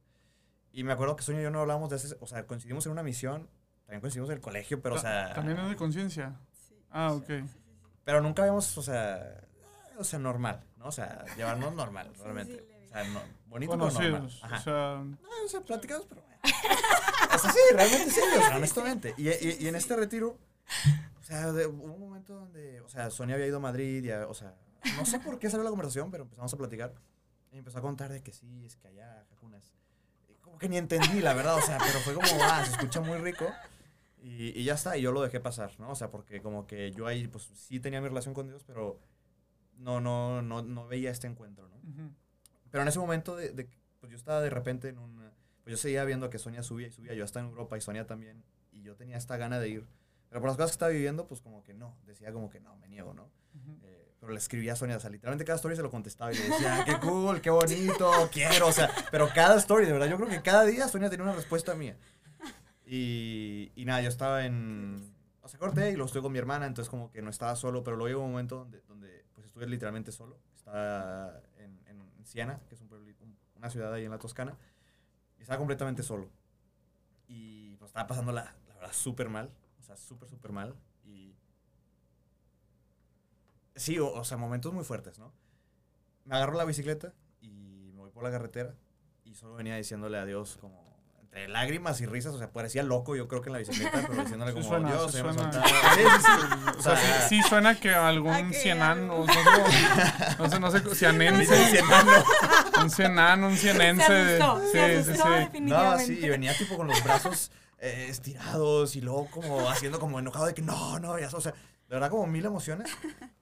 Y 0.72 0.84
me 0.84 0.94
acuerdo 0.94 1.16
que 1.16 1.24
Sonia 1.24 1.42
y 1.42 1.44
yo 1.44 1.50
no 1.52 1.62
hablamos 1.62 1.90
de 1.90 1.96
ese, 1.96 2.16
o 2.20 2.28
sea, 2.28 2.46
coincidimos 2.46 2.86
en 2.86 2.92
una 2.92 3.02
misión, 3.02 3.50
también 3.86 4.02
coincidimos 4.02 4.30
en 4.30 4.36
el 4.36 4.42
colegio, 4.42 4.82
pero 4.82 4.96
o 4.96 5.00
sea... 5.00 5.34
También 5.34 5.58
es 5.58 5.70
de 5.70 5.76
conciencia. 5.76 6.38
Sí. 6.68 6.76
Ah, 6.92 7.14
ok. 7.14 7.26
Sí, 7.26 7.42
sí, 7.42 7.48
sí. 7.48 7.60
Pero 8.04 8.22
nunca 8.22 8.44
habíamos, 8.44 8.78
o 8.78 8.84
sea, 8.84 9.42
o 9.98 10.04
sea, 10.04 10.20
normal, 10.20 10.64
¿no? 10.78 10.86
O 10.88 10.92
sea, 10.92 11.26
llevarnos 11.36 11.74
normal, 11.82 12.12
realmente. 12.22 12.64
o 12.86 12.90
sea, 12.90 13.04
no, 13.06 13.22
bonito, 13.48 13.72
pero 13.72 13.86
normal. 13.86 14.12
Conocidos. 14.12 14.44
Ajá. 14.44 14.58
O 14.58 14.62
sea, 14.62 15.04
No, 15.04 15.46
o 15.46 15.48
sea, 15.48 15.62
platicamos, 15.62 16.06
pero 16.08 16.22
bueno. 16.22 16.36
O 17.36 17.38
sea, 17.38 17.52
sí, 17.52 17.60
realmente 17.74 18.12
sí, 18.12 18.20
o 18.38 18.42
sea, 18.42 18.56
honestamente. 18.56 19.14
Y, 19.18 19.28
y, 19.30 19.58
y 19.62 19.68
en 19.68 19.76
este 19.76 19.96
retiro, 19.98 20.38
sea, 21.26 21.52
de- 21.52 21.68
hubo 21.68 21.94
un 21.94 22.00
momento 22.00 22.34
donde, 22.36 22.82
o 22.82 22.90
sea, 22.90 23.10
Sonia 23.10 23.36
había 23.36 23.48
ido 23.48 23.58
a 23.58 23.62
Madrid, 23.62 24.04
y, 24.04 24.12
a- 24.12 24.28
o 24.28 24.34
sea, 24.34 24.56
no 24.98 25.06
sé 25.06 25.20
por 25.20 25.40
qué 25.40 25.50
salió 25.50 25.64
la 25.64 25.70
conversación, 25.72 26.12
pero 26.12 26.24
empezamos 26.24 26.54
a 26.54 26.58
platicar. 26.58 26.94
Y 27.52 27.58
empezó 27.58 27.80
a 27.80 27.82
contar 27.82 28.12
de 28.12 28.22
que 28.22 28.32
sí, 28.34 28.66
es 28.66 28.76
que 28.76 28.88
allá, 28.90 29.26
Jacunas. 29.30 29.74
Y 30.30 30.34
Como 30.42 30.58
que 30.58 30.68
ni 30.70 30.78
entendí, 30.78 31.22
la 31.22 31.34
verdad, 31.34 31.56
o 31.56 31.62
sea, 31.62 31.78
pero 31.80 32.00
fue 32.00 32.14
como, 32.14 32.28
ah, 32.44 32.64
se 32.66 32.72
escucha 32.72 33.02
muy 33.02 33.18
rico. 33.18 33.46
Y, 34.22 34.60
y 34.60 34.64
ya 34.64 34.74
está, 34.74 34.98
y 34.98 35.02
yo 35.04 35.12
lo 35.12 35.22
dejé 35.22 35.40
pasar, 35.40 35.72
¿no? 35.80 35.92
O 35.92 35.96
sea, 35.96 36.10
porque 36.12 36.42
como 36.42 36.66
que 36.68 36.92
yo 36.92 37.06
ahí, 37.08 37.28
pues 37.28 37.46
sí 37.54 37.80
tenía 37.80 38.02
mi 38.02 38.08
relación 38.08 38.34
con 38.34 38.48
Dios, 38.48 38.64
pero 38.66 39.00
no, 39.78 40.02
no, 40.02 40.42
no, 40.42 40.62
no 40.64 40.88
veía 40.88 41.12
este 41.12 41.28
encuentro, 41.28 41.68
¿no? 41.70 41.76
ujú. 41.78 42.12
Pero 42.72 42.82
en 42.82 42.88
ese 42.88 43.00
momento, 43.00 43.36
de, 43.36 43.52
de- 43.52 43.70
pues 44.00 44.12
yo 44.12 44.18
estaba 44.18 44.42
de 44.42 44.50
repente 44.50 44.90
en 44.90 44.98
un... 45.00 45.16
Pues 45.64 45.72
yo 45.72 45.78
seguía 45.78 46.04
viendo 46.04 46.30
que 46.30 46.38
Sonia 46.40 46.62
subía 46.62 46.88
y 46.88 46.92
subía. 46.92 47.14
Yo 47.14 47.24
estaba 47.24 47.46
en 47.46 47.52
Europa 47.52 47.78
y 47.78 47.82
Sonia 47.82 48.06
también. 48.06 48.44
Y 48.72 48.82
yo 48.84 48.96
tenía 48.96 49.18
esta 49.18 49.38
gana 49.38 49.60
de 49.60 49.70
ir. 49.70 49.88
Pero 50.36 50.42
por 50.42 50.50
las 50.50 50.58
cosas 50.58 50.72
que 50.72 50.76
estaba 50.76 50.92
viviendo, 50.92 51.30
pues 51.30 51.40
como 51.40 51.64
que 51.64 51.74
no. 51.74 51.96
Decía 52.06 52.34
como 52.34 52.50
que 52.50 52.60
no, 52.60 52.76
me 52.76 52.90
niego, 52.90 53.14
¿no? 53.14 53.30
Eh, 53.84 54.14
pero 54.20 54.34
le 54.34 54.38
escribía 54.38 54.74
a 54.74 54.76
Sonia. 54.76 54.98
O 54.98 55.00
sea, 55.00 55.10
literalmente 55.10 55.46
cada 55.46 55.56
story 55.56 55.78
se 55.78 55.82
lo 55.82 55.90
contestaba 55.90 56.34
y 56.34 56.36
le 56.36 56.44
decía, 56.44 56.84
qué 56.86 57.00
cool, 57.00 57.40
qué 57.40 57.50
bonito, 57.50 58.12
quiero. 58.34 58.68
O 58.68 58.72
sea, 58.74 58.94
pero 59.12 59.30
cada 59.34 59.56
story, 59.56 59.86
de 59.86 59.94
verdad, 59.94 60.08
yo 60.10 60.18
creo 60.18 60.28
que 60.28 60.42
cada 60.42 60.66
día 60.66 60.90
Sonia 60.90 61.10
tenía 61.10 61.24
una 61.24 61.36
respuesta 61.36 61.74
mía. 61.74 61.96
Y, 62.86 63.72
y 63.78 63.86
nada, 63.86 64.02
yo 64.02 64.10
estaba 64.10 64.46
en... 64.46 65.16
O 65.42 65.48
sea, 65.48 65.58
corté 65.58 65.92
y 65.92 65.94
luego 65.94 66.08
estuve 66.08 66.24
con 66.24 66.34
mi 66.34 66.40
hermana, 66.40 66.66
entonces 66.66 66.90
como 66.90 67.10
que 67.14 67.22
no 67.22 67.30
estaba 67.30 67.56
solo, 67.56 67.86
pero 67.86 67.96
luego 67.96 68.10
llegó 68.10 68.26
un 68.26 68.32
momento 68.32 68.58
donde, 68.58 68.82
donde 68.90 69.24
pues 69.36 69.48
estuve 69.48 69.68
literalmente 69.68 70.12
solo. 70.12 70.38
Estaba 70.58 71.40
en, 71.60 71.80
en 71.88 72.26
Siena, 72.26 72.60
que 72.68 72.76
es 72.76 72.82
un 72.82 72.90
pueblo, 72.90 73.10
una 73.56 73.70
ciudad 73.70 73.94
ahí 73.94 74.04
en 74.04 74.12
la 74.12 74.20
Toscana, 74.20 74.58
y 75.38 75.44
estaba 75.44 75.60
completamente 75.60 76.04
solo. 76.04 76.30
Y 77.30 77.78
pues 77.78 77.88
estaba 77.88 78.06
pasando 78.06 78.34
la, 78.34 78.54
la 78.68 78.76
verdad 78.76 78.92
súper 78.92 79.30
mal, 79.30 79.50
sea, 79.86 79.96
súper, 79.98 80.28
súper 80.30 80.52
mal. 80.52 80.76
Y 81.06 81.36
sí, 83.76 84.00
o, 84.00 84.12
o 84.12 84.24
sea, 84.24 84.38
momentos 84.38 84.74
muy 84.74 84.84
fuertes, 84.84 85.20
¿no? 85.20 85.34
Me 86.26 86.36
agarro 86.36 86.54
la 86.58 86.66
bicicleta 86.66 87.14
y 87.42 87.92
me 87.94 88.00
voy 88.02 88.10
por 88.12 88.24
la 88.24 88.32
carretera 88.32 88.76
y 89.24 89.36
solo 89.36 89.56
venía 89.56 89.76
diciéndole 89.76 90.18
adiós 90.18 90.58
como 90.60 90.84
entre 91.22 91.48
lágrimas 91.50 92.00
y 92.02 92.06
risas, 92.06 92.34
o 92.34 92.38
sea, 92.40 92.52
parecía 92.52 92.82
loco 92.82 93.16
yo 93.16 93.28
creo 93.28 93.42
que 93.42 93.50
en 93.50 93.54
la 93.54 93.60
bicicleta, 93.60 94.06
pero 94.08 94.22
diciéndole 94.22 94.52
Sí 94.54 94.58
como 94.58 94.70
suena, 94.70 95.00
sí 95.08 95.12
se 95.18 95.24
me 95.24 95.34
suena. 95.34 95.52
soltaba". 95.52 95.66
Sí, 95.96 96.02
sí, 96.02 96.26
sí. 96.26 96.78
O 96.78 96.82
sea, 96.82 96.96
sí, 96.98 97.42
sí 97.42 97.44
suena 97.50 97.80
que 97.80 97.94
algún 97.94 98.54
cienán, 98.54 99.10
o 99.10 99.26
no 100.40 100.50
sé, 100.50 100.60
no 100.60 100.72
sé, 100.72 100.96
cianense, 100.96 101.66
"Cienano". 101.70 102.12
un 102.82 102.90
cienano, 102.90 103.48
un 103.48 103.58
cienense. 103.58 104.06
Se 104.06 104.14
de- 104.14 104.42
asustó, 104.44 104.62
sí, 104.66 104.72
se 104.72 105.04
sí, 105.04 105.22
sí. 105.54 105.62
No, 105.62 106.00
sí, 106.00 106.20
y 106.22 106.30
venía 106.30 106.58
tipo 106.58 106.78
con 106.78 106.88
los 106.88 107.04
brazos 107.04 107.52
eh, 107.86 108.08
estirados 108.10 108.96
y 108.96 109.02
luego 109.02 109.30
como 109.30 109.60
haciendo 109.70 110.00
como 110.00 110.20
enojado 110.20 110.48
de 110.48 110.54
que 110.54 110.62
no, 110.62 111.00
no, 111.00 111.20
ya, 111.20 111.30
o 111.32 111.42
sea, 111.42 111.52
de 111.52 111.96
verdad 111.96 112.10
como 112.10 112.26
mil 112.28 112.44
emociones. 112.46 112.92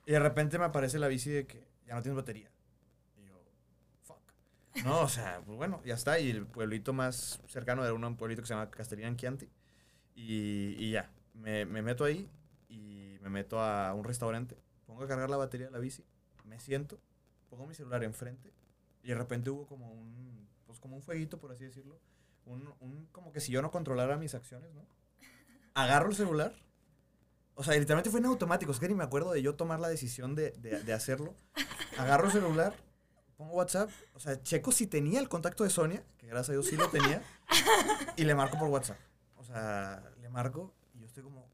Y 0.06 0.12
de 0.12 0.20
repente 0.20 0.60
me 0.60 0.66
aparece 0.66 1.00
la 1.00 1.08
bici 1.08 1.30
de 1.30 1.48
que 1.48 1.66
ya 1.88 1.96
no 1.96 2.02
tienes 2.02 2.18
batería. 2.18 2.52
Y 3.18 3.26
yo, 3.26 3.42
fuck. 4.04 4.20
No, 4.84 5.02
o 5.02 5.08
sea, 5.08 5.42
pues 5.46 5.58
bueno, 5.58 5.82
ya 5.86 5.94
está. 5.94 6.20
Y 6.20 6.30
el 6.30 6.46
pueblito 6.46 6.92
más 6.92 7.42
cercano 7.48 7.84
era 7.84 7.94
un 7.94 8.18
pueblito 8.18 8.42
que 8.42 8.48
se 8.48 8.54
llama 8.54 8.70
Castellán 8.70 9.16
Chianti. 9.16 9.50
Y, 10.16 10.76
y 10.78 10.92
ya, 10.92 11.10
me, 11.34 11.66
me 11.66 11.82
meto 11.82 12.04
ahí 12.04 12.30
y 12.68 13.18
me 13.22 13.30
meto 13.30 13.62
a 13.62 13.94
un 13.94 14.04
restaurante. 14.04 14.58
Pongo 14.86 15.04
a 15.04 15.08
cargar 15.08 15.30
la 15.30 15.38
batería 15.38 15.68
de 15.68 15.72
la 15.72 15.80
bici, 15.80 16.06
me 16.44 16.60
siento, 16.60 17.00
pongo 17.50 17.66
mi 17.66 17.74
celular 17.74 18.04
enfrente 18.04 18.54
y 19.02 19.10
de 19.10 19.16
repente 19.16 19.50
hubo 19.50 19.66
como 19.68 19.92
un, 19.92 20.48
pues 20.66 20.80
como 20.80 20.96
un 20.96 21.02
fueguito, 21.02 21.40
por 21.40 21.52
así 21.52 21.66
decirlo. 21.66 22.00
Un, 22.46 22.74
un, 22.80 23.08
como 23.12 23.32
que 23.32 23.40
si 23.40 23.52
yo 23.52 23.62
no 23.62 23.72
controlara 23.72 24.18
mis 24.18 24.36
acciones, 24.36 24.74
¿no? 24.74 24.86
Agarro 25.74 26.10
el 26.10 26.16
celular. 26.16 26.54
O 27.56 27.64
sea, 27.64 27.76
literalmente 27.76 28.10
fue 28.10 28.20
en 28.20 28.26
automático. 28.26 28.72
Es 28.72 28.80
que 28.80 28.88
ni 28.88 28.96
me 28.96 29.04
acuerdo 29.04 29.32
de 29.32 29.42
yo 29.42 29.56
tomar 29.56 29.80
la 29.80 29.88
decisión 29.88 30.36
de, 30.36 30.52
de, 30.52 30.84
de 30.84 30.94
hacerlo. 30.94 31.36
Agarro 31.98 32.26
el 32.26 32.32
celular, 32.32 32.76
pongo 33.38 33.54
WhatsApp. 33.54 33.90
O 34.14 34.20
sea, 34.20 34.42
checo 34.42 34.72
si 34.72 34.88
tenía 34.88 35.20
el 35.20 35.30
contacto 35.30 35.64
de 35.64 35.70
Sonia, 35.70 36.04
que 36.18 36.28
gracias 36.28 36.50
a 36.50 36.54
Dios 36.54 36.68
sí 36.68 36.76
lo 36.76 36.90
tenía. 36.90 37.22
Y 38.18 38.24
le 38.24 38.36
marco 38.36 38.58
por 38.58 38.70
WhatsApp. 38.70 38.98
O 39.38 39.44
sea, 39.44 40.04
le 40.22 40.30
marco 40.30 40.74
y 40.94 41.00
yo 41.00 41.06
estoy 41.06 41.24
como, 41.24 41.48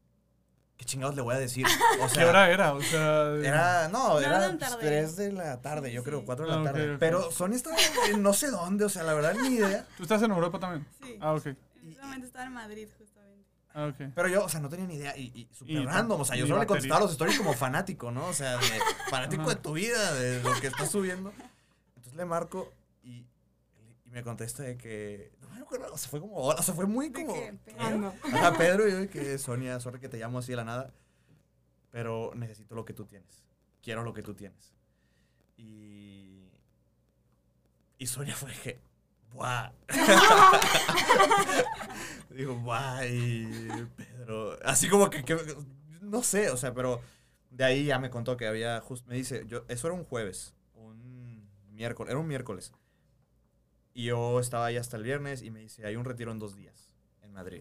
¿qué 0.80 0.86
chingados 0.86 1.14
le 1.14 1.20
voy 1.20 1.34
a 1.34 1.38
decir? 1.38 1.66
O 2.00 2.08
sea, 2.08 2.22
¿Qué 2.22 2.28
hora 2.30 2.50
era? 2.50 2.72
O 2.72 2.80
sea, 2.80 3.34
era, 3.34 3.88
no, 3.88 4.14
No 4.14 4.18
era 4.20 4.40
tan 4.40 4.56
pues, 4.56 4.70
tarde. 4.70 4.86
3 4.86 5.16
de 5.16 5.32
la 5.32 5.60
tarde, 5.60 5.92
yo 5.92 6.00
Sí, 6.00 6.06
creo, 6.06 6.20
sí. 6.20 6.24
4 6.24 6.46
de 6.46 6.50
la 6.50 6.60
Ah, 6.60 6.64
tarde. 6.64 6.96
Pero 6.98 7.30
Sonia 7.30 7.56
estaba 7.56 7.76
en 8.08 8.22
no 8.22 8.32
sé 8.32 8.50
dónde, 8.50 8.86
o 8.86 8.88
sea, 8.88 9.02
la 9.02 9.12
verdad 9.12 9.34
ni 9.34 9.56
idea. 9.56 9.86
¿Tú 9.98 10.04
estás 10.04 10.22
en 10.22 10.30
Europa 10.30 10.58
también? 10.58 10.86
Sí. 11.02 11.18
Ah, 11.20 11.34
ok. 11.34 11.46
En 11.48 11.90
ese 11.92 12.00
momento 12.00 12.26
estaba 12.26 12.46
en 12.46 12.52
Madrid, 12.54 12.88
justamente. 12.96 13.46
Ah, 13.74 13.86
ok. 13.88 14.10
Pero 14.14 14.28
yo, 14.28 14.42
o 14.46 14.48
sea, 14.48 14.60
no 14.60 14.70
tenía 14.70 14.86
ni 14.86 14.94
idea 14.94 15.14
y, 15.18 15.24
y 15.34 15.48
súper 15.54 15.74
Y 15.76 15.84
random, 15.84 16.22
o 16.22 16.24
sea, 16.24 16.34
yo 16.36 16.46
solo 16.46 16.60
le 16.60 16.66
contestaba 16.66 17.00
los 17.00 17.10
stories 17.12 17.36
como 17.36 17.52
fanático, 17.52 18.10
¿no? 18.10 18.24
O 18.26 18.32
sea, 18.32 18.56
de, 18.56 18.66
fanático 19.10 19.42
Ajá. 19.42 19.50
de 19.50 19.56
tu 19.56 19.74
vida, 19.74 20.14
de 20.14 20.42
lo 20.42 20.58
que 20.62 20.68
estás 20.68 20.90
subiendo. 20.90 21.30
Entonces 21.96 22.14
le 22.14 22.24
marco 22.24 22.72
y, 23.04 23.26
y 24.10 24.12
me 24.12 24.24
contesta 24.24 24.64
de 24.64 24.76
que, 24.76 25.30
no 25.40 25.48
me 25.50 25.60
acuerdo, 25.60 25.86
o 25.92 25.96
sea, 25.96 26.10
fue 26.10 26.20
como, 26.20 26.34
o 26.36 26.62
sea, 26.62 26.74
fue 26.74 26.86
muy 26.86 27.10
¿De 27.10 27.24
como... 27.24 27.32
qué? 27.32 27.54
Ah, 27.78 27.90
no. 27.90 28.12
Ajá, 28.24 28.58
Pedro, 28.58 28.88
y 28.88 28.90
yo 28.90 28.96
de 28.98 29.08
que 29.08 29.38
Sonia, 29.38 29.78
sorry 29.78 30.00
que 30.00 30.08
te 30.08 30.18
llamo 30.18 30.40
así 30.40 30.50
de 30.50 30.56
la 30.56 30.64
nada, 30.64 30.92
pero 31.90 32.32
necesito 32.34 32.74
lo 32.74 32.84
que 32.84 32.92
tú 32.92 33.04
tienes. 33.04 33.44
Quiero 33.80 34.02
lo 34.02 34.12
que 34.12 34.22
tú 34.22 34.34
tienes. 34.34 34.74
Y. 35.56 36.50
Y 37.98 38.06
Sonia 38.08 38.34
fue 38.34 38.52
que. 38.52 38.80
¡Buah! 39.32 39.70
Dijo, 42.30 42.56
¡buah! 42.56 43.06
Y 43.06 43.46
Pedro. 43.96 44.58
Así 44.64 44.88
como 44.88 45.08
que, 45.08 45.24
que- 45.24 45.56
No 46.00 46.24
sé, 46.24 46.50
o 46.50 46.56
sea, 46.56 46.74
pero 46.74 47.00
de 47.50 47.64
ahí 47.64 47.84
ya 47.84 48.00
me 48.00 48.10
contó 48.10 48.36
que 48.36 48.48
había. 48.48 48.80
Just, 48.80 49.06
me 49.06 49.14
dice, 49.14 49.44
yo, 49.46 49.64
eso 49.68 49.86
era 49.86 49.94
un 49.96 50.04
jueves. 50.04 50.52
Un 50.74 51.48
miércoles, 51.70 52.10
era 52.10 52.18
un 52.18 52.26
miércoles. 52.26 52.72
Y 54.00 54.04
yo 54.04 54.40
estaba 54.40 54.64
ahí 54.64 54.78
hasta 54.78 54.96
el 54.96 55.02
viernes 55.02 55.42
y 55.42 55.50
me 55.50 55.60
dice, 55.60 55.84
hay 55.84 55.94
un 55.94 56.06
retiro 56.06 56.32
en 56.32 56.38
dos 56.38 56.56
días 56.56 56.90
en 57.20 57.34
Madrid. 57.34 57.60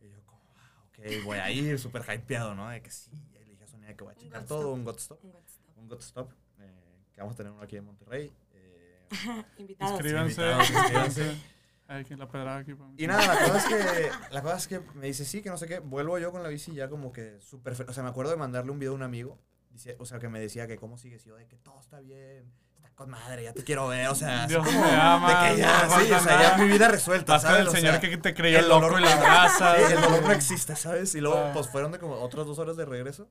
Y 0.00 0.10
yo 0.10 0.20
como, 0.26 0.42
ah, 0.56 0.82
ok, 0.88 1.24
voy 1.24 1.38
a 1.38 1.48
ir, 1.52 1.78
súper 1.78 2.02
hypeado, 2.12 2.56
¿no? 2.56 2.68
De 2.68 2.82
que 2.82 2.90
sí, 2.90 3.08
y 3.12 3.38
le 3.38 3.44
dije 3.44 3.62
a 3.62 3.68
Sonia 3.68 3.96
que 3.96 4.02
voy 4.02 4.12
a 4.12 4.16
checar 4.16 4.44
todo, 4.46 4.62
Stop. 4.62 4.74
un 4.74 4.84
God 4.84 4.96
Stop. 4.98 5.24
Un 5.24 5.30
God 5.30 5.44
Stop. 5.46 5.78
Un 5.78 5.88
God 5.88 6.00
Stop, 6.00 6.32
eh, 6.58 7.04
que 7.12 7.20
vamos 7.20 7.34
a 7.34 7.36
tener 7.36 7.52
uno 7.52 7.62
aquí 7.62 7.76
en 7.76 7.84
Monterrey. 7.84 8.32
eh, 8.52 9.08
Invitados. 9.58 9.92
Inscríbanse. 9.92 10.42
invitados, 10.42 10.70
inscríbanse. 10.70 11.36
Hay 11.86 12.04
que 12.04 12.16
la 12.16 12.28
pedrada 12.28 12.56
aquí. 12.58 12.74
para 12.74 12.88
mí. 12.90 12.96
Y 12.98 13.06
nada, 13.06 13.24
la 13.32 13.40
cosa, 13.52 13.58
es 13.58 13.84
que, 13.92 14.10
la 14.34 14.42
cosa 14.42 14.56
es 14.56 14.66
que 14.66 14.80
me 14.94 15.06
dice 15.06 15.24
sí, 15.24 15.40
que 15.40 15.50
no 15.50 15.56
sé 15.56 15.68
qué. 15.68 15.78
Vuelvo 15.78 16.18
yo 16.18 16.32
con 16.32 16.42
la 16.42 16.48
bici 16.48 16.74
ya 16.74 16.88
como 16.88 17.12
que 17.12 17.38
súper... 17.40 17.74
O 17.88 17.92
sea, 17.92 18.02
me 18.02 18.08
acuerdo 18.08 18.32
de 18.32 18.36
mandarle 18.38 18.72
un 18.72 18.80
video 18.80 18.90
a 18.92 18.96
un 18.96 19.02
amigo. 19.04 19.38
Dice, 19.70 19.96
o 19.98 20.04
sea, 20.04 20.18
que 20.18 20.28
me 20.28 20.40
decía 20.40 20.66
que 20.66 20.76
cómo 20.76 20.98
sigues. 20.98 21.24
Yo 21.24 21.36
de 21.36 21.46
que 21.46 21.56
todo 21.56 21.78
está 21.80 22.00
bien. 22.00 22.52
Está 22.76 22.90
con 22.94 23.08
madre, 23.10 23.44
ya 23.44 23.52
te 23.52 23.62
quiero 23.64 23.88
ver. 23.88 24.08
O 24.08 24.14
sea, 24.14 24.46
Dios 24.46 24.64
como 24.66 24.80
me 24.82 24.90
ama, 24.92 25.44
de 25.44 25.54
que 25.54 25.60
ya, 25.60 25.86
no 25.86 26.00
sí, 26.00 26.12
o 26.12 26.18
sea, 26.20 26.42
ya 26.56 26.58
mi 26.62 26.68
vida 26.68 26.88
resuelta, 26.88 27.34
Vas 27.34 27.42
¿sabes? 27.42 27.60
el 27.62 27.68
O 27.68 27.70
señor 27.70 27.92
sea, 27.92 28.00
que 28.00 28.16
te 28.16 28.34
creyó 28.34 28.58
el 28.58 28.68
loco 28.68 28.96
en 28.98 29.04
la 29.04 29.20
casa. 29.20 29.76
Sí, 29.86 29.92
el 29.94 30.00
dolor 30.00 30.22
no 30.22 30.32
existe, 30.32 30.74
¿sabes? 30.76 31.14
Y 31.14 31.20
luego, 31.20 31.38
Ah. 31.38 31.50
pues 31.54 31.68
fueron 31.68 31.92
de 31.92 31.98
como 31.98 32.14
otras 32.14 32.46
dos 32.46 32.58
horas 32.58 32.76
de 32.76 32.84
regreso. 32.84 33.28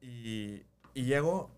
Y, 0.00 0.62
y 0.94 1.04
llego 1.04 1.50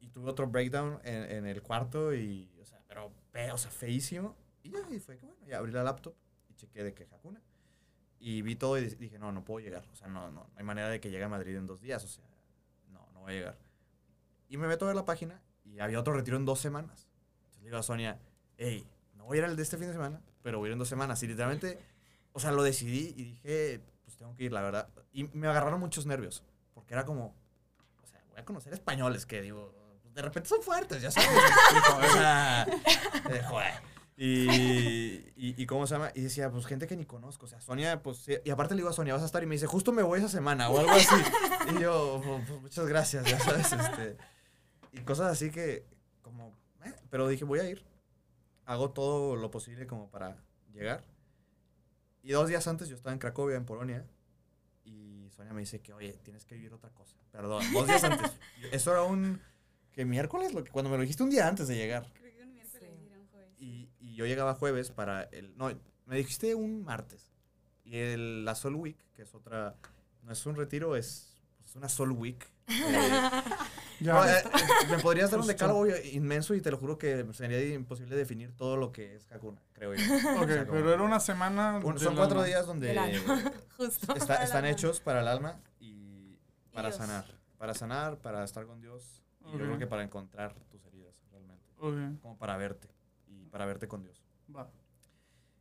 y 0.00 0.08
tuve 0.08 0.30
otro 0.30 0.46
breakdown 0.46 1.00
en, 1.04 1.24
en 1.30 1.46
el 1.46 1.62
cuarto 1.62 2.14
y, 2.14 2.50
o 2.60 2.64
sea, 2.64 2.80
pero, 2.88 3.12
pe- 3.32 3.52
o 3.52 3.58
sea, 3.58 3.70
feísimo. 3.70 4.36
Y 4.62 4.70
ya, 4.70 4.78
y 4.90 4.98
fue 5.00 5.16
que 5.18 5.26
bueno, 5.26 5.46
ya 5.46 5.58
abrí 5.58 5.72
la 5.72 5.82
laptop 5.82 6.14
y 6.48 6.54
chequé 6.54 6.82
de 6.84 6.94
que 6.94 7.04
Hakuna. 7.04 7.40
Y 8.18 8.42
vi 8.42 8.54
todo 8.56 8.78
y 8.78 8.86
dije, 8.86 9.18
no, 9.18 9.32
no 9.32 9.44
puedo 9.44 9.60
llegar. 9.64 9.84
O 9.92 9.96
sea, 9.96 10.08
no, 10.08 10.30
no, 10.30 10.44
no 10.44 10.50
hay 10.56 10.64
manera 10.64 10.88
de 10.88 11.00
que 11.00 11.10
llegue 11.10 11.24
a 11.24 11.28
Madrid 11.28 11.56
en 11.56 11.66
dos 11.66 11.80
días. 11.80 12.04
O 12.04 12.08
sea, 12.08 12.24
no, 13.20 13.24
voy 13.24 13.32
a 13.32 13.36
llegar. 13.36 13.58
Y 14.48 14.56
me 14.56 14.66
meto 14.66 14.84
a 14.84 14.88
ver 14.88 14.96
la 14.96 15.04
página 15.04 15.40
y 15.64 15.80
había 15.80 16.00
otro 16.00 16.12
retiro 16.14 16.36
en 16.36 16.44
dos 16.44 16.58
semanas. 16.58 17.08
Entonces 17.36 17.60
le 17.60 17.66
digo 17.66 17.78
a 17.78 17.82
Sonia, 17.82 18.18
hey, 18.56 18.86
no 19.14 19.24
voy 19.24 19.38
a 19.38 19.40
ir 19.40 19.44
al 19.44 19.56
de 19.56 19.62
este 19.62 19.76
fin 19.76 19.86
de 19.86 19.92
semana, 19.92 20.20
pero 20.42 20.58
voy 20.58 20.66
a 20.66 20.70
ir 20.70 20.72
en 20.72 20.78
dos 20.78 20.88
semanas. 20.88 21.22
Y 21.22 21.28
literalmente, 21.28 21.78
o 22.32 22.40
sea, 22.40 22.50
lo 22.52 22.62
decidí 22.62 23.14
y 23.16 23.24
dije, 23.24 23.80
pues 24.04 24.16
tengo 24.16 24.34
que 24.34 24.44
ir, 24.44 24.52
la 24.52 24.62
verdad. 24.62 24.88
Y 25.12 25.24
me 25.24 25.46
agarraron 25.46 25.78
muchos 25.80 26.06
nervios, 26.06 26.42
porque 26.74 26.94
era 26.94 27.04
como, 27.04 27.36
o 28.02 28.06
sea, 28.06 28.22
voy 28.28 28.40
a 28.40 28.44
conocer 28.44 28.72
españoles 28.72 29.26
que 29.26 29.40
digo, 29.40 29.74
de 30.14 30.22
repente 30.22 30.48
son 30.48 30.62
fuertes, 30.62 31.00
ya 31.00 31.10
sabes. 31.10 31.30
o 31.96 32.12
sea, 32.12 32.66
joder. 33.48 33.99
Y, 34.22 35.32
y, 35.34 35.64
cómo 35.64 35.86
se 35.86 35.94
llama, 35.94 36.12
y 36.14 36.20
decía, 36.20 36.50
pues 36.50 36.66
gente 36.66 36.86
que 36.86 36.94
ni 36.94 37.06
conozco, 37.06 37.46
o 37.46 37.48
sea, 37.48 37.58
Sonia, 37.62 38.02
pues, 38.02 38.26
y 38.44 38.50
aparte 38.50 38.74
le 38.74 38.80
digo 38.80 38.90
a 38.90 38.92
Sonia, 38.92 39.14
vas 39.14 39.22
a 39.22 39.26
estar, 39.26 39.42
y 39.42 39.46
me 39.46 39.54
dice, 39.54 39.66
justo 39.66 39.92
me 39.92 40.02
voy 40.02 40.18
esa 40.18 40.28
semana, 40.28 40.68
o 40.68 40.78
algo 40.78 40.92
así. 40.92 41.14
Y 41.74 41.80
yo, 41.80 42.20
pues, 42.22 42.42
pues, 42.46 42.60
muchas 42.60 42.86
gracias, 42.86 43.24
ya 43.24 43.40
sabes, 43.40 43.72
este, 43.72 44.18
y 44.92 45.00
cosas 45.04 45.32
así 45.32 45.50
que, 45.50 45.86
como, 46.20 46.54
eh, 46.84 46.92
pero 47.08 47.28
dije, 47.28 47.46
voy 47.46 47.60
a 47.60 47.70
ir, 47.70 47.82
hago 48.66 48.90
todo 48.90 49.36
lo 49.36 49.50
posible 49.50 49.86
como 49.86 50.10
para 50.10 50.36
llegar. 50.74 51.02
Y 52.22 52.32
dos 52.32 52.46
días 52.46 52.66
antes 52.66 52.88
yo 52.88 52.96
estaba 52.96 53.14
en 53.14 53.20
Cracovia, 53.20 53.56
en 53.56 53.64
Polonia, 53.64 54.04
y 54.84 55.30
Sonia 55.30 55.54
me 55.54 55.60
dice 55.60 55.80
que, 55.80 55.94
oye, 55.94 56.18
tienes 56.22 56.44
que 56.44 56.56
vivir 56.56 56.74
otra 56.74 56.90
cosa. 56.90 57.16
Perdón, 57.32 57.64
dos 57.72 57.86
días 57.86 58.04
antes. 58.04 58.32
Eso 58.70 58.90
era 58.90 59.02
un, 59.02 59.40
que 59.92 60.04
miércoles, 60.04 60.52
lo 60.52 60.62
que, 60.62 60.70
cuando 60.70 60.90
me 60.90 60.96
lo 60.96 61.02
dijiste 61.02 61.22
un 61.22 61.30
día 61.30 61.48
antes 61.48 61.68
de 61.68 61.76
llegar. 61.76 62.12
Creo 62.12 62.34
que 62.34 62.42
un 62.42 62.52
miércoles 62.52 62.82
Sí. 62.82 62.86
y 63.02 63.06
era 63.08 63.18
un 63.18 63.26
jueves. 63.28 63.54
Y, 63.58 63.90
y 63.98 64.09
yo 64.20 64.26
llegaba 64.26 64.54
jueves 64.54 64.90
para 64.90 65.22
el. 65.24 65.56
No, 65.56 65.70
me 66.06 66.16
dijiste 66.16 66.54
un 66.54 66.84
martes. 66.84 67.32
Y 67.84 67.96
el, 67.96 68.44
la 68.44 68.54
Sol 68.54 68.74
Week, 68.76 68.98
que 69.14 69.22
es 69.22 69.34
otra. 69.34 69.74
No 70.22 70.30
es 70.32 70.44
un 70.46 70.54
retiro, 70.54 70.94
es, 70.94 71.38
es 71.64 71.74
una 71.74 71.88
Sol 71.88 72.12
Week. 72.12 72.46
Eh, 74.00 74.06
Ya. 74.06 74.14
no, 74.14 74.24
eh, 74.26 74.42
me 74.90 74.98
podrías 75.00 75.30
dar 75.30 75.40
un 75.40 75.46
decálogo 75.46 75.86
inmenso 76.12 76.54
y 76.54 76.62
te 76.62 76.70
lo 76.70 76.78
juro 76.78 76.96
que 76.96 77.26
sería 77.34 77.62
imposible 77.74 78.16
definir 78.16 78.56
todo 78.56 78.78
lo 78.78 78.92
que 78.92 79.14
es 79.16 79.30
Hakuna, 79.30 79.60
creo 79.74 79.92
yo. 79.92 80.02
Ok, 80.38 80.42
O 80.42 80.46
sea, 80.48 80.64
como- 80.66 80.78
pero 80.78 80.94
era 80.94 81.02
una 81.02 81.20
semana. 81.20 81.78
un- 81.84 81.98
son 81.98 82.16
cuatro 82.16 82.36
alma. 82.38 82.46
días 82.46 82.66
donde. 82.66 82.94
Justo. 83.76 84.14
está- 84.14 84.26
Para 84.26 84.44
están 84.44 84.64
alma. 84.64 84.70
hechos 84.70 85.00
para 85.00 85.20
el 85.20 85.28
alma 85.28 85.60
y 85.80 86.38
para 86.72 86.88
Dios. 86.88 86.96
sanar. 86.96 87.26
Para 87.58 87.74
sanar, 87.74 88.16
para 88.18 88.42
estar 88.42 88.64
con 88.64 88.80
Dios. 88.80 89.22
Y 89.42 89.44
Ok. 89.48 89.52
yo 89.52 89.58
creo 89.58 89.78
que 89.78 89.86
para 89.86 90.02
encontrar 90.02 90.54
tus 90.70 90.82
heridas, 90.86 91.14
realmente. 91.30 91.66
Ok, 91.76 92.22
Como 92.22 92.38
para 92.38 92.56
verte. 92.56 92.88
Para 93.50 93.66
verte 93.66 93.88
con 93.88 94.02
Dios. 94.02 94.22
va. 94.54 94.70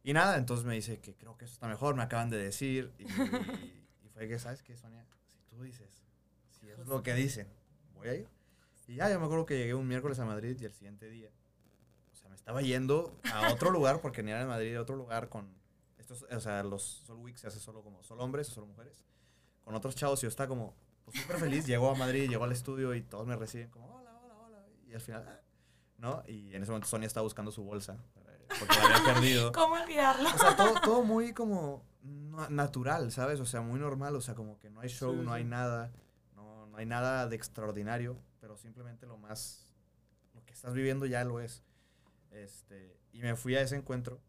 Y 0.04 0.14
nada, 0.14 0.38
entonces 0.38 0.66
me 0.66 0.76
dice 0.76 1.00
que 1.00 1.16
creo 1.16 1.38
que 1.38 1.46
eso 1.46 1.54
está 1.54 1.68
mejor, 1.68 1.96
me 1.96 2.04
acaban 2.04 2.30
de 2.30 2.38
decir. 2.38 2.94
Y, 2.98 3.04
y 3.04 4.10
fue 4.14 4.28
que, 4.28 4.40
¿sabes 4.40 4.64
qué, 4.64 4.78
Sonia? 4.78 5.06
Si 5.34 5.44
tú 5.50 5.62
dices, 5.62 6.04
si 6.50 6.70
es 6.70 6.88
lo 6.88 7.04
que 7.04 7.14
dicen, 7.14 7.48
voy 7.94 8.08
a 8.08 8.16
ir. 8.16 8.28
Y 8.90 8.96
ya, 8.96 9.08
yo 9.08 9.20
me 9.20 9.26
acuerdo 9.26 9.46
que 9.46 9.56
llegué 9.56 9.76
un 9.76 9.88
miércoles 9.88 10.18
a 10.18 10.26
Madrid 10.26 10.58
y 10.60 10.66
el 10.66 10.74
siguiente 10.74 11.12
día, 11.12 11.30
o 12.12 12.16
sea, 12.16 12.28
me 12.28 12.36
estaba 12.36 12.64
yendo 12.64 13.20
a 13.32 13.54
otro 13.54 13.70
lugar, 13.70 14.02
porque 14.02 14.24
ni 14.24 14.32
era 14.32 14.42
en 14.42 14.48
Madrid, 14.48 14.76
a 14.76 14.82
otro 14.82 14.96
lugar 14.96 15.30
con, 15.30 15.48
estos, 16.00 16.24
o 16.24 16.40
sea, 16.40 16.64
los 16.64 17.04
Soul 17.06 17.20
Week 17.20 17.38
se 17.38 17.46
hace 17.46 17.60
solo 17.60 17.84
como, 17.84 18.02
solo 18.02 18.24
hombres 18.24 18.50
o 18.50 18.52
solo 18.52 18.66
mujeres, 18.66 19.06
con 19.64 19.76
otros 19.76 19.96
chavos 19.96 20.20
y 20.22 20.24
yo 20.24 20.30
estaba 20.30 20.48
como, 20.48 20.74
pues 21.06 21.22
súper 21.22 21.38
feliz, 21.38 21.68
llegó 21.68 21.92
a 21.92 21.96
Madrid, 21.96 22.28
llegó 22.28 22.46
al 22.46 22.52
estudio 22.52 22.96
y 22.96 23.04
todos 23.04 23.28
me 23.28 23.36
reciben 23.36 23.70
como, 23.70 23.94
hola, 23.96 24.18
hola, 24.24 24.36
hola. 24.38 24.66
Y 24.88 24.96
al 24.96 25.02
final, 25.02 25.24
ah, 25.28 25.40
¿no? 26.00 26.24
Y 26.28 26.54
en 26.56 26.64
ese 26.64 26.72
momento 26.72 26.88
Sonia 26.88 27.08
estaba 27.08 27.24
buscando 27.24 27.52
su 27.52 27.64
bolsa, 27.64 27.98
eh, 28.16 28.46
porque 28.60 28.76
la 28.78 28.86
había 28.98 29.14
perdido. 29.14 29.52
¿Cómo 29.54 29.76
olvidarlo? 29.76 30.30
O 30.34 30.38
sea, 30.38 30.56
todo, 30.56 30.80
todo 30.82 31.04
muy 31.04 31.34
como 31.34 31.84
na- 32.02 32.50
natural, 32.50 33.12
¿sabes? 33.12 33.40
O 33.40 33.46
sea, 33.46 33.62
muy 33.62 33.80
normal. 33.80 34.16
O 34.16 34.22
sea, 34.22 34.34
como 34.36 34.58
que 34.60 34.70
no 34.70 34.80
hay 34.82 34.90
show, 34.90 35.14
Sí, 35.14 35.22
no 35.24 35.34
hay 35.34 35.44
sí. 35.44 35.50
nada. 35.50 35.92
No, 36.36 36.66
no 36.68 36.78
hay 36.78 36.86
nada 36.86 37.28
de 37.28 37.36
extraordinario, 37.36 38.18
pero 38.40 38.58
simplemente 38.58 39.06
lo 39.06 39.18
más... 39.18 39.66
Lo 40.34 40.46
que 40.46 40.54
estás 40.54 40.74
viviendo 40.74 41.06
ya 41.06 41.24
lo 41.26 41.40
es. 41.42 41.64
Este, 42.32 42.98
y 43.12 43.22
me 43.22 43.36
fui 43.36 43.56
a 43.56 43.62
ese 43.62 43.76
encuentro 43.76 44.22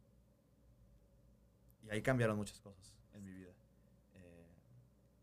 y 1.82 1.90
ahí 1.90 2.02
cambiaron 2.02 2.36
muchas 2.36 2.60
cosas 2.60 2.94
en 3.12 3.22
mi 3.24 3.32
vida. 3.32 3.52
Eh, 4.14 4.46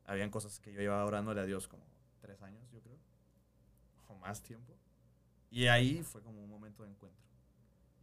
habían 0.06 0.30
cosas 0.30 0.60
que 0.60 0.72
yo 0.72 0.80
llevaba 0.80 1.06
orándole 1.06 1.42
a 1.42 1.46
Dios 1.46 1.68
como 1.68 1.84
tres 2.22 2.42
años, 2.42 2.70
yo 2.72 2.82
creo. 2.82 2.98
O 4.08 4.16
más 4.16 4.42
tiempo. 4.42 4.74
Y 5.50 5.68
ahí 5.68 6.04
fue 6.04 6.22
como 6.22 6.44
un 6.44 6.50
momento 6.50 6.84
de 6.84 6.90
encuentro. 6.90 7.26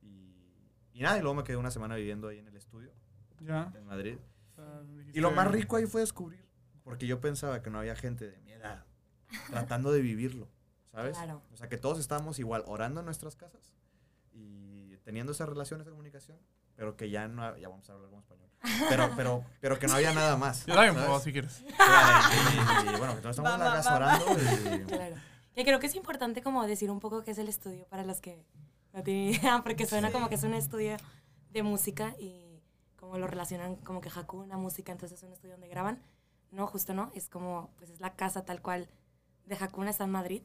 Y, 0.02 0.34
y 0.92 1.02
nada, 1.02 1.18
y 1.18 1.20
luego 1.20 1.34
me 1.34 1.44
quedé 1.44 1.56
una 1.56 1.70
semana 1.70 1.94
viviendo 1.96 2.28
ahí 2.28 2.38
en 2.38 2.48
el 2.48 2.56
estudio, 2.56 2.90
Ya. 3.40 3.72
en 3.76 3.84
Madrid. 3.86 4.18
O 4.52 4.54
sea, 4.54 4.82
Y 5.12 5.20
lo 5.20 5.30
más 5.30 5.48
rico 5.50 5.76
ahí 5.76 5.86
fue 5.86 6.00
descubrir, 6.00 6.44
porque 6.82 7.06
yo 7.06 7.20
pensaba 7.20 7.62
que 7.62 7.70
no 7.70 7.78
había 7.78 7.96
gente 7.96 8.30
de 8.30 8.38
mi 8.40 8.52
edad 8.52 8.84
tratando 9.50 9.90
de 9.92 10.00
vivirlo, 10.00 10.48
¿sabes? 10.92 11.16
Claro. 11.16 11.42
O 11.52 11.56
sea, 11.56 11.68
que 11.68 11.76
todos 11.76 11.98
estábamos 11.98 12.38
igual 12.38 12.62
orando 12.66 13.00
en 13.00 13.06
nuestras 13.06 13.34
casas 13.36 13.72
y 14.32 14.96
teniendo 15.04 15.32
esas 15.32 15.48
relaciones 15.48 15.84
de 15.86 15.90
comunicación, 15.90 16.38
pero 16.76 16.96
que 16.96 17.10
ya 17.10 17.26
no, 17.28 17.56
ya 17.56 17.68
vamos 17.68 17.88
a 17.90 17.94
hablar 17.94 18.08
como 18.10 18.20
español, 18.20 18.48
pero, 18.88 19.10
pero, 19.16 19.44
pero 19.60 19.78
que 19.78 19.86
no 19.88 19.94
había 19.94 20.12
nada 20.14 20.36
más. 20.36 20.64
Yo 20.66 20.74
también 20.74 20.94
puedo, 20.94 21.18
si 21.20 21.32
quieres. 21.32 21.62
Y, 21.62 22.94
y 22.94 22.98
bueno, 22.98 23.14
que 23.16 23.20
todos 23.20 23.36
estamos 23.38 23.52
en 23.54 23.58
la 23.58 23.64
Va, 23.64 23.70
va, 23.70 23.74
casa 23.76 23.98
va, 23.98 23.98
va. 23.98 24.16
orando 24.24 24.42
y... 24.42 24.84
Claro. 24.86 25.16
Que 25.54 25.64
creo 25.64 25.78
que 25.78 25.86
es 25.86 25.94
importante 25.94 26.42
como 26.42 26.66
decir 26.66 26.90
un 26.90 27.00
poco 27.00 27.22
qué 27.22 27.30
es 27.30 27.38
el 27.38 27.48
estudio 27.48 27.86
para 27.86 28.04
los 28.04 28.20
que 28.20 28.44
no 28.92 29.02
tienen 29.02 29.34
idea, 29.34 29.62
porque 29.64 29.86
suena 29.86 30.10
como 30.10 30.28
que 30.28 30.34
es 30.34 30.42
un 30.42 30.54
estudio 30.54 30.96
de 31.50 31.62
música 31.62 32.14
y 32.18 32.62
como 32.96 33.18
lo 33.18 33.26
relacionan 33.26 33.76
como 33.76 34.00
que 34.00 34.08
Hakuna 34.08 34.56
música, 34.56 34.92
entonces 34.92 35.18
es 35.18 35.24
un 35.24 35.32
estudio 35.32 35.54
donde 35.54 35.68
graban. 35.68 36.02
No, 36.50 36.66
justo 36.66 36.94
no, 36.94 37.10
es 37.14 37.28
como, 37.28 37.70
pues 37.76 37.90
es 37.90 38.00
la 38.00 38.14
casa 38.14 38.44
tal 38.44 38.62
cual 38.62 38.88
de 39.46 39.56
Hakuna, 39.56 39.90
está 39.90 40.04
en 40.04 40.10
Madrid. 40.10 40.42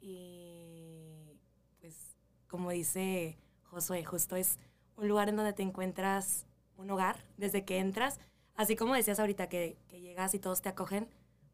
Y 0.00 1.38
pues 1.80 2.16
como 2.46 2.70
dice 2.70 3.38
Josué, 3.64 4.04
justo 4.04 4.36
es 4.36 4.58
un 4.96 5.08
lugar 5.08 5.28
en 5.28 5.36
donde 5.36 5.52
te 5.52 5.62
encuentras 5.62 6.46
un 6.76 6.90
hogar 6.90 7.24
desde 7.36 7.64
que 7.64 7.78
entras. 7.78 8.20
Así 8.54 8.76
como 8.76 8.94
decías 8.94 9.20
ahorita 9.20 9.48
que, 9.48 9.76
que 9.88 10.00
llegas 10.00 10.34
y 10.34 10.38
todos 10.38 10.62
te 10.62 10.68
acogen, 10.68 11.08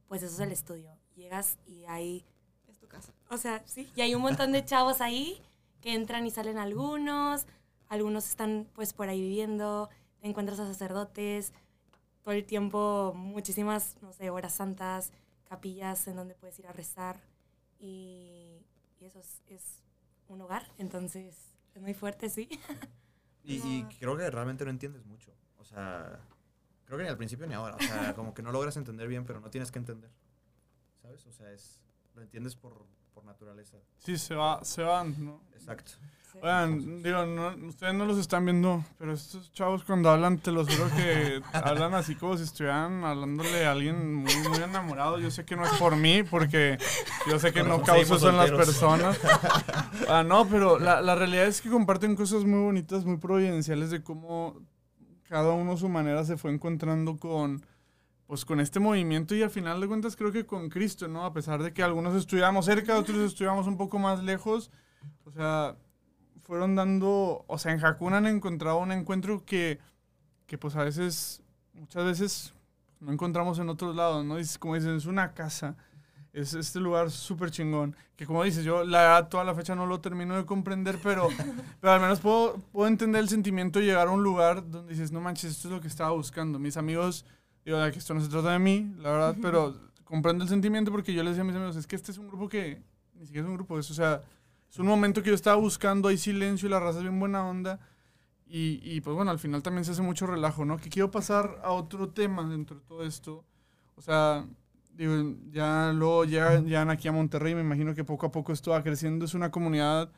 pues 0.09 0.23
eso 0.23 0.35
es 0.35 0.41
el 0.41 0.53
estudio. 0.53 0.97
Llegas 1.15 1.59
y 1.67 1.85
hay. 1.87 2.25
O 3.35 3.39
sea, 3.39 3.63
sí. 3.67 3.91
Y 3.97 4.01
hay 4.01 4.15
un 4.15 4.23
montón 4.23 4.53
de 4.53 4.65
chavos 4.65 5.01
ahí 5.01 5.41
que 5.81 5.95
entran 5.95 6.27
y 6.27 6.31
salen 6.31 6.59
algunos. 6.59 7.47
Algunos 7.89 8.29
están 8.29 8.69
pues 8.75 8.93
por 8.93 9.09
ahí 9.09 9.21
viviendo. 9.21 9.91
Te 10.21 10.29
encuentras 10.29 10.59
a 10.61 10.67
sacerdotes. 10.67 11.53
Todo 12.23 12.33
el 12.33 12.45
tiempo 12.45 13.13
muchísimas, 13.15 13.97
no 14.01 14.13
sé, 14.13 14.31
horas 14.31 14.55
santas, 14.55 15.13
capillas 15.49 16.09
en 16.09 16.17
donde 16.17 16.35
puedes 16.35 16.59
ir 16.59 16.67
a 16.67 16.73
rezar. 16.73 17.21
Y, 17.79 18.63
y 18.99 19.05
eso 19.05 19.19
es, 19.19 19.43
es 19.49 19.83
un 20.29 20.41
hogar. 20.41 20.67
Entonces, 20.79 21.55
es 21.75 21.83
muy 21.83 21.93
fuerte, 21.93 22.31
sí. 22.31 22.49
Y, 23.43 23.57
y 23.57 23.85
creo 23.99 24.17
que 24.17 24.31
realmente 24.31 24.65
no 24.65 24.71
entiendes 24.71 25.05
mucho. 25.05 25.31
O 25.59 25.65
sea, 25.65 26.19
creo 26.87 26.97
que 26.97 27.05
ni 27.05 27.11
al 27.11 27.19
principio 27.19 27.47
ni 27.47 27.53
ahora. 27.53 27.77
O 27.77 27.81
sea, 27.81 28.15
como 28.15 28.33
que 28.33 28.43
no 28.43 28.53
logras 28.53 28.77
entender 28.79 29.07
bien, 29.07 29.27
pero 29.27 29.41
no 29.41 29.51
tienes 29.51 29.71
que 29.71 29.79
entender. 29.79 30.11
¿Sabes? 31.03 31.27
O 31.27 31.33
sea, 31.33 31.53
es, 31.53 31.83
lo 32.15 32.23
entiendes 32.23 32.57
por, 32.57 32.87
por 33.15 33.25
naturaleza. 33.25 33.77
Sí, 33.99 34.19
se, 34.19 34.35
va, 34.35 34.65
se 34.65 34.83
van, 34.83 35.25
¿no? 35.25 35.41
Exacto. 35.55 35.93
Oigan, 36.43 37.03
digo, 37.03 37.25
no, 37.27 37.55
ustedes 37.69 37.95
no 37.95 38.05
los 38.07 38.19
están 38.19 38.45
viendo, 38.45 38.85
pero 38.99 39.13
estos 39.13 39.53
chavos 39.53 39.85
cuando 39.85 40.11
hablan, 40.11 40.39
te 40.39 40.51
los 40.51 40.69
juro 40.69 40.91
que 40.97 41.41
hablan 41.53 41.95
así 41.95 42.17
como 42.17 42.37
si 42.37 42.43
estuvieran 42.43 43.05
hablándole 43.05 43.65
a 43.65 43.73
alguien 43.73 44.17
muy, 44.17 44.37
muy 44.49 44.59
enamorado. 44.59 45.21
Yo 45.21 45.31
sé 45.31 45.45
que 45.45 45.55
no 45.55 45.65
es 45.65 45.73
por 45.79 45.95
mí, 45.95 46.25
porque 46.25 46.77
yo 47.31 47.39
sé 47.39 47.53
que 47.53 47.63
no 47.63 47.83
causo 47.83 48.17
eso 48.17 48.31
en 48.31 48.37
las 48.37 48.51
personas. 48.51 49.19
Ah, 50.09 50.23
no, 50.23 50.47
pero 50.49 50.79
la, 50.79 51.01
la 51.01 51.15
realidad 51.15 51.47
es 51.47 51.63
que 51.63 51.71
comparten 51.71 52.17
cosas 52.17 52.45
muy 52.45 52.61
bonitas, 52.63 53.05
muy 53.05 53.17
providenciales 53.17 53.91
de 53.91 54.03
cómo 54.03 54.61
cada 55.29 55.53
uno 55.53 55.73
a 55.73 55.77
su 55.77 55.89
manera 55.89 56.25
se 56.25 56.37
fue 56.37 56.53
encontrando 56.53 57.17
con, 57.17 57.65
pues, 58.27 58.45
con 58.45 58.61
este 58.61 58.81
movimiento 58.81 59.35
y 59.35 59.43
al 59.43 59.51
final 59.51 59.81
de 59.81 59.89
cuentas 59.89 60.17
creo 60.17 60.33
que 60.33 60.47
con 60.47 60.69
Cristo, 60.69 61.09
¿no? 61.09 61.25
A 61.25 61.33
pesar 61.33 61.63
de 61.63 61.73
que 61.73 61.83
algunos 61.83 62.15
estudiamos 62.15 62.65
cerca, 62.65 62.99
otros 62.99 63.19
estudiamos 63.19 63.67
un 63.67 63.77
poco 63.77 63.99
más 63.99 64.23
lejos. 64.23 64.71
O 65.25 65.31
sea, 65.31 65.77
fueron 66.43 66.75
dando, 66.75 67.45
o 67.47 67.59
sea, 67.59 67.73
en 67.73 67.85
Hakuna 67.85 68.19
han 68.19 68.27
encontrado 68.27 68.79
un 68.79 68.93
encuentro 68.93 69.45
que, 69.45 69.79
que 70.47 70.59
pues 70.59 70.77
a 70.77 70.85
veces, 70.85 71.43
muchas 71.73 72.05
veces 72.05 72.55
no 73.01 73.13
encontramos 73.13 73.59
en 73.59 73.69
otros 73.69 73.95
lados, 73.95 74.25
¿no? 74.25 74.39
Es 74.39 74.59
como 74.59 74.75
dicen, 74.75 74.97
es 74.97 75.07
una 75.07 75.33
casa, 75.33 75.77
es 76.33 76.55
este 76.55 76.81
lugar 76.81 77.11
súper 77.11 77.51
chingón, 77.51 77.97
que 78.17 78.27
como 78.27 78.43
dices, 78.43 78.65
yo 78.65 78.85
la 78.85 79.29
toda 79.29 79.45
la 79.45 79.55
fecha 79.55 79.75
no 79.75 79.87
lo 79.87 80.01
termino 80.01 80.37
de 80.37 80.45
comprender, 80.45 80.99
pero, 81.03 81.29
pero 81.81 81.93
al 81.93 82.01
menos 82.01 82.21
puedo, 82.21 82.59
puedo 82.73 82.89
entender 82.89 83.21
el 83.21 83.29
sentimiento 83.29 83.79
de 83.79 83.87
llegar 83.87 84.09
a 84.09 84.11
un 84.11 84.23
lugar 84.23 84.69
donde 84.69 84.93
dices, 84.93 85.13
no 85.13 85.21
manches, 85.21 85.53
esto 85.53 85.69
es 85.69 85.75
lo 85.75 85.81
que 85.81 85.89
estaba 85.89 86.11
buscando. 86.11 86.59
Mis 86.59 86.77
amigos, 86.77 87.25
digo, 87.65 87.79
que 87.93 87.99
esto 87.99 88.15
no 88.15 88.21
se 88.21 88.29
trata 88.29 88.53
de 88.53 88.59
mí, 88.59 88.95
la 88.99 89.11
verdad, 89.11 89.37
pero 89.41 89.75
comprendo 90.05 90.45
el 90.45 90.51
sentimiento 90.51 90.91
porque 90.91 91.13
yo 91.13 91.23
les 91.23 91.33
decía 91.33 91.43
a 91.43 91.47
mis 91.47 91.57
amigos, 91.57 91.77
es 91.77 91.87
que 91.87 91.97
este 91.97 92.13
es 92.13 92.19
un 92.19 92.29
grupo 92.29 92.49
que 92.49 92.83
ni 93.15 93.27
siquiera 93.27 93.47
es 93.47 93.51
un 93.51 93.57
grupo, 93.57 93.79
es, 93.79 93.91
o 93.91 93.95
sea, 93.95 94.23
es 94.71 94.79
un 94.79 94.87
momento 94.87 95.23
que 95.23 95.29
yo 95.29 95.35
estaba 95.35 95.57
buscando, 95.57 96.09
hay 96.09 96.19
silencio 96.19 96.67
y 96.67 96.71
la 96.71 96.81
raza 96.81 96.99
es 96.99 97.05
bien 97.05 97.19
buena 97.19 97.47
onda. 97.47 97.79
Y, 98.47 98.81
y, 98.83 99.01
pues 99.01 99.17
bueno, 99.17 99.31
al 99.31 99.39
final 99.39 99.63
también 99.63 99.85
se 99.85 99.93
hace 99.93 100.03
mucho 100.03 100.27
relajo, 100.27 100.65
¿no? 100.65 100.77
Que 100.77 100.91
quiero 100.91 101.11
pasar 101.11 101.61
a 101.65 101.71
otro 101.71 102.11
tema 102.11 102.49
dentro 102.49 102.77
de 102.77 102.83
todo 102.83 103.05
esto. 103.05 103.45
O 103.97 104.03
sea, 104.03 104.47
digo, 104.93 105.15
ya 105.51 105.93
luego 105.93 106.25
llegan, 106.25 106.91
aquí 106.91 107.09
a 107.09 107.13
Monterrey, 107.13 107.55
me 107.55 107.63
imagino 107.63 107.95
que 107.95 108.05
poco 108.05 108.27
a 108.27 108.33
poco 108.33 108.53
esto 108.53 108.73
va 108.73 108.83
creciendo. 108.83 109.25
Es 109.25 109.35
una 109.35 109.51
comunidad, 109.51 110.11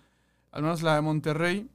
al 0.50 0.62
menos 0.62 0.82
la 0.82 0.94
de 0.96 1.02
Monterrey, 1.02 1.70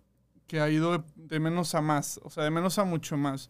que 0.47 0.59
ha 0.59 0.69
ido 0.69 0.91
de, 0.91 1.03
de 1.15 1.39
menos 1.39 1.73
a 1.75 1.81
más, 1.81 2.19
o 2.23 2.29
sea, 2.29 2.43
de 2.43 2.51
menos 2.51 2.77
a 2.77 2.83
mucho 2.83 3.15
más. 3.15 3.49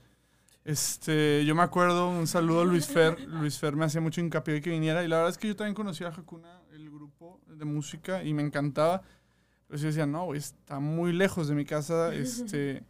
Este, 0.64 1.44
yo 1.46 1.56
me 1.56 1.64
acuerdo, 1.64 2.10
un 2.10 2.28
saludo 2.28 2.62
a 2.62 2.66
Luis 2.66 2.88
Fer. 2.88 3.20
Luis 3.28 3.58
Fer 3.58 3.76
me 3.76 3.86
hacía 3.86 4.00
mucho 4.00 4.22
hincapié 4.22 4.56
de 4.56 4.62
que 4.62 4.70
viniera. 4.70 5.04
Y 5.04 5.08
la 5.08 5.18
verdad 5.18 5.32
es 5.32 5.38
que 5.38 5.48
yo 5.48 5.56
también 5.56 5.74
conocía 5.74 6.08
a 6.08 6.12
Hakuna, 6.12 6.62
el 6.72 6.90
grupo 6.90 7.40
de 7.48 7.66
música, 7.66 8.24
y 8.24 8.34
me 8.34 8.44
encantaba. 8.44 9.02
Pues 9.68 9.82
yo 9.82 9.88
decía, 9.88 10.06
no, 10.06 10.34
está 10.34 10.80
muy 10.80 11.14
lejos 11.14 11.48
de 11.48 11.56
mi 11.56 11.66
casa. 11.66 12.14
Este, 12.14 12.84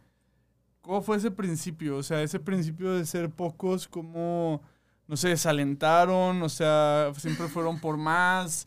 ¿Cómo 0.82 1.00
fue 1.00 1.16
ese 1.16 1.30
principio? 1.30 1.96
O 1.96 2.02
sea, 2.02 2.22
ese 2.22 2.40
principio 2.40 2.92
de 2.92 3.06
ser 3.06 3.30
pocos, 3.30 3.88
¿cómo, 3.88 4.60
no 5.06 5.16
sé, 5.16 5.28
desalentaron? 5.28 6.42
O 6.42 6.48
sea, 6.48 7.12
siempre 7.16 7.48
fueron 7.48 7.80
por 7.80 7.96
más. 7.96 8.66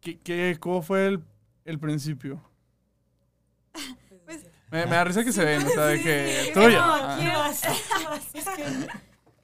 ¿Qué, 0.00 0.18
qué, 0.18 0.56
cómo 0.60 0.82
fue 0.82 1.06
el, 1.06 1.24
el 1.64 1.78
principio? 1.78 2.42
Me, 4.74 4.86
me 4.86 4.96
da 4.96 5.04
risa 5.04 5.22
que 5.24 5.32
se 5.32 5.44
ven, 5.44 5.64
o 5.64 5.70
sea, 5.70 5.84
de 5.86 6.02
que... 6.02 6.42
sí, 6.46 6.52
tuya. 6.52 6.78
no, 6.86 6.94
Ah. 6.94 7.16
quiero- 7.18 7.44
es 8.34 8.48
que 8.56 8.88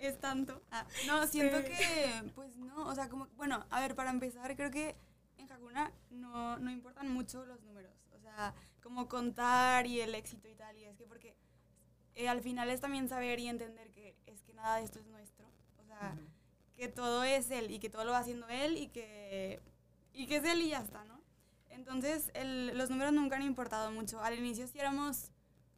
es 0.09 0.19
tanto. 0.19 0.61
Ah, 0.71 0.85
no, 1.07 1.27
siento 1.27 1.63
que, 1.65 2.31
pues 2.35 2.57
no, 2.57 2.87
o 2.87 2.95
sea, 2.95 3.09
como, 3.09 3.27
bueno, 3.37 3.65
a 3.71 3.81
ver, 3.81 3.95
para 3.95 4.11
empezar, 4.11 4.57
creo 4.57 4.71
que 4.71 4.97
en 5.39 5.51
Hakuna 5.53 5.93
no, 6.11 6.59
no 6.59 6.71
importan 6.71 7.09
mucho 7.13 7.45
los 7.47 7.61
números. 7.63 7.93
O 8.13 8.19
sea, 8.19 8.55
como 8.83 9.09
contar 9.09 9.87
y 9.87 10.01
el 10.01 10.15
éxito 10.15 10.49
y 10.49 10.55
tal. 10.55 10.77
Y 10.77 10.85
es 10.85 10.97
que 10.97 11.07
porque 11.07 11.37
eh, 12.15 12.29
al 12.29 12.41
final 12.41 12.69
es 12.71 12.81
también 12.81 13.09
saber 13.09 13.39
y 13.39 13.47
entender 13.49 13.91
que 13.93 14.17
es 14.27 14.43
que 14.43 14.53
nada 14.55 14.79
de 14.79 14.85
esto 14.85 14.99
es 14.99 15.07
nuestro. 15.07 15.47
O 15.79 15.85
sea, 15.85 16.17
que 16.77 16.89
todo 16.89 17.23
es 17.25 17.51
él 17.51 17.71
y 17.71 17.79
que 17.79 17.89
todo 17.91 18.05
lo 18.05 18.13
va 18.13 18.19
haciendo 18.19 18.49
él 18.49 18.77
y 18.79 18.89
que, 18.89 19.61
y 20.13 20.27
que 20.27 20.37
es 20.37 20.45
él 20.45 20.61
y 20.63 20.71
ya 20.71 20.79
está, 20.81 21.05
¿no? 21.05 21.20
Entonces, 21.71 22.31
el- 22.35 22.77
los 22.77 22.91
números 22.91 23.13
nunca 23.13 23.37
han 23.37 23.43
importado 23.43 23.91
mucho. 23.91 24.21
Al 24.23 24.39
inicio 24.39 24.67
sí 24.67 24.79
éramos, 24.79 25.31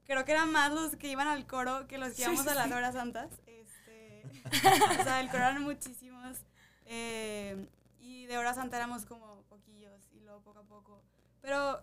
creo 0.04 0.24
que 0.24 0.32
eran 0.32 0.50
más 0.50 0.72
los 0.72 0.96
que 0.96 1.08
iban 1.08 1.28
al 1.28 1.46
coro 1.46 1.86
que 1.86 1.98
los 1.98 2.14
que 2.14 2.22
íbamos 2.22 2.46
a 2.46 2.54
las 2.54 2.70
horas 2.72 2.94
santas. 2.94 3.30
Este, 3.46 4.22
o 5.00 5.04
sea, 5.04 5.20
el 5.20 5.28
coro 5.30 5.38
eran 5.44 5.62
muchísimos. 5.62 6.38
eh, 6.86 7.68
y 8.00 8.26
de 8.26 8.36
hora 8.36 8.52
santa 8.52 8.76
éramos 8.76 9.06
como 9.06 9.42
poquillos 9.44 10.00
y 10.12 10.20
luego 10.20 10.40
poco 10.42 10.58
a 10.58 10.64
poco. 10.64 11.02
Pero, 11.40 11.82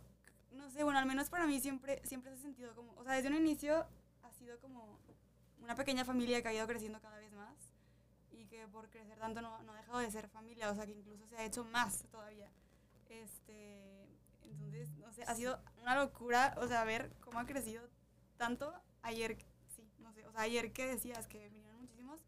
no 0.52 0.70
sé, 0.70 0.84
bueno, 0.84 1.00
al 1.00 1.06
menos 1.06 1.30
para 1.30 1.48
mí 1.48 1.60
siempre, 1.62 2.02
siempre 2.06 2.32
se 2.34 2.38
ha 2.40 2.42
sentido 2.42 2.76
como, 2.76 2.94
o 2.94 3.04
sea, 3.04 3.14
desde 3.14 3.30
un 3.30 3.36
inicio 3.36 3.88
ha 4.24 4.32
sido 4.34 4.60
como 4.60 5.00
una 5.62 5.76
pequeña 5.76 6.04
familia 6.06 6.42
que 6.42 6.50
ha 6.50 6.54
ido 6.54 6.68
creciendo 6.68 7.00
cada 7.02 7.18
vez 7.20 7.32
más 7.34 7.56
y 8.32 8.46
que 8.48 8.68
por 8.68 8.90
crecer 8.90 9.18
tanto 9.18 9.42
no, 9.42 9.62
no 9.64 9.72
ha 9.74 9.78
dejado 9.78 10.00
de 10.00 10.12
ser 10.12 10.28
familia, 10.30 10.70
o 10.72 10.76
sea, 10.76 10.86
que 10.86 10.92
incluso 10.92 11.26
se 11.28 11.38
ha 11.38 11.46
hecho 11.46 11.64
más 11.64 12.04
todavía. 12.12 12.50
Este, 13.10 13.99
entonces, 14.70 14.98
no 14.98 15.12
sé, 15.12 15.24
ha 15.24 15.36
sido 15.36 15.60
una 15.82 15.96
locura, 15.96 16.56
o 16.62 16.68
sea, 16.68 16.84
ver 16.84 17.12
cómo 17.22 17.40
ha 17.40 17.46
crecido 17.46 17.84
tanto. 18.38 18.74
Ayer, 19.02 19.38
sí, 19.68 19.90
no 20.00 20.14
sé, 20.14 20.26
o 20.28 20.32
sea, 20.32 20.42
ayer 20.42 20.72
que 20.72 20.86
decías 20.86 21.28
que 21.28 21.50
vinieron 21.50 21.80
muchísimos, 21.82 22.22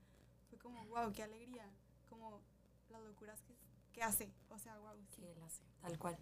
fue 0.50 0.58
como, 0.58 0.86
wow, 0.88 1.12
qué 1.12 1.24
alegría, 1.24 1.70
como 2.10 2.42
las 2.90 3.02
locuras 3.04 3.42
que, 3.44 3.56
que 3.92 4.02
hace, 4.02 4.34
o 4.50 4.58
sea, 4.58 4.78
wow, 4.80 4.98
sí. 5.16 5.22
que 5.22 5.32
él 5.32 5.42
hace, 5.44 5.64
tal 5.82 5.98
cual. 6.00 6.18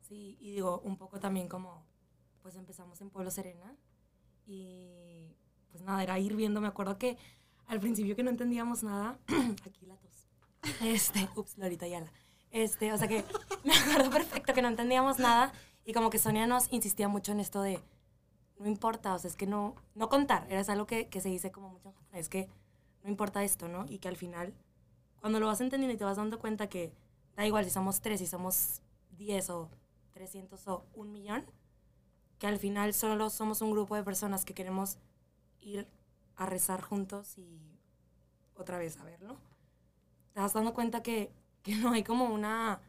Sí, 0.00 0.36
y 0.40 0.52
digo, 0.52 0.80
un 0.80 0.96
poco 0.96 1.20
también 1.20 1.48
como, 1.48 1.84
pues 2.42 2.56
empezamos 2.56 3.00
en 3.00 3.10
Pueblo 3.10 3.30
Serena 3.30 3.76
y 4.46 5.36
pues 5.70 5.82
nada, 5.82 6.02
era 6.02 6.18
ir 6.18 6.34
viendo, 6.34 6.60
me 6.60 6.68
acuerdo 6.68 6.98
que 6.98 7.16
al 7.66 7.80
principio 7.80 8.16
que 8.16 8.22
no 8.22 8.30
entendíamos 8.30 8.82
nada, 8.82 9.18
aquí 9.66 9.86
la 9.86 9.96
tos, 9.96 10.26
este, 10.82 11.28
ups, 11.36 11.58
Lorita 11.58 11.86
Ayala, 11.86 12.12
este, 12.50 12.92
o 12.92 12.98
sea 12.98 13.08
que 13.08 13.24
me 13.64 13.74
acuerdo 13.74 14.10
perfecto 14.10 14.52
que 14.54 14.62
no 14.62 14.68
entendíamos 14.68 15.18
nada 15.18 15.52
y 15.84 15.92
como 15.92 16.10
que 16.10 16.18
Sonia 16.18 16.46
nos 16.46 16.72
insistía 16.72 17.08
mucho 17.08 17.32
en 17.32 17.40
esto 17.40 17.62
de, 17.62 17.80
no 18.58 18.68
importa, 18.68 19.14
o 19.14 19.18
sea, 19.18 19.28
es 19.28 19.36
que 19.36 19.46
no, 19.46 19.74
no 19.94 20.08
contar, 20.08 20.46
era 20.50 20.60
algo 20.72 20.86
que, 20.86 21.08
que 21.08 21.20
se 21.20 21.28
dice 21.28 21.50
como 21.50 21.70
mucho 21.70 21.92
japonés, 21.92 22.28
que 22.28 22.48
no 23.02 23.10
importa 23.10 23.42
esto, 23.42 23.68
¿no? 23.68 23.86
Y 23.88 23.98
que 23.98 24.08
al 24.08 24.16
final, 24.16 24.54
cuando 25.20 25.40
lo 25.40 25.46
vas 25.46 25.60
entendiendo 25.60 25.94
y 25.94 25.98
te 25.98 26.04
vas 26.04 26.16
dando 26.16 26.38
cuenta 26.38 26.68
que 26.68 26.92
da 27.36 27.46
igual 27.46 27.64
si 27.64 27.70
somos 27.70 28.00
tres, 28.00 28.20
si 28.20 28.26
somos 28.26 28.82
10 29.16 29.50
o 29.50 29.70
300 30.12 30.68
o 30.68 30.84
un 30.94 31.12
millón, 31.12 31.44
que 32.38 32.46
al 32.46 32.58
final 32.58 32.94
solo 32.94 33.30
somos 33.30 33.62
un 33.62 33.70
grupo 33.70 33.96
de 33.96 34.02
personas 34.02 34.44
que 34.44 34.54
queremos 34.54 34.98
ir 35.60 35.86
a 36.36 36.46
rezar 36.46 36.80
juntos 36.80 37.36
y 37.38 37.78
otra 38.54 38.78
vez 38.78 38.98
a 38.98 39.04
verlo. 39.04 39.36
Te 40.32 40.40
vas 40.40 40.52
dando 40.52 40.74
cuenta 40.74 41.02
que, 41.02 41.32
que 41.62 41.76
no 41.76 41.90
hay 41.92 42.02
como 42.04 42.26
una... 42.26 42.80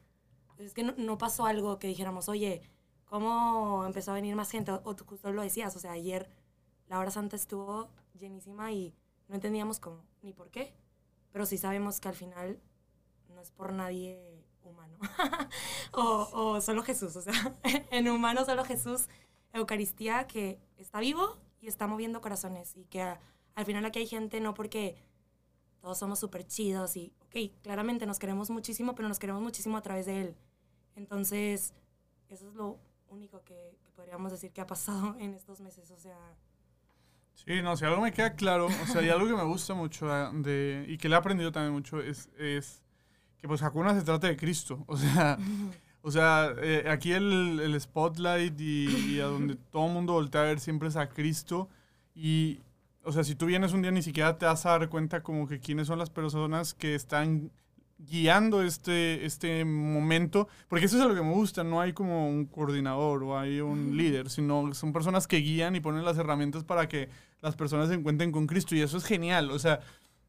Es 0.57 0.73
que 0.73 0.83
no, 0.83 0.93
no 0.97 1.17
pasó 1.17 1.45
algo 1.45 1.79
que 1.79 1.87
dijéramos, 1.87 2.29
oye, 2.29 2.61
¿cómo 3.05 3.83
empezó 3.85 4.11
a 4.11 4.15
venir 4.15 4.35
más 4.35 4.51
gente? 4.51 4.71
O, 4.71 4.95
tú 4.95 5.05
justo 5.05 5.31
lo 5.31 5.41
decías, 5.41 5.75
o 5.75 5.79
sea, 5.79 5.91
ayer 5.93 6.29
la 6.87 6.99
hora 6.99 7.11
santa 7.11 7.35
estuvo 7.35 7.89
llenísima 8.19 8.71
y 8.71 8.93
no 9.27 9.35
entendíamos 9.35 9.79
cómo 9.79 10.03
ni 10.21 10.33
por 10.33 10.51
qué, 10.51 10.73
pero 11.31 11.45
sí 11.45 11.57
sabemos 11.57 11.99
que 11.99 12.09
al 12.09 12.15
final 12.15 12.59
no 13.29 13.41
es 13.41 13.51
por 13.51 13.73
nadie 13.73 14.45
humano. 14.63 14.97
o, 15.93 16.29
o 16.33 16.61
solo 16.61 16.83
Jesús, 16.83 17.15
o 17.15 17.21
sea, 17.21 17.33
en 17.91 18.09
humano 18.09 18.45
solo 18.45 18.63
Jesús, 18.63 19.07
Eucaristía 19.53 20.27
que 20.27 20.59
está 20.77 20.99
vivo 20.99 21.37
y 21.59 21.67
está 21.67 21.87
moviendo 21.87 22.21
corazones 22.21 22.75
y 22.77 22.85
que 22.85 23.01
a- 23.01 23.19
al 23.55 23.65
final 23.65 23.83
aquí 23.85 23.99
hay 23.99 24.07
gente 24.07 24.39
no 24.39 24.53
porque 24.53 24.95
todos 25.81 25.97
somos 25.97 26.19
súper 26.19 26.45
chidos 26.45 26.95
y, 26.95 27.11
ok, 27.21 27.51
claramente 27.63 28.05
nos 28.05 28.19
queremos 28.19 28.49
muchísimo, 28.49 28.95
pero 28.95 29.07
nos 29.07 29.19
queremos 29.19 29.41
muchísimo 29.41 29.77
a 29.77 29.81
través 29.81 30.05
de 30.05 30.21
Él. 30.21 30.35
Entonces, 30.95 31.73
eso 32.29 32.47
es 32.47 32.53
lo 32.53 32.79
único 33.09 33.43
que, 33.43 33.77
que 33.83 33.89
podríamos 33.91 34.31
decir 34.31 34.51
que 34.51 34.61
ha 34.61 34.67
pasado 34.67 35.15
en 35.19 35.33
estos 35.33 35.59
meses, 35.59 35.91
o 35.91 35.97
sea, 35.97 36.17
Sí, 37.33 37.61
no, 37.63 37.75
si 37.75 37.85
algo 37.85 38.01
me 38.01 38.11
queda 38.11 38.35
claro, 38.35 38.67
o 38.67 38.85
sea, 38.85 39.01
y 39.01 39.09
algo 39.09 39.25
que 39.27 39.33
me 39.33 39.43
gusta 39.43 39.73
mucho 39.73 40.11
ah, 40.11 40.31
de, 40.31 40.85
y 40.87 40.97
que 40.97 41.09
le 41.09 41.15
he 41.15 41.17
aprendido 41.17 41.51
también 41.51 41.73
mucho 41.73 41.99
es, 41.99 42.29
es 42.37 42.83
que 43.37 43.47
pues 43.47 43.63
Hakuna 43.63 43.97
se 43.97 44.05
trata 44.05 44.27
de 44.27 44.37
Cristo, 44.37 44.83
o 44.85 44.95
sea, 44.95 45.39
o 46.03 46.11
sea, 46.11 46.53
eh, 46.61 46.85
aquí 46.87 47.13
el, 47.13 47.59
el 47.59 47.81
spotlight 47.81 48.59
y, 48.59 49.15
y 49.15 49.19
a 49.19 49.25
donde 49.25 49.55
todo 49.55 49.87
el 49.87 49.93
mundo 49.93 50.13
voltea 50.13 50.41
a 50.41 50.45
ver 50.45 50.59
siempre 50.59 50.89
es 50.89 50.95
a 50.95 51.09
Cristo 51.09 51.67
y, 52.13 52.59
o 53.03 53.11
sea, 53.11 53.23
si 53.23 53.35
tú 53.35 53.47
vienes 53.47 53.73
un 53.73 53.81
día 53.81 53.91
ni 53.91 54.01
siquiera 54.01 54.37
te 54.37 54.45
vas 54.45 54.65
a 54.65 54.71
dar 54.71 54.89
cuenta 54.89 55.23
como 55.23 55.47
que 55.47 55.59
quiénes 55.59 55.87
son 55.87 55.99
las 55.99 56.09
personas 56.09 56.73
que 56.73 56.95
están 56.95 57.51
guiando 57.97 58.63
este, 58.63 59.25
este 59.25 59.63
momento, 59.63 60.47
porque 60.67 60.85
eso 60.85 60.99
es 60.99 61.07
lo 61.07 61.13
que 61.13 61.21
me 61.21 61.33
gusta, 61.33 61.63
no 61.63 61.81
hay 61.81 61.93
como 61.93 62.27
un 62.29 62.45
coordinador 62.45 63.23
o 63.23 63.37
hay 63.37 63.61
un 63.61 63.95
líder, 63.95 64.29
sino 64.29 64.73
son 64.73 64.91
personas 64.91 65.27
que 65.27 65.37
guían 65.37 65.75
y 65.75 65.81
ponen 65.81 66.03
las 66.03 66.17
herramientas 66.17 66.63
para 66.63 66.87
que 66.87 67.09
las 67.41 67.55
personas 67.55 67.89
se 67.89 67.95
encuentren 67.95 68.31
con 68.31 68.47
Cristo 68.47 68.75
y 68.75 68.81
eso 68.81 68.97
es 68.97 69.05
genial, 69.05 69.51
o 69.51 69.59
sea, 69.59 69.81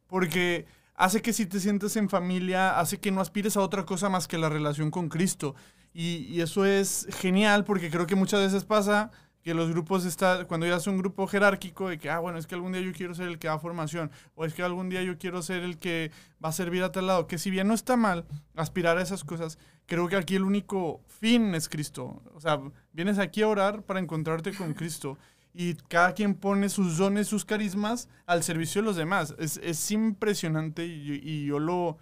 porque 0.07 0.67
hace 0.95 1.23
que 1.23 1.33
si 1.33 1.47
te 1.47 1.61
sientes 1.61 1.97
en 1.97 2.09
familia, 2.09 2.79
hace 2.79 2.99
que 3.01 3.11
no 3.11 3.21
aspires 3.21 3.57
a 3.57 3.61
otra 3.61 3.87
cosa 3.87 4.09
más 4.09 4.29
que 4.29 4.39
la 4.39 4.49
relación 4.49 4.91
con 4.91 5.09
Cristo. 5.09 5.55
Y, 5.95 6.27
y 6.29 6.41
eso 6.41 6.65
es 6.65 7.07
genial 7.11 7.65
porque 7.65 7.91
creo 7.91 8.07
que 8.07 8.15
muchas 8.15 8.41
veces 8.41 8.65
pasa 8.65 9.11
que 9.43 9.55
los 9.55 9.71
grupos 9.71 10.05
está 10.05 10.45
cuando 10.47 10.67
ya 10.67 10.77
es 10.77 10.87
un 10.87 10.99
grupo 10.99 11.27
jerárquico 11.27 11.89
de 11.89 11.99
que 11.99 12.09
ah 12.09 12.21
bueno 12.21 12.39
es 12.39 12.47
que 12.47 12.55
algún 12.55 12.73
día 12.73 12.81
yo 12.81 12.93
quiero 12.93 13.15
ser 13.15 13.29
el 13.29 13.39
que 13.39 13.49
da 13.49 13.59
formación 13.59 14.11
o 14.35 14.45
es 14.45 14.55
que 14.55 14.63
algún 14.63 14.89
día 14.89 15.03
yo 15.03 15.19
quiero 15.19 15.43
ser 15.43 15.63
el 15.63 15.79
que 15.79 16.13
va 16.43 16.51
a 16.51 16.53
servir 16.53 16.83
a 16.85 16.93
tal 16.93 17.09
lado 17.09 17.27
que 17.27 17.39
si 17.39 17.51
bien 17.51 17.69
no 17.69 17.75
está 17.75 17.97
mal 17.97 18.25
aspirar 18.55 18.99
a 18.99 19.03
esas 19.03 19.25
cosas 19.25 19.59
creo 19.87 20.09
que 20.09 20.17
aquí 20.17 20.37
el 20.37 20.45
único 20.45 21.03
fin 21.07 21.55
es 21.55 21.69
Cristo. 21.69 22.23
O 22.35 22.41
sea 22.41 22.61
vienes 22.93 23.19
aquí 23.19 23.43
a 23.43 23.49
orar 23.49 23.83
para 23.83 24.01
encontrarte 24.01 24.53
con 24.55 24.75
Cristo 24.75 25.19
y 25.53 25.75
cada 25.75 26.15
quien 26.15 26.35
pone 26.35 26.69
sus 26.69 26.97
dones 26.97 27.27
sus 27.27 27.45
carismas 27.45 28.09
al 28.27 28.43
servicio 28.43 28.81
de 28.81 28.87
los 28.87 28.97
demás. 28.97 29.35
Es, 29.39 29.59
es 29.59 29.91
impresionante 29.91 30.87
y, 30.87 31.21
y 31.23 31.47
yo 31.47 31.59
lo 31.59 31.99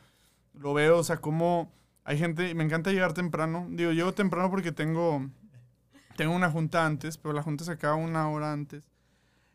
lo 0.55 0.75
veo 0.75 0.99
o 0.99 1.05
sea 1.05 1.17
como 1.19 1.73
hay 2.05 2.19
gente 2.19 2.55
me 2.55 2.65
encanta 2.65 2.93
llegar 2.93 3.15
temprano. 3.15 3.67
Digo 3.71 3.93
llego 3.93 4.13
temprano 4.13 4.51
porque 4.51 4.73
tengo 4.73 5.31
tengo 6.21 6.35
una 6.35 6.51
junta 6.51 6.85
antes, 6.85 7.17
pero 7.17 7.33
la 7.33 7.43
junta 7.43 7.65
se 7.65 7.73
acaba 7.73 7.95
una 7.95 8.29
hora 8.29 8.53
antes 8.53 8.85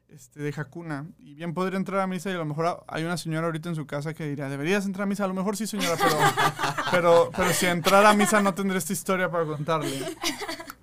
este, 0.09 0.41
de 0.41 0.51
Hakuna. 0.57 1.05
Y 1.19 1.35
bien 1.35 1.53
podría 1.53 1.77
entrar 1.77 1.99
a 2.01 2.07
misa 2.07 2.31
y 2.31 2.33
a 2.33 2.37
lo 2.37 2.45
mejor 2.45 2.83
hay 2.87 3.03
una 3.03 3.17
señora 3.17 3.45
ahorita 3.45 3.69
en 3.69 3.75
su 3.75 3.85
casa 3.85 4.15
que 4.15 4.27
diría, 4.27 4.49
deberías 4.49 4.83
entrar 4.83 5.03
a 5.03 5.05
misa. 5.05 5.25
A 5.25 5.27
lo 5.27 5.35
mejor 5.35 5.55
sí, 5.55 5.67
señora, 5.67 5.95
pero, 5.95 6.17
pero, 6.89 7.31
pero 7.37 7.53
si 7.53 7.67
entrar 7.67 8.03
a 8.03 8.15
misa 8.15 8.41
no 8.41 8.55
tendré 8.55 8.79
esta 8.79 8.93
historia 8.93 9.29
para 9.29 9.45
contarle. 9.45 10.17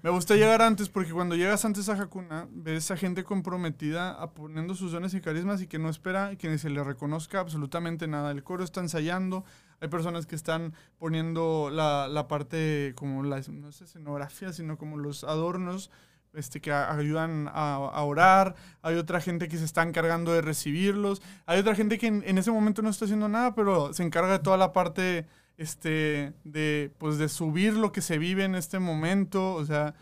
Me 0.03 0.11
gusta 0.11 0.35
llegar 0.35 0.63
antes 0.63 0.89
porque 0.89 1.13
cuando 1.13 1.37
llegas 1.37 1.65
antes 1.65 1.89
a 1.89 1.93
Hakuna, 1.93 2.49
ves 2.51 2.91
a 2.91 2.97
gente 2.97 3.23
comprometida 3.23 4.11
a 4.11 4.35
poniendo 4.35 4.75
sus 4.75 4.91
dones 4.91 5.15
y 5.15 5.21
carismas 5.21 5.63
y 5.63 5.69
que 5.69 5.79
no 5.79 5.89
espera 5.89 6.35
que 6.35 6.59
se 6.59 6.71
le 6.71 6.83
reconozca 6.83 7.39
absolutamente 7.39 8.09
nada. 8.09 8.33
El 8.33 8.43
coro 8.43 8.65
está 8.65 8.81
ensayando, 8.81 9.45
hay 9.81 9.87
personas 9.87 10.27
que 10.27 10.35
están 10.35 10.75
poniendo 10.99 11.71
la, 11.71 12.09
la 12.09 12.27
parte 12.27 12.95
como 12.97 13.23
la, 13.23 13.41
no 13.49 13.69
es 13.69 13.81
escenografía, 13.81 14.53
sino 14.53 14.77
como 14.77 14.97
los 14.97 15.23
adornos 15.23 15.89
este, 16.35 16.61
que 16.61 16.73
ayudan 16.73 17.49
a, 17.53 18.03
orar. 18.03 18.57
Hay 18.83 18.97
otra 18.97 19.21
gente 19.21 19.47
que 19.47 19.57
se 19.57 19.65
está 19.65 19.85
encargando 19.85 20.33
de 20.33 20.41
recibirlos. 20.41 21.23
Hay 21.47 21.61
otra 21.61 21.77
gente 21.77 21.99
que 21.99 22.09
en 22.09 22.39
ese 22.39 22.51
momento 22.51 22.83
no 22.83 22.91
está 22.91 23.05
haciendo 23.05 23.29
nada, 23.29 23.55
pero 23.55 23.93
se 23.93 24.03
encarga 24.03 24.33
de 24.33 24.39
toda 24.41 24.57
la 24.57 24.73
parte 24.73 25.29
este, 25.63 26.35
de, 26.45 26.93
pues, 26.99 27.19
de 27.19 27.29
subir 27.29 27.75
lo 27.75 27.93
que 27.93 28.03
se 28.03 28.19
vive 28.19 28.45
en 28.45 28.55
este 28.55 28.79
momento. 28.79 29.55
O 29.55 29.65
sea, 29.65 29.95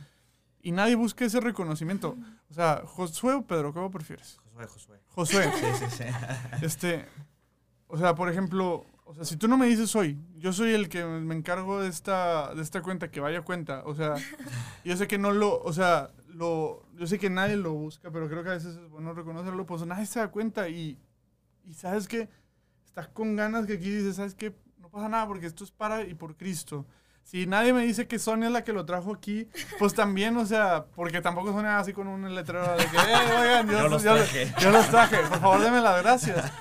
y 0.62 0.72
nadie 0.72 0.94
busca 0.94 1.24
ese 1.24 1.40
reconocimiento. 1.40 2.16
O 2.50 2.54
sea, 2.54 2.82
Josué 2.84 3.34
o 3.34 3.42
Pedro, 3.42 3.72
¿cómo 3.72 3.90
prefieres? 3.90 4.40
Josué, 4.44 4.66
Josué. 4.66 5.00
Josué. 5.08 5.52
Sí, 5.60 5.84
sí, 5.84 5.96
sí. 5.98 6.04
Este, 6.64 7.06
o 7.86 7.98
sea, 7.98 8.14
por 8.14 8.30
ejemplo, 8.30 8.86
o 9.04 9.14
sea, 9.14 9.24
si 9.24 9.36
tú 9.36 9.48
no 9.48 9.58
me 9.58 9.66
dices 9.66 9.94
hoy, 9.96 10.18
yo 10.36 10.52
soy 10.52 10.70
el 10.72 10.88
que 10.88 11.04
me 11.04 11.34
encargo 11.34 11.80
de 11.80 11.88
esta, 11.88 12.54
de 12.54 12.62
esta 12.62 12.82
cuenta, 12.82 13.10
que 13.10 13.20
vaya 13.20 13.42
cuenta, 13.42 13.82
o 13.84 13.94
sea, 13.94 14.14
yo 14.84 14.96
sé 14.96 15.08
que 15.08 15.18
no 15.18 15.32
lo, 15.32 15.60
o 15.62 15.72
sea, 15.72 16.10
lo, 16.28 16.86
yo 16.96 17.06
sé 17.06 17.18
que 17.18 17.28
nadie 17.28 17.56
lo 17.56 17.72
busca, 17.72 18.10
pero 18.10 18.28
creo 18.28 18.42
que 18.42 18.50
a 18.50 18.54
veces 18.54 18.76
es 18.76 18.88
bueno 18.88 19.12
reconocerlo, 19.12 19.66
pues 19.66 19.84
nadie 19.84 20.06
se 20.06 20.20
da 20.20 20.30
cuenta 20.30 20.68
y, 20.68 20.98
y 21.64 21.74
sabes 21.74 22.06
que 22.06 22.28
estás 22.84 23.08
con 23.08 23.36
ganas 23.36 23.66
que 23.66 23.74
aquí 23.74 23.90
dices, 23.90 24.16
sabes 24.16 24.34
que 24.34 24.54
no 24.90 24.98
pasa 24.98 25.08
nada 25.08 25.26
porque 25.26 25.46
esto 25.46 25.62
es 25.64 25.70
para 25.70 26.02
y 26.02 26.14
por 26.14 26.36
Cristo. 26.36 26.84
Si 27.22 27.46
nadie 27.46 27.72
me 27.72 27.82
dice 27.82 28.08
que 28.08 28.18
Sonia 28.18 28.46
es 28.48 28.52
la 28.52 28.64
que 28.64 28.72
lo 28.72 28.84
trajo 28.84 29.12
aquí, 29.14 29.46
pues 29.78 29.94
también, 29.94 30.36
o 30.36 30.44
sea, 30.46 30.86
porque 30.96 31.20
tampoco 31.20 31.52
Sonia 31.52 31.78
así 31.78 31.92
con 31.92 32.08
un 32.08 32.34
letrero 32.34 32.72
de 32.76 32.84
que, 32.86 32.96
"Eh, 32.96 33.40
oigan, 33.40 33.68
yo, 33.68 33.78
Yo 33.78 33.88
los 33.88 34.02
yo- 34.02 34.14
traje". 34.16 34.52
yo 34.58 34.70
los 34.72 34.88
traje, 34.88 35.18
por 35.28 35.38
favor, 35.38 35.60
denme 35.60 35.80
las 35.80 36.02
gracias. 36.02 36.52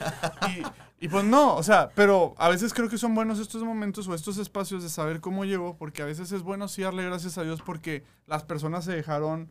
Y, 0.99 1.05
y 1.05 1.07
pues 1.07 1.23
no, 1.23 1.55
o 1.55 1.63
sea, 1.63 1.89
pero 1.95 2.35
a 2.37 2.49
veces 2.49 2.73
creo 2.73 2.87
que 2.89 2.97
son 2.99 3.15
buenos 3.15 3.39
estos 3.39 3.63
momentos 3.63 4.07
o 4.07 4.13
estos 4.13 4.37
espacios 4.37 4.83
de 4.83 4.89
saber 4.89 5.21
cómo 5.21 5.43
llegó, 5.45 5.75
porque 5.77 6.03
a 6.03 6.05
veces 6.05 6.31
es 6.33 6.43
bueno 6.43 6.67
sí 6.67 6.83
darle 6.83 7.03
gracias 7.05 7.37
a 7.39 7.43
Dios 7.43 7.61
porque 7.65 8.03
las 8.27 8.43
personas 8.43 8.85
se 8.85 8.91
dejaron, 8.91 9.49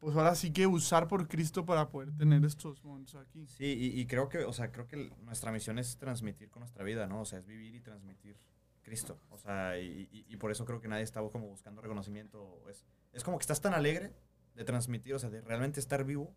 pues 0.00 0.16
ahora 0.16 0.34
sí 0.34 0.52
que 0.52 0.66
usar 0.66 1.06
por 1.08 1.28
Cristo 1.28 1.64
para 1.64 1.90
poder 1.90 2.10
tener 2.16 2.44
estos 2.44 2.82
momentos 2.82 3.14
aquí. 3.16 3.46
Sí, 3.46 3.64
y, 3.94 4.00
y 4.00 4.06
creo 4.06 4.28
que, 4.28 4.38
o 4.44 4.52
sea, 4.52 4.72
creo 4.72 4.88
que 4.88 5.10
nuestra 5.24 5.52
misión 5.52 5.78
es 5.78 5.96
transmitir 5.98 6.50
con 6.50 6.60
nuestra 6.60 6.82
vida, 6.84 7.06
¿no? 7.06 7.20
O 7.20 7.24
sea, 7.24 7.38
es 7.38 7.46
vivir 7.46 7.74
y 7.74 7.80
transmitir 7.80 8.36
Cristo. 8.82 9.20
O 9.28 9.38
sea, 9.38 9.78
y, 9.78 10.08
y- 10.10 10.24
y 10.28 10.36
por 10.36 10.50
eso 10.50 10.64
creo 10.64 10.80
que 10.80 10.88
nadie 10.88 11.02
está 11.04 11.20
como 11.30 11.48
buscando 11.48 11.82
reconocimiento. 11.82 12.64
Es, 12.70 12.86
es 13.12 13.22
como 13.24 13.38
que 13.38 13.42
estás 13.42 13.60
tan 13.60 13.74
alegre 13.74 14.14
de 14.54 14.64
transmitir, 14.64 15.14
o 15.14 15.18
sea, 15.18 15.28
de 15.30 15.42
realmente 15.42 15.80
estar 15.80 16.02
vivo, 16.04 16.34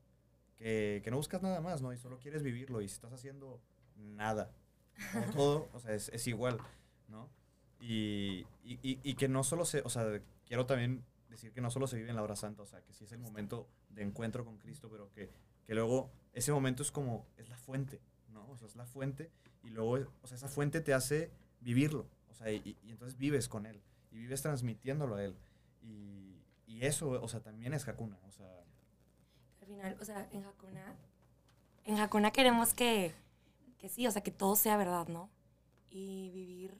que, 0.57 1.01
que 1.03 1.09
no 1.11 1.18
buscas 1.18 1.41
nada 1.41 1.61
más, 1.61 1.82
¿no? 1.82 1.93
Y 1.93 1.97
solo 1.97 2.20
quieres 2.20 2.43
vivirlo. 2.43 2.82
Y 2.82 2.88
si 2.89 2.95
estás 2.95 3.14
haciendo 3.14 3.61
nada, 3.95 4.51
o 5.16 5.32
todo, 5.32 5.70
o 5.74 5.80
sea, 5.80 5.93
es, 5.95 6.09
es 6.09 6.28
igual, 6.28 6.57
¿no? 7.07 7.30
Y, 7.80 8.45
y, 8.64 8.74
y- 8.84 8.99
y 9.03 9.14
que 9.16 9.28
no 9.30 9.43
solo 9.43 9.66
se, 9.66 9.82
o 9.82 9.89
sea, 9.89 10.22
quiero 10.45 10.66
también 10.66 11.03
decir 11.34 11.51
que 11.51 11.61
no 11.61 11.69
solo 11.69 11.88
se 11.88 11.97
vive 11.97 12.09
en 12.09 12.15
la 12.15 12.23
hora 12.23 12.36
santa, 12.36 12.63
o 12.63 12.65
sea, 12.65 12.81
que 12.81 12.93
sí 12.93 13.03
es 13.03 13.11
el 13.11 13.19
momento 13.19 13.67
de 13.89 14.03
encuentro 14.03 14.45
con 14.45 14.57
Cristo, 14.57 14.89
pero 14.89 15.11
que, 15.11 15.31
que 15.65 15.75
luego 15.75 16.11
ese 16.34 16.51
momento 16.51 16.84
es 16.84 16.91
como, 16.91 17.27
es 17.38 17.49
la 17.49 17.57
fuente, 17.57 18.01
¿no? 18.29 18.49
O 18.49 18.57
sea, 18.57 18.67
es 18.67 18.75
la 18.75 18.86
fuente 18.86 19.31
y 19.63 19.69
luego, 19.69 20.11
o 20.21 20.27
sea, 20.27 20.38
esa 20.38 20.47
fuente 20.47 20.81
te 20.81 20.93
hace 20.93 21.31
vivirlo, 21.61 22.07
o 22.29 22.34
sea, 22.34 22.51
y, 22.51 22.77
y 22.84 22.91
entonces 22.91 23.17
vives 23.17 23.47
con 23.47 23.65
Él 23.65 23.81
y 24.11 24.17
vives 24.17 24.41
transmitiéndolo 24.41 25.15
a 25.15 25.23
Él. 25.23 25.36
Y, 25.81 26.43
y 26.65 26.86
eso, 26.86 27.09
o 27.09 27.27
sea, 27.27 27.41
también 27.41 27.73
es 27.73 27.88
Hakuna, 27.88 28.19
o 28.27 28.31
sea, 28.31 28.47
Al 29.61 29.67
final, 29.67 29.97
o 29.99 30.05
sea, 30.05 30.29
en 30.31 30.45
Hakuna, 30.45 30.95
en 31.86 31.99
Hakuna 31.99 32.31
queremos 32.31 32.73
que, 32.73 33.13
que 33.77 33.89
sí, 33.89 34.07
o 34.07 34.11
sea, 34.11 34.23
que 34.23 34.31
todo 34.31 34.55
sea 34.55 34.77
verdad, 34.77 35.07
¿no? 35.07 35.29
Y 35.89 36.31
vivir 36.31 36.77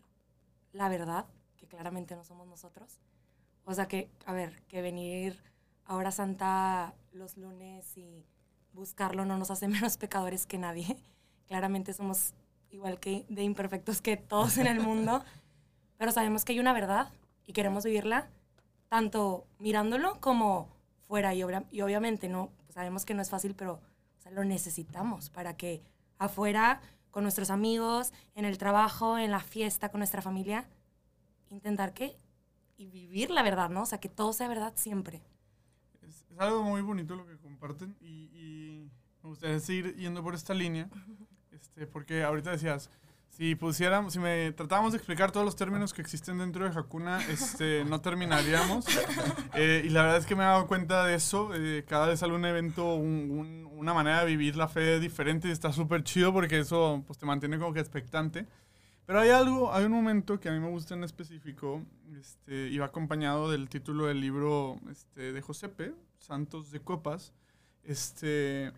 la 0.72 0.90
verdad, 0.90 1.26
que 1.58 1.68
claramente 1.68 2.16
no 2.16 2.24
somos 2.24 2.48
nosotros. 2.48 3.00
O 3.66 3.74
sea, 3.74 3.88
que, 3.88 4.10
a 4.26 4.34
ver, 4.34 4.62
que 4.68 4.82
venir 4.82 5.38
a 5.86 5.96
hora 5.96 6.12
santa 6.12 6.94
los 7.12 7.38
lunes 7.38 7.98
y 7.98 8.26
buscarlo 8.74 9.26
no 9.26 9.38
nos 9.38 9.52
hace 9.52 9.68
menos 9.76 9.98
pecadores 9.98 10.46
que 10.46 10.58
nadie. 10.58 10.98
Claramente 11.48 11.94
somos 11.94 12.34
igual 12.72 13.00
que 13.00 13.26
de 13.30 13.44
imperfectos 13.44 14.02
que 14.02 14.18
todos 14.18 14.58
en 14.58 14.68
el 14.68 14.80
mundo, 14.80 15.24
pero 15.98 16.12
sabemos 16.12 16.44
que 16.44 16.54
hay 16.54 16.60
una 16.60 16.74
verdad 16.74 17.12
y 17.46 17.54
queremos 17.54 17.84
vivirla 17.86 18.28
tanto 18.90 19.46
mirándolo 19.60 20.20
como 20.20 20.70
fuera 21.08 21.34
y, 21.34 21.44
obra- 21.44 21.66
y 21.72 21.82
obviamente 21.82 22.30
no 22.30 22.50
pues 22.64 22.74
sabemos 22.76 23.06
que 23.06 23.14
no 23.14 23.22
es 23.22 23.30
fácil 23.30 23.54
pero 23.56 23.74
o 23.74 24.22
sea, 24.22 24.32
lo 24.32 24.44
necesitamos 24.44 25.30
para 25.30 25.56
que 25.58 25.82
afuera 26.18 26.82
con 27.12 27.24
nuestros 27.24 27.50
amigos 27.50 28.14
en 28.36 28.46
el 28.46 28.58
trabajo 28.58 29.18
en 29.18 29.32
la 29.32 29.40
fiesta 29.42 29.90
con 29.90 30.00
nuestra 30.00 30.22
familia 30.22 30.66
intentar 31.50 31.94
que 31.94 32.16
y 32.78 32.88
vivir 32.88 33.30
la 33.32 33.44
verdad 33.44 33.70
no 33.70 33.84
o 33.84 33.86
sea 33.86 34.00
que 34.00 34.10
todo 34.10 34.34
sea 34.34 34.48
verdad 34.48 34.74
siempre 34.76 35.22
Es, 36.02 36.26
es 36.32 36.40
algo 36.40 36.64
muy 36.64 36.82
bonito 36.82 37.16
lo 37.16 37.26
que 37.26 37.38
comparten 37.38 37.96
y, 38.02 38.30
y 38.34 38.90
me 39.22 39.30
gustaría 39.30 39.60
seguir 39.60 39.96
yendo 39.96 40.22
por 40.24 40.36
esta 40.36 40.54
línea, 40.54 40.90
este, 41.52 41.88
porque 41.88 42.24
ahorita 42.24 42.52
decías, 42.52 42.90
si 43.30 43.56
pusiéramos, 43.56 44.12
si 44.14 44.20
me 44.20 44.52
tratáramos 44.52 44.92
de 44.92 44.98
explicar 44.98 45.32
todos 45.32 45.46
los 45.46 45.56
términos 45.56 45.94
que 45.94 46.02
existen 46.02 46.38
dentro 46.40 46.70
de 46.70 46.78
Hakuna, 46.78 47.26
este, 47.30 47.86
no 47.90 48.02
terminaríamos. 48.02 48.86
Eh, 49.56 49.84
y 49.86 49.90
la 49.90 50.02
verdad 50.04 50.18
es 50.18 50.26
que 50.26 50.36
me 50.36 50.44
he 50.44 50.46
dado 50.46 50.68
cuenta 50.68 51.06
de 51.06 51.16
eso. 51.16 51.52
eh, 51.56 51.86
cada 51.88 52.08
vez 52.08 52.20
sale 52.20 52.34
un 52.34 52.44
evento, 52.46 52.96
un- 52.96 53.32
un- 53.32 53.70
una 53.78 53.94
manera 53.94 54.20
de 54.20 54.26
vivir 54.28 54.56
la 54.56 54.68
fe 54.68 55.00
diferente 55.00 55.48
y 55.48 55.52
está 55.52 55.72
súper 55.74 56.04
chido 56.04 56.32
porque 56.34 56.60
eso 56.60 57.04
pues, 57.08 57.18
te 57.18 57.26
mantiene 57.26 57.58
como 57.58 57.74
que 57.74 57.80
expectante. 57.80 58.46
Pero 59.06 59.20
hay 59.20 59.30
algo, 59.32 59.74
hay 59.74 59.86
un 59.86 59.92
momento 59.92 60.40
que 60.40 60.50
a 60.50 60.52
mí 60.54 60.60
me 60.60 60.70
gusta 60.70 60.94
en 60.94 61.04
específico, 61.04 61.82
este, 62.20 62.68
y 62.70 62.78
va 62.78 62.86
acompañado 62.88 63.52
del 63.52 63.68
título 63.70 64.06
del 64.06 64.22
libro 64.22 64.80
este, 64.90 65.34
de 65.34 65.42
Josepe, 65.42 65.94
Santos 66.20 66.72
de 66.72 66.80
Copas. 66.80 67.34
Este, 67.84 68.72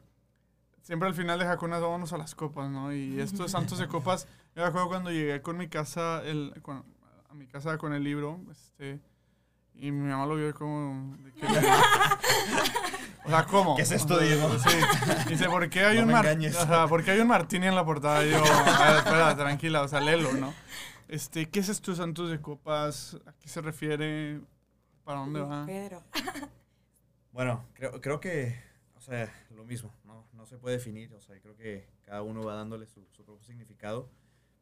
siempre 0.81 1.07
al 1.07 1.13
final 1.13 1.37
de 1.37 1.45
Hakuna 1.45 1.77
vámonos 1.77 2.11
a 2.13 2.17
las 2.17 2.33
copas, 2.33 2.69
¿no? 2.71 2.91
Y 2.93 3.19
esto 3.19 3.43
de 3.43 3.49
Santos 3.49 3.77
de 3.77 3.87
Copas, 3.87 4.27
yo 4.55 4.63
me 4.63 4.67
acuerdo 4.67 4.87
cuando 4.87 5.11
llegué 5.11 5.41
con 5.43 5.57
mi 5.57 5.67
casa, 5.67 6.23
el, 6.25 6.53
a 7.29 7.33
mi 7.35 7.45
casa 7.45 7.77
con 7.77 7.93
el 7.93 8.03
libro, 8.03 8.39
este, 8.51 8.99
y 9.75 9.91
mi 9.91 10.09
mamá 10.09 10.25
lo 10.25 10.35
vio 10.37 10.53
como... 10.55 11.15
de 11.17 11.31
que- 11.33 11.45
o 13.25 13.29
sea, 13.29 13.45
¿cómo? 13.45 13.75
¿Qué 13.75 13.81
es 13.83 13.91
esto, 13.91 14.17
Diego? 14.19 14.49
Sí. 14.59 14.69
Dice, 15.29 15.45
¿por 15.49 15.69
qué 15.69 15.81
hay 15.85 15.97
No 15.97 16.03
un 16.03 16.11
mar-. 16.11 16.27
Ajá, 16.27 16.87
¿por 16.87 17.03
qué 17.03 17.11
hay 17.11 17.19
un 17.19 17.27
martini 17.27 17.67
en 17.67 17.75
la 17.75 17.83
portada? 17.85 18.25
Y 18.25 18.31
yo, 18.31 18.37
a 18.43 18.87
ver, 18.89 18.97
espera, 18.97 19.35
tranquila, 19.35 19.81
o 19.81 19.87
sea, 19.87 19.99
léelo, 20.01 20.31
¿no? 20.33 20.53
Este, 21.07 21.49
¿qué 21.49 21.59
es 21.59 21.69
esto 21.69 21.95
Santos 21.95 22.29
de 22.29 22.41
Copas? 22.41 23.17
¿A 23.25 23.33
qué 23.33 23.47
se 23.47 23.61
refiere? 23.61 24.41
¿Para 25.03 25.19
dónde 25.19 25.39
va? 25.41 25.65
Pedro 25.65 26.03
Bueno, 27.31 27.65
creo, 27.73 27.99
creo 28.01 28.19
que, 28.19 28.57
o 28.95 29.01
sea, 29.01 29.31
lo 29.51 29.63
mismo, 29.65 29.93
¿no? 30.05 30.25
No 30.33 30.45
se 30.45 30.57
puede 30.57 30.77
definir, 30.77 31.13
o 31.13 31.19
sea, 31.21 31.39
creo 31.41 31.55
que 31.55 31.87
cada 32.03 32.21
uno 32.21 32.41
va 32.43 32.55
dándole 32.55 32.87
su, 32.87 33.05
su 33.11 33.23
propio 33.25 33.43
significado, 33.45 34.09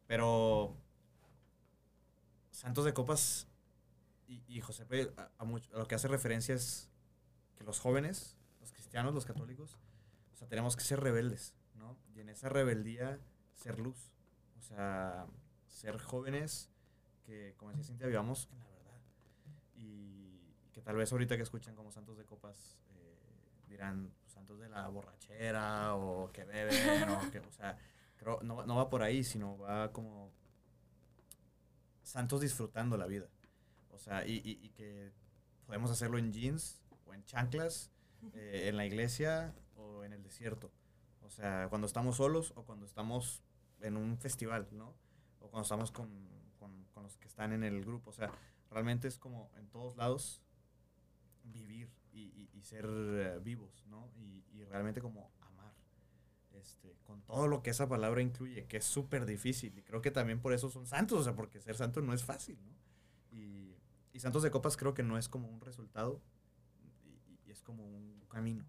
pero 0.07 0.75
Santos 2.51 2.85
de 2.85 2.93
Copas 2.93 3.47
y, 4.27 4.41
y 4.47 4.61
Josepe 4.61 5.11
a, 5.17 5.29
a 5.37 5.45
much- 5.45 5.71
a 5.73 5.77
lo 5.77 5.87
que 5.87 5.95
hace 5.95 6.07
referencia 6.07 6.55
es 6.55 6.89
que 7.57 7.63
los 7.63 7.79
jóvenes, 7.79 8.35
cristianos, 8.93 9.15
los 9.15 9.25
católicos, 9.25 9.75
o 10.33 10.35
sea, 10.35 10.47
tenemos 10.47 10.75
que 10.75 10.83
ser 10.83 10.99
rebeldes, 10.99 11.55
¿no? 11.73 11.97
Y 12.13 12.19
en 12.19 12.29
esa 12.29 12.47
rebeldía 12.47 13.19
ser 13.55 13.79
luz. 13.79 14.11
O 14.59 14.61
sea, 14.61 15.25
ser 15.65 15.97
jóvenes 15.99 16.69
que, 17.25 17.55
como 17.57 17.71
decía 17.71 17.85
Cintia, 17.85 18.05
vivamos 18.05 18.47
en 18.51 18.59
la 18.59 18.69
verdad. 18.69 19.01
Y 19.73 20.53
que 20.71 20.83
tal 20.83 20.95
vez 20.95 21.11
ahorita 21.11 21.35
que 21.37 21.41
escuchan 21.41 21.73
como 21.75 21.91
santos 21.91 22.17
de 22.19 22.25
copas 22.25 22.77
eh, 22.91 23.17
dirán 23.67 24.13
pues, 24.21 24.31
santos 24.31 24.59
de 24.59 24.69
la 24.69 24.87
borrachera 24.89 25.95
o 25.95 26.31
que 26.31 26.43
beben 26.45 27.09
o 27.09 27.31
que, 27.31 27.39
o 27.39 27.51
sea, 27.51 27.75
creo, 28.15 28.41
no, 28.43 28.63
no 28.63 28.75
va 28.75 28.91
por 28.91 29.01
ahí, 29.01 29.23
sino 29.23 29.57
va 29.57 29.91
como 29.91 30.31
santos 32.03 32.41
disfrutando 32.41 32.95
la 32.95 33.07
vida. 33.07 33.27
O 33.89 33.97
sea, 33.97 34.23
y, 34.27 34.33
y- 34.33 34.59
y 34.63 34.69
que 34.69 35.11
podemos 35.65 35.89
hacerlo 35.89 36.19
en 36.19 36.31
jeans 36.31 36.79
o 37.07 37.13
en 37.15 37.23
chanclas, 37.25 37.89
eh, 38.33 38.67
en 38.69 38.77
la 38.77 38.85
iglesia 38.85 39.53
o 39.75 40.03
en 40.03 40.13
el 40.13 40.23
desierto. 40.23 40.71
O 41.21 41.29
sea, 41.29 41.67
cuando 41.69 41.87
estamos 41.87 42.17
solos 42.17 42.53
o 42.55 42.63
cuando 42.65 42.85
estamos 42.85 43.43
en 43.81 43.97
un 43.97 44.17
festival, 44.17 44.67
¿no? 44.71 44.95
O 45.39 45.49
cuando 45.49 45.63
estamos 45.63 45.91
con, 45.91 46.09
con- 46.59 46.85
con 46.93 47.03
los 47.03 47.17
que 47.17 47.27
están 47.27 47.53
en 47.53 47.63
el 47.63 47.83
grupo. 47.85 48.09
O 48.11 48.13
sea, 48.13 48.31
realmente 48.69 49.07
es 49.07 49.19
como 49.19 49.51
en 49.57 49.67
todos 49.69 49.95
lados 49.97 50.41
vivir 51.43 51.89
y, 52.11 52.21
y- 52.21 52.49
y 52.53 52.63
ser 52.63 52.85
eh, 52.87 53.39
vivos, 53.41 53.83
¿no? 53.87 54.09
Y, 54.15 54.43
y 54.51 54.63
realmente 54.65 55.01
como 55.01 55.31
amar. 55.41 55.73
Este, 56.53 56.97
con 57.05 57.21
todo 57.23 57.47
lo 57.47 57.63
que 57.63 57.71
esa 57.71 57.87
palabra 57.89 58.21
incluye, 58.21 58.67
que 58.67 58.77
es 58.77 58.85
súper 58.85 59.25
difícil. 59.25 59.77
Y 59.77 59.83
creo 59.83 60.01
que 60.01 60.11
también 60.11 60.41
por 60.41 60.53
eso 60.53 60.69
son 60.69 60.87
santos, 60.87 61.19
o 61.21 61.23
sea, 61.23 61.35
porque 61.35 61.61
ser 61.61 61.75
santo 61.77 62.01
no 62.01 62.13
es 62.13 62.23
fácil, 62.23 62.59
¿no? 62.65 62.73
Y, 63.31 63.75
y 64.13 64.19
Santos 64.19 64.43
de 64.43 64.51
Copas 64.51 64.77
creo 64.77 64.93
que 64.93 65.03
no 65.03 65.17
es 65.17 65.29
como 65.29 65.49
un 65.49 65.61
resultado, 65.61 66.21
como 67.63 67.85
un 67.85 68.25
camino, 68.29 68.65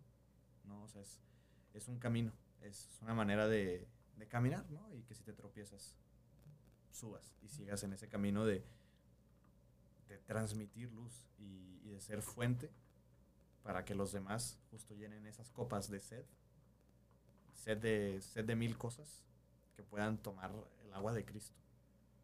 ¿no? 0.64 0.82
O 0.82 0.88
sea, 0.88 1.02
es, 1.02 1.20
es 1.74 1.88
un 1.88 1.98
camino, 1.98 2.32
es 2.62 2.88
una 3.02 3.14
manera 3.14 3.48
de, 3.48 3.86
de 4.16 4.28
caminar, 4.28 4.70
¿no? 4.70 4.92
Y 4.94 5.02
que 5.02 5.14
si 5.14 5.22
te 5.22 5.32
tropiezas, 5.32 5.94
subas 6.90 7.34
y 7.42 7.48
sigas 7.48 7.82
en 7.82 7.92
ese 7.92 8.08
camino 8.08 8.46
de, 8.46 8.64
de 10.08 10.18
transmitir 10.18 10.92
luz 10.92 11.28
y, 11.38 11.80
y 11.84 11.90
de 11.90 12.00
ser 12.00 12.22
fuente 12.22 12.70
para 13.62 13.84
que 13.84 13.94
los 13.94 14.12
demás 14.12 14.58
justo 14.70 14.94
llenen 14.94 15.26
esas 15.26 15.50
copas 15.50 15.90
de 15.90 15.98
sed, 16.00 16.24
sed 17.54 17.78
de, 17.78 18.20
sed 18.20 18.44
de 18.44 18.54
mil 18.54 18.76
cosas, 18.76 19.24
que 19.74 19.82
puedan 19.82 20.18
tomar 20.18 20.52
el 20.84 20.92
agua 20.92 21.12
de 21.12 21.24
Cristo. 21.24 21.56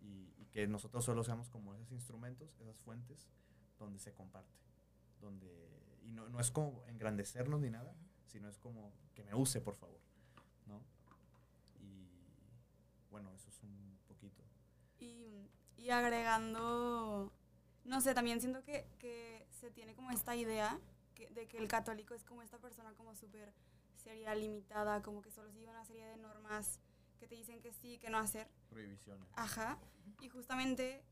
Y, 0.03 0.33
y 0.39 0.47
que 0.53 0.67
nosotros 0.67 1.05
solo 1.05 1.25
seamos 1.25 1.49
como 1.49 1.75
esos 1.75 1.91
instrumentos, 1.93 2.55
esas 2.61 2.79
fuentes, 2.79 3.29
donde 3.79 3.99
se 3.99 4.13
comparte. 4.13 4.55
Donde, 5.21 5.80
y 6.11 6.13
no, 6.13 6.29
no 6.29 6.41
es 6.41 6.51
como 6.51 6.85
engrandecernos 6.89 7.61
ni 7.61 7.71
nada, 7.71 7.95
sino 8.27 8.49
es 8.49 8.59
como 8.59 8.93
que 9.15 9.23
me 9.23 9.35
use, 9.35 9.61
por 9.61 9.77
favor. 9.77 10.01
¿no? 10.67 10.83
Y 11.79 12.09
bueno, 13.11 13.33
eso 13.35 13.49
es 13.49 13.63
un 13.63 13.99
poquito. 14.09 14.43
Y, 14.99 15.49
y 15.77 15.91
agregando, 15.91 17.33
no 17.85 18.01
sé, 18.01 18.13
también 18.15 18.41
siento 18.41 18.63
que, 18.65 18.87
que 18.99 19.47
se 19.51 19.71
tiene 19.71 19.95
como 19.95 20.11
esta 20.11 20.35
idea 20.35 20.81
que- 21.15 21.31
de 21.31 21.47
que 21.47 21.59
el 21.59 21.69
católico 21.69 22.15
es 22.15 22.25
como 22.25 22.43
esta 22.43 22.59
persona 22.59 22.93
como 22.95 23.15
súper 23.15 23.53
seria, 23.97 24.35
limitada, 24.35 25.03
como 25.03 25.23
que 25.23 25.31
solo 25.31 25.51
sigue 25.53 25.69
una 25.69 25.85
serie 25.85 26.07
de 26.07 26.17
normas 26.17 26.81
que 27.19 27.27
te 27.29 27.35
dicen 27.37 27.61
que 27.61 27.73
sí, 27.73 27.99
que 27.99 28.11
no 28.11 28.19
hacer. 28.19 28.49
Prohibiciones. 28.69 29.29
Ajá. 29.37 29.79
Y 30.21 30.29
justamente 30.29 31.05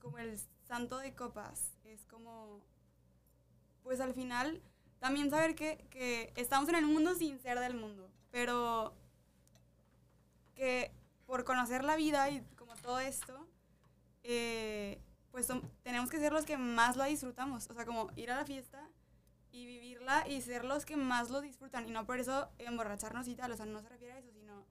como 0.00 0.18
el 0.18 0.38
santo 0.66 0.98
de 0.98 1.14
copas 1.14 1.76
es 1.84 2.04
como, 2.06 2.62
pues 3.84 4.00
al 4.00 4.14
final 4.14 4.60
también 4.98 5.30
saber 5.30 5.54
que, 5.54 5.86
que 5.90 6.32
estamos 6.34 6.68
en 6.68 6.74
el 6.74 6.86
mundo 6.86 7.14
sin 7.14 7.38
ser 7.38 7.60
del 7.60 7.74
mundo, 7.74 8.10
pero 8.32 8.92
que 10.54 10.90
por 11.26 11.44
conocer 11.44 11.84
la 11.84 11.96
vida 11.96 12.30
y 12.30 12.42
como 12.56 12.74
todo 12.76 12.98
esto, 12.98 13.46
eh, 14.22 15.00
pues 15.30 15.48
tenemos 15.82 16.10
que 16.10 16.18
ser 16.18 16.32
los 16.32 16.44
que 16.44 16.56
más 16.56 16.96
la 16.96 17.06
disfrutamos. 17.06 17.68
O 17.70 17.74
sea, 17.74 17.84
como 17.84 18.10
ir 18.16 18.30
a 18.30 18.36
la 18.36 18.44
fiesta 18.44 18.88
y 19.50 19.66
vivirla 19.66 20.26
y 20.28 20.40
ser 20.42 20.64
los 20.64 20.84
que 20.84 20.96
más 20.96 21.30
lo 21.30 21.40
disfrutan. 21.40 21.88
Y 21.88 21.90
no 21.90 22.06
por 22.06 22.18
eso 22.18 22.48
emborracharnos 22.58 23.28
y 23.28 23.34
tal. 23.34 23.52
O 23.52 23.56
sea, 23.56 23.66
no 23.66 23.82
se 23.82 23.88
refiere 23.88 24.14
a 24.14 24.18
eso, 24.18 24.30
sino 24.32 24.64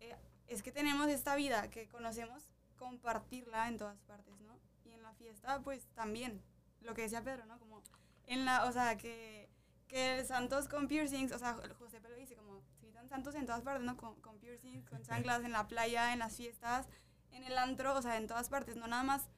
eh, 0.00 0.16
es 0.48 0.62
que 0.62 0.72
tenemos 0.72 1.08
esta 1.08 1.34
vida 1.36 1.70
que 1.70 1.88
conocemos, 1.88 2.50
compartirla 2.76 3.68
en 3.68 3.78
todas 3.78 4.00
partes, 4.02 4.40
¿no? 4.40 4.58
Y 4.84 4.92
en 4.92 5.02
la 5.02 5.12
fiesta, 5.14 5.60
pues 5.60 5.86
también, 5.94 6.42
lo 6.82 6.94
que 6.94 7.02
decía 7.02 7.22
Pedro, 7.22 7.44
¿no? 7.46 7.58
Como 7.58 7.82
en 8.30 8.44
la, 8.44 8.64
o 8.64 8.72
sea, 8.72 8.96
que, 8.96 9.50
que 9.88 10.24
santos 10.24 10.68
con 10.68 10.86
piercings, 10.86 11.32
o 11.32 11.38
sea, 11.38 11.58
José 11.78 12.00
Pedro 12.00 12.14
dice 12.14 12.36
como, 12.36 12.62
se 12.78 12.86
invitan 12.86 13.08
santos 13.08 13.34
en 13.34 13.44
todas 13.44 13.62
partes, 13.62 13.84
¿no? 13.84 13.96
Con, 13.96 14.20
con 14.20 14.38
piercings, 14.38 14.88
con 14.88 15.02
chanclas, 15.02 15.44
en 15.44 15.50
la 15.50 15.66
playa, 15.66 16.12
en 16.12 16.20
las 16.20 16.36
fiestas, 16.36 16.88
en 17.32 17.42
el 17.42 17.58
antro, 17.58 17.96
o 17.96 18.00
sea, 18.00 18.16
en 18.16 18.28
todas 18.28 18.48
partes, 18.48 18.76
no 18.76 18.86
nada 18.86 19.02
más 19.02 19.28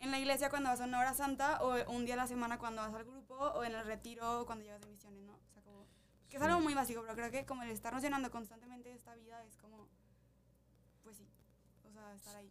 en 0.00 0.10
la 0.10 0.18
iglesia 0.18 0.50
cuando 0.50 0.68
vas 0.68 0.80
a 0.80 0.84
una 0.84 0.98
hora 0.98 1.14
santa 1.14 1.62
o 1.62 1.92
un 1.92 2.04
día 2.04 2.14
a 2.14 2.16
la 2.16 2.26
semana 2.26 2.58
cuando 2.58 2.82
vas 2.82 2.92
al 2.92 3.04
grupo 3.04 3.36
o 3.36 3.62
en 3.64 3.74
el 3.74 3.86
retiro 3.86 4.44
cuando 4.46 4.64
llevas 4.64 4.80
de 4.80 4.88
misiones, 4.88 5.22
¿no? 5.22 5.34
O 5.34 5.52
sea, 5.52 5.62
como, 5.62 5.86
que 6.28 6.36
es 6.36 6.42
algo 6.42 6.60
muy 6.60 6.74
básico, 6.74 7.02
pero 7.02 7.14
creo 7.14 7.30
que 7.30 7.46
como 7.46 7.62
el 7.62 7.70
estarnos 7.70 8.02
llenando 8.02 8.32
constantemente 8.32 8.88
de 8.88 8.96
esta 8.96 9.14
vida 9.14 9.42
es 9.44 9.56
como, 9.58 9.88
pues 11.04 11.16
sí, 11.16 11.26
o 11.88 11.92
sea, 11.92 12.12
estar 12.14 12.36
ahí. 12.36 12.50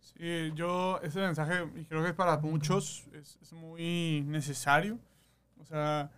Sí, 0.00 0.52
yo, 0.54 0.98
ese 1.02 1.20
mensaje, 1.20 1.70
y 1.76 1.84
creo 1.84 2.02
que 2.02 2.14
para 2.14 2.38
muchos 2.38 3.06
es, 3.12 3.38
es 3.42 3.52
muy 3.52 4.22
necesario. 4.26 4.98
O 5.60 5.64
sea, 5.64 6.10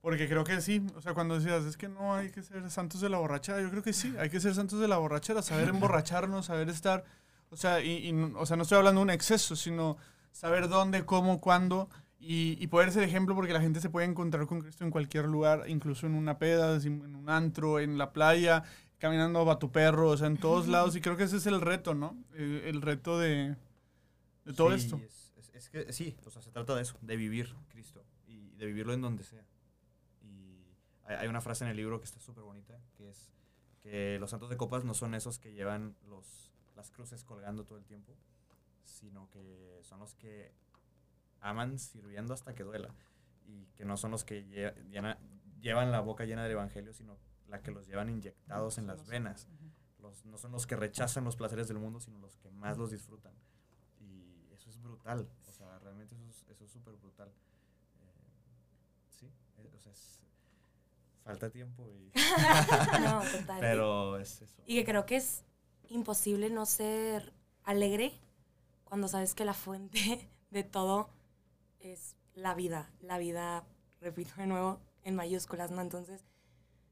porque 0.00 0.28
creo 0.28 0.44
que 0.44 0.60
sí. 0.60 0.84
O 0.96 1.00
sea, 1.00 1.14
cuando 1.14 1.34
decías, 1.38 1.64
es 1.64 1.76
que 1.76 1.88
no 1.88 2.14
hay 2.14 2.30
que 2.30 2.42
ser 2.42 2.70
santos 2.70 3.00
de 3.00 3.08
la 3.08 3.18
borrachera, 3.18 3.60
yo 3.60 3.70
creo 3.70 3.82
que 3.82 3.92
sí, 3.92 4.14
hay 4.18 4.30
que 4.30 4.40
ser 4.40 4.54
santos 4.54 4.80
de 4.80 4.88
la 4.88 4.98
borrachera, 4.98 5.42
saber 5.42 5.68
emborracharnos, 5.68 6.46
saber 6.46 6.68
estar. 6.68 7.04
O 7.50 7.56
sea, 7.56 7.80
y, 7.80 8.12
o 8.36 8.46
sea, 8.46 8.56
no 8.56 8.62
estoy 8.64 8.78
hablando 8.78 9.00
de 9.00 9.04
un 9.04 9.10
exceso, 9.10 9.56
sino 9.56 9.96
saber 10.32 10.68
dónde, 10.68 11.04
cómo, 11.04 11.40
cuándo. 11.40 11.88
Y, 12.18 12.56
y 12.60 12.66
poder 12.68 12.90
ser 12.92 13.02
ejemplo 13.04 13.34
porque 13.34 13.52
la 13.52 13.60
gente 13.60 13.80
se 13.80 13.90
puede 13.90 14.06
encontrar 14.06 14.46
con 14.46 14.60
Cristo 14.60 14.84
en 14.84 14.90
cualquier 14.90 15.26
lugar, 15.26 15.64
incluso 15.68 16.06
en 16.06 16.14
una 16.14 16.38
peda, 16.38 16.76
en 16.82 17.14
un 17.14 17.28
antro, 17.28 17.78
en 17.78 17.98
la 17.98 18.12
playa, 18.12 18.64
caminando 18.98 19.44
va 19.44 19.58
tu 19.58 19.70
perro, 19.70 20.08
o 20.08 20.16
sea, 20.16 20.26
en 20.26 20.38
todos 20.38 20.66
lados. 20.66 20.96
Y 20.96 21.00
creo 21.02 21.16
que 21.16 21.24
ese 21.24 21.36
es 21.36 21.46
el 21.46 21.60
reto, 21.60 21.94
¿no? 21.94 22.16
El, 22.34 22.62
el 22.64 22.82
reto 22.82 23.18
de, 23.18 23.54
de 24.44 24.52
todo 24.54 24.70
Sí, 24.70 24.76
esto. 24.76 24.96
Es, 25.04 25.32
es- 25.36 25.50
es 25.54 25.68
que 25.70 25.92
sí, 25.92 26.16
o 26.24 26.30
sea, 26.30 26.42
se 26.42 26.50
trata 26.50 26.74
de 26.74 26.82
eso, 26.82 26.96
de 27.02 27.16
vivir 27.16 27.54
Cristo 27.68 28.02
de 28.56 28.66
vivirlo 28.66 28.92
en 28.92 29.02
donde 29.02 29.24
sea. 29.24 29.44
Y 30.22 30.64
hay, 31.04 31.16
hay 31.16 31.28
una 31.28 31.40
frase 31.40 31.64
en 31.64 31.70
el 31.70 31.76
libro 31.76 31.98
que 32.00 32.04
está 32.04 32.20
súper 32.20 32.44
bonita, 32.44 32.80
que 32.96 33.10
es 33.10 33.32
que 33.82 34.18
los 34.18 34.30
santos 34.30 34.50
de 34.50 34.56
copas 34.56 34.84
no 34.84 34.94
son 34.94 35.14
esos 35.14 35.38
que 35.38 35.52
llevan 35.52 35.96
los, 36.08 36.52
las 36.74 36.90
cruces 36.90 37.22
colgando 37.24 37.64
todo 37.64 37.78
el 37.78 37.84
tiempo, 37.84 38.16
sino 38.84 39.30
que 39.30 39.80
son 39.82 40.00
los 40.00 40.14
que 40.14 40.52
aman 41.40 41.78
sirviendo 41.78 42.34
hasta 42.34 42.54
que 42.54 42.64
duela. 42.64 42.94
Y 43.46 43.66
que 43.76 43.84
no 43.84 43.96
son 43.96 44.10
los 44.10 44.24
que 44.24 44.44
lle- 44.44 45.16
llevan 45.60 45.92
la 45.92 46.00
boca 46.00 46.24
llena 46.24 46.42
del 46.42 46.52
evangelio, 46.52 46.92
sino 46.92 47.16
la 47.46 47.62
que 47.62 47.70
los 47.70 47.86
llevan 47.86 48.10
inyectados 48.10 48.78
en 48.78 48.86
las 48.88 49.06
venas. 49.06 49.48
Los, 50.00 50.24
no 50.24 50.36
son 50.38 50.52
los 50.52 50.66
que 50.66 50.76
rechazan 50.76 51.24
los 51.24 51.36
placeres 51.36 51.68
del 51.68 51.78
mundo, 51.78 52.00
sino 52.00 52.18
los 52.18 52.36
que 52.36 52.50
más 52.50 52.76
los 52.76 52.90
disfrutan. 52.90 53.34
Y 54.00 54.48
eso 54.52 54.68
es 54.70 54.80
brutal. 54.82 55.28
O 55.46 55.52
sea, 55.52 55.78
realmente 55.78 56.14
eso 56.16 56.24
es 56.28 56.44
eso 56.48 56.64
es 56.64 56.70
súper 56.70 56.94
brutal. 56.96 57.32
Eh, 59.58 59.70
o 59.76 59.80
sea, 59.80 59.92
es- 59.92 60.20
falta 61.24 61.50
tiempo 61.50 61.90
y... 61.92 62.12
No, 63.02 63.22
total. 63.22 63.60
pero 63.60 64.18
es 64.18 64.42
eso. 64.42 64.62
Y 64.66 64.76
que 64.76 64.84
creo 64.84 65.06
que 65.06 65.16
es 65.16 65.44
imposible 65.88 66.50
no 66.50 66.66
ser 66.66 67.32
alegre 67.64 68.12
cuando 68.84 69.08
sabes 69.08 69.34
que 69.34 69.44
la 69.44 69.54
fuente 69.54 70.28
de 70.50 70.62
todo 70.64 71.10
es 71.80 72.16
la 72.34 72.54
vida. 72.54 72.90
La 73.00 73.18
vida, 73.18 73.64
repito 74.00 74.32
de 74.36 74.46
nuevo, 74.46 74.80
en 75.02 75.14
mayúsculas, 75.16 75.70
¿no? 75.70 75.80
Entonces, 75.82 76.24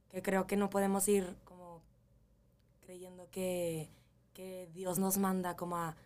que 0.09 0.23
creo 0.23 0.47
que 0.47 0.57
no 0.57 0.71
podemos 0.71 1.07
ir 1.09 1.37
como 1.45 1.83
creyendo 2.81 3.29
que, 3.31 3.89
que 4.33 4.69
Dios 4.73 4.99
nos 4.99 5.17
manda 5.19 5.57
como 5.57 5.77
a 5.77 5.97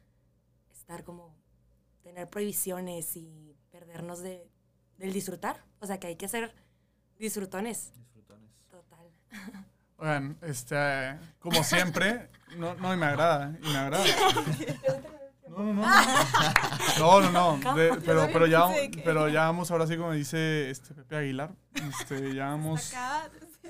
estar 0.72 1.04
como, 1.04 1.34
tener 2.02 2.28
prohibiciones 2.28 3.16
y 3.16 3.54
perdernos 3.70 4.20
de, 4.20 4.48
del 4.98 5.12
disfrutar. 5.12 5.64
O 5.80 5.86
sea, 5.86 5.98
que 5.98 6.08
hay 6.08 6.16
que 6.16 6.28
ser 6.28 6.54
disfrutones. 7.18 7.92
Disfrutones. 7.94 8.50
Total. 8.70 9.06
Oigan, 9.96 10.36
este, 10.42 11.16
como 11.38 11.64
siempre, 11.64 12.28
no, 12.56 12.74
no, 12.74 12.92
y 12.94 12.96
me 12.96 13.06
agrada, 13.06 13.56
y 13.62 13.68
me 13.68 13.76
agrada. 13.78 14.04
No, 15.48 15.64
no, 15.64 15.72
no. 15.72 15.82
No, 16.98 17.20
no, 17.32 17.56
no. 17.56 17.74
de- 17.74 17.94
pero, 18.04 18.28
pero, 18.32 18.46
ya, 18.46 18.66
pero 19.02 19.28
ya 19.28 19.44
vamos, 19.46 19.70
ahora 19.70 19.86
sí, 19.86 19.96
como 19.96 20.12
dice 20.12 20.70
este 20.70 20.94
Pepe 20.94 21.16
Aguilar, 21.16 21.50
este, 22.00 22.34
ya 22.34 22.46
vamos, 22.48 22.92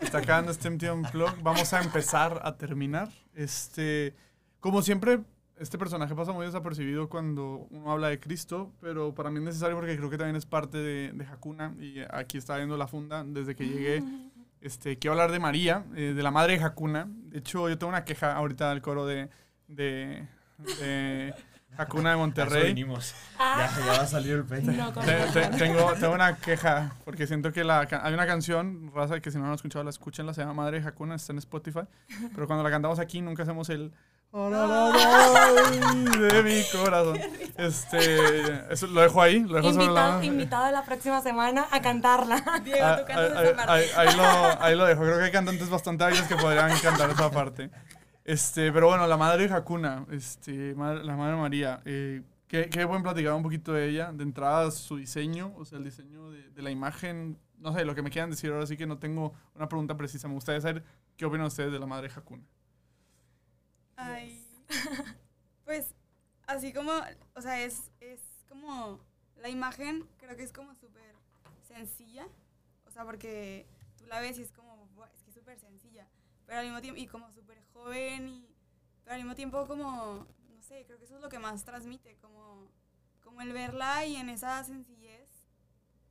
está 0.00 0.18
acabando 0.18 0.50
este 0.50 0.68
MT 0.70 0.82
Unplugged, 0.92 1.40
vamos 1.42 1.72
a 1.72 1.80
empezar 1.80 2.40
a 2.42 2.56
terminar. 2.56 3.08
Este, 3.34 4.14
como 4.60 4.82
siempre, 4.82 5.20
este 5.60 5.78
personaje 5.78 6.14
pasa 6.14 6.32
muy 6.32 6.46
desapercibido 6.46 7.08
cuando 7.08 7.66
uno 7.70 7.90
habla 7.92 8.08
de 8.08 8.18
Cristo, 8.20 8.72
pero 8.80 9.14
para 9.14 9.30
mí 9.30 9.38
es 9.38 9.44
necesario 9.44 9.76
porque 9.76 9.96
creo 9.96 10.10
que 10.10 10.18
también 10.18 10.36
es 10.36 10.46
parte 10.46 10.78
de, 10.78 11.12
de 11.12 11.24
Hakuna, 11.26 11.74
y 11.80 11.96
aquí 12.10 12.38
está 12.38 12.56
viendo 12.56 12.76
la 12.76 12.86
funda 12.86 13.24
desde 13.24 13.54
que 13.54 13.66
llegué. 13.66 14.02
Este, 14.60 14.98
quiero 14.98 15.12
hablar 15.12 15.30
de 15.30 15.38
María, 15.38 15.84
eh, 15.94 16.14
de 16.16 16.20
la 16.24 16.32
madre 16.32 16.58
de 16.58 16.64
Hakuna. 16.64 17.06
De 17.08 17.38
hecho, 17.38 17.68
yo 17.68 17.78
tengo 17.78 17.90
una 17.90 18.02
queja 18.04 18.34
ahorita 18.34 18.70
del 18.70 18.82
coro 18.82 19.06
de 19.06 19.28
de, 19.68 20.26
de 20.80 21.32
Hakuna 21.76 22.10
de 22.10 22.16
Monterrey. 22.16 22.64
venimos. 22.64 23.14
Ah, 23.38 23.70
Ya, 23.76 23.86
ya 23.86 23.92
va 23.92 24.00
a 24.02 24.06
salir 24.08 24.32
el 24.32 24.44
pecho. 24.44 24.72
no, 24.72 24.92
Te- 24.92 25.26
te- 25.32 25.56
tengo, 25.58 25.92
tengo 26.00 26.12
una 26.12 26.36
queja, 26.38 26.92
porque 27.04 27.28
siento 27.28 27.52
que 27.52 27.62
la, 27.62 27.86
hay 28.02 28.12
una 28.14 28.26
canción, 28.26 28.90
raza, 28.92 29.20
que 29.20 29.30
si 29.30 29.36
no 29.36 29.44
la 29.44 29.50
han 29.50 29.54
escuchado, 29.54 29.84
la 29.84 29.90
escuchen, 29.90 30.26
se 30.34 30.40
llama 30.40 30.54
Madre 30.54 30.80
de 30.80 30.88
Hakuna, 30.88 31.14
está 31.14 31.32
en 31.32 31.38
Spotify. 31.38 31.82
Pero 32.34 32.48
cuando 32.48 32.64
la 32.64 32.70
cantamos 32.70 32.98
aquí, 32.98 33.20
nunca 33.20 33.44
hacemos 33.44 33.68
el. 33.68 33.92
De 36.18 36.42
mi 36.42 36.62
corazón. 36.84 37.18
Este, 37.56 38.72
eso 38.72 38.86
lo 38.88 39.00
dejo 39.00 39.22
ahí, 39.22 39.40
lo 39.40 39.54
dejo 39.56 39.72
sobre 39.72 39.84
invitado, 39.86 40.18
la. 40.18 40.24
invitado 40.24 40.70
la 40.72 40.84
próxima 40.84 41.20
semana 41.22 41.66
a 41.70 41.80
cantarla. 41.80 42.36
Diego, 42.64 42.80
Ah, 42.84 42.96
tú 42.98 43.04
cantas 43.06 43.36
ahí, 43.36 43.46
esa 43.46 43.56
parte. 43.56 43.72
ahí- 43.72 43.88
ahí 43.96 44.16
lo, 44.16 44.22
ahí 44.62 44.76
lo 44.76 44.84
dejo. 44.86 45.02
Creo 45.02 45.18
que 45.18 45.24
hay 45.24 45.30
cantantes 45.32 45.68
bastante 45.70 46.04
hábiles 46.04 46.22
que 46.28 46.36
podrían 46.36 46.70
cantar 46.80 47.10
esa 47.10 47.30
parte. 47.30 47.70
Este, 48.24 48.70
pero 48.72 48.88
bueno, 48.88 49.06
la 49.06 49.16
madre 49.16 49.48
de 49.48 49.54
Hakuna, 49.54 50.04
este, 50.10 50.74
la 50.74 51.16
madre 51.16 51.36
María, 51.36 51.80
eh, 51.86 52.22
¿qué, 52.46 52.68
qué 52.68 52.86
pueden 52.86 53.02
platicar 53.02 53.32
un 53.32 53.42
poquito 53.42 53.72
de 53.72 53.88
ella? 53.88 54.12
De 54.12 54.22
entrada, 54.22 54.70
su 54.70 54.96
diseño, 54.98 55.54
o 55.56 55.64
sea, 55.64 55.78
el 55.78 55.84
diseño 55.84 56.30
de, 56.30 56.50
de 56.50 56.62
la 56.62 56.70
imagen, 56.70 57.38
no 57.58 57.72
sé, 57.72 57.86
lo 57.86 57.94
que 57.94 58.02
me 58.02 58.10
quieran 58.10 58.28
decir 58.30 58.52
ahora 58.52 58.66
sí 58.66 58.76
que 58.76 58.86
no 58.86 58.98
tengo 58.98 59.32
una 59.54 59.66
pregunta 59.66 59.96
precisa. 59.96 60.28
Me 60.28 60.34
gustaría 60.34 60.60
saber 60.60 60.84
qué 61.16 61.24
opinan 61.24 61.46
ustedes 61.46 61.72
de 61.72 61.78
la 61.78 61.86
madre 61.86 62.10
Hakuna. 62.14 62.42
Ay. 63.98 64.44
Pues, 65.64 65.94
así 66.46 66.72
como, 66.72 66.92
o 67.34 67.42
sea, 67.42 67.60
es, 67.62 67.90
es 68.00 68.20
como, 68.48 69.00
la 69.36 69.50
imagen 69.50 70.08
creo 70.16 70.34
que 70.34 70.42
es 70.42 70.50
como 70.52 70.74
súper 70.74 71.14
sencilla, 71.62 72.26
o 72.86 72.90
sea, 72.90 73.04
porque 73.04 73.66
tú 73.98 74.06
la 74.06 74.18
ves 74.20 74.38
y 74.38 74.42
es 74.42 74.50
como, 74.52 74.86
"Buah, 74.94 75.10
es 75.12 75.22
que 75.22 75.28
es 75.30 75.36
súper 75.36 75.58
sencilla, 75.58 76.08
pero 76.46 76.60
al 76.60 76.64
mismo 76.64 76.80
tiempo, 76.80 76.98
y 76.98 77.06
como 77.06 77.30
súper 77.32 77.62
joven, 77.74 78.28
y, 78.28 78.48
pero 79.04 79.16
al 79.16 79.20
mismo 79.20 79.34
tiempo 79.34 79.66
como, 79.66 80.26
no 80.48 80.62
sé, 80.62 80.86
creo 80.86 80.98
que 80.98 81.04
eso 81.04 81.16
es 81.16 81.20
lo 81.20 81.28
que 81.28 81.38
más 81.38 81.64
transmite, 81.66 82.16
como, 82.16 82.70
como 83.22 83.42
el 83.42 83.52
verla 83.52 84.06
y 84.06 84.16
en 84.16 84.30
esa 84.30 84.64
sencillez, 84.64 85.28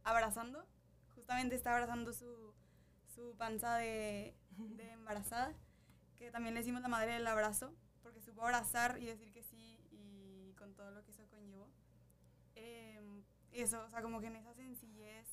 abrazando, 0.04 0.66
justamente 1.16 1.56
está 1.56 1.74
abrazando 1.74 2.14
su, 2.14 2.54
su 3.16 3.36
panza 3.38 3.78
de, 3.78 4.36
de 4.58 4.92
embarazada, 4.94 5.54
que 6.18 6.32
también 6.32 6.54
le 6.54 6.62
decimos 6.62 6.82
la 6.82 6.88
madre 6.88 7.14
del 7.14 7.28
abrazo, 7.28 7.74
porque 8.02 8.22
supo 8.22 8.44
abrazar 8.44 8.98
y 9.00 9.06
decir 9.06 9.32
que 9.32 9.44
sí 9.44 9.80
y 9.92 10.54
con 10.58 10.74
todo 10.74 10.92
lo 10.92 11.04
que 11.04 11.12
eso 11.12 11.28
conllevó. 11.30 11.70
Em, 12.56 13.24
eso, 13.52 13.84
o 13.86 13.90
sea, 13.90 14.02
como 14.02 14.20
que 14.20 14.28
en 14.28 14.36
esa 14.36 14.54
sencillez 14.54 15.28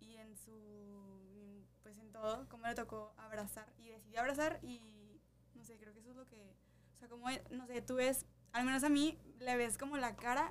y 0.00 0.16
en 0.16 0.34
su, 0.36 1.64
pues 1.82 1.98
en 1.98 2.10
todo, 2.10 2.48
como 2.48 2.66
le 2.66 2.74
tocó 2.74 3.12
abrazar 3.18 3.72
y 3.78 3.88
decidió 3.88 4.20
abrazar 4.20 4.58
y 4.62 5.20
no 5.54 5.64
sé, 5.64 5.76
creo 5.76 5.92
que 5.92 6.00
eso 6.00 6.10
es 6.10 6.16
lo 6.16 6.26
que, 6.26 6.56
o 6.94 6.98
sea, 6.98 7.08
como, 7.08 7.26
no 7.50 7.66
sé, 7.66 7.82
tú 7.82 7.96
ves, 7.96 8.26
al 8.52 8.64
menos 8.64 8.82
a 8.82 8.88
mí, 8.88 9.18
le 9.38 9.56
ves 9.56 9.76
como 9.76 9.98
la 9.98 10.16
cara 10.16 10.48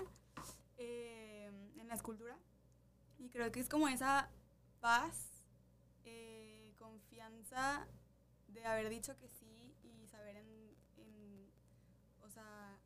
em, 0.78 1.80
en 1.80 1.88
la 1.88 1.96
escultura 1.96 2.38
y 3.18 3.30
creo 3.30 3.52
que 3.52 3.60
es 3.60 3.70
como 3.70 3.88
esa 3.88 4.30
paz, 4.80 5.44
eh, 6.04 6.74
confianza 6.78 7.88
de 8.60 8.68
haber 8.68 8.90
dicho 8.90 9.18
que 9.18 9.28
sí 9.28 9.76
y 9.84 10.08
saber 10.08 10.38
en, 10.38 10.48
en, 10.98 11.50
o 12.24 12.30
sea, 12.30 12.78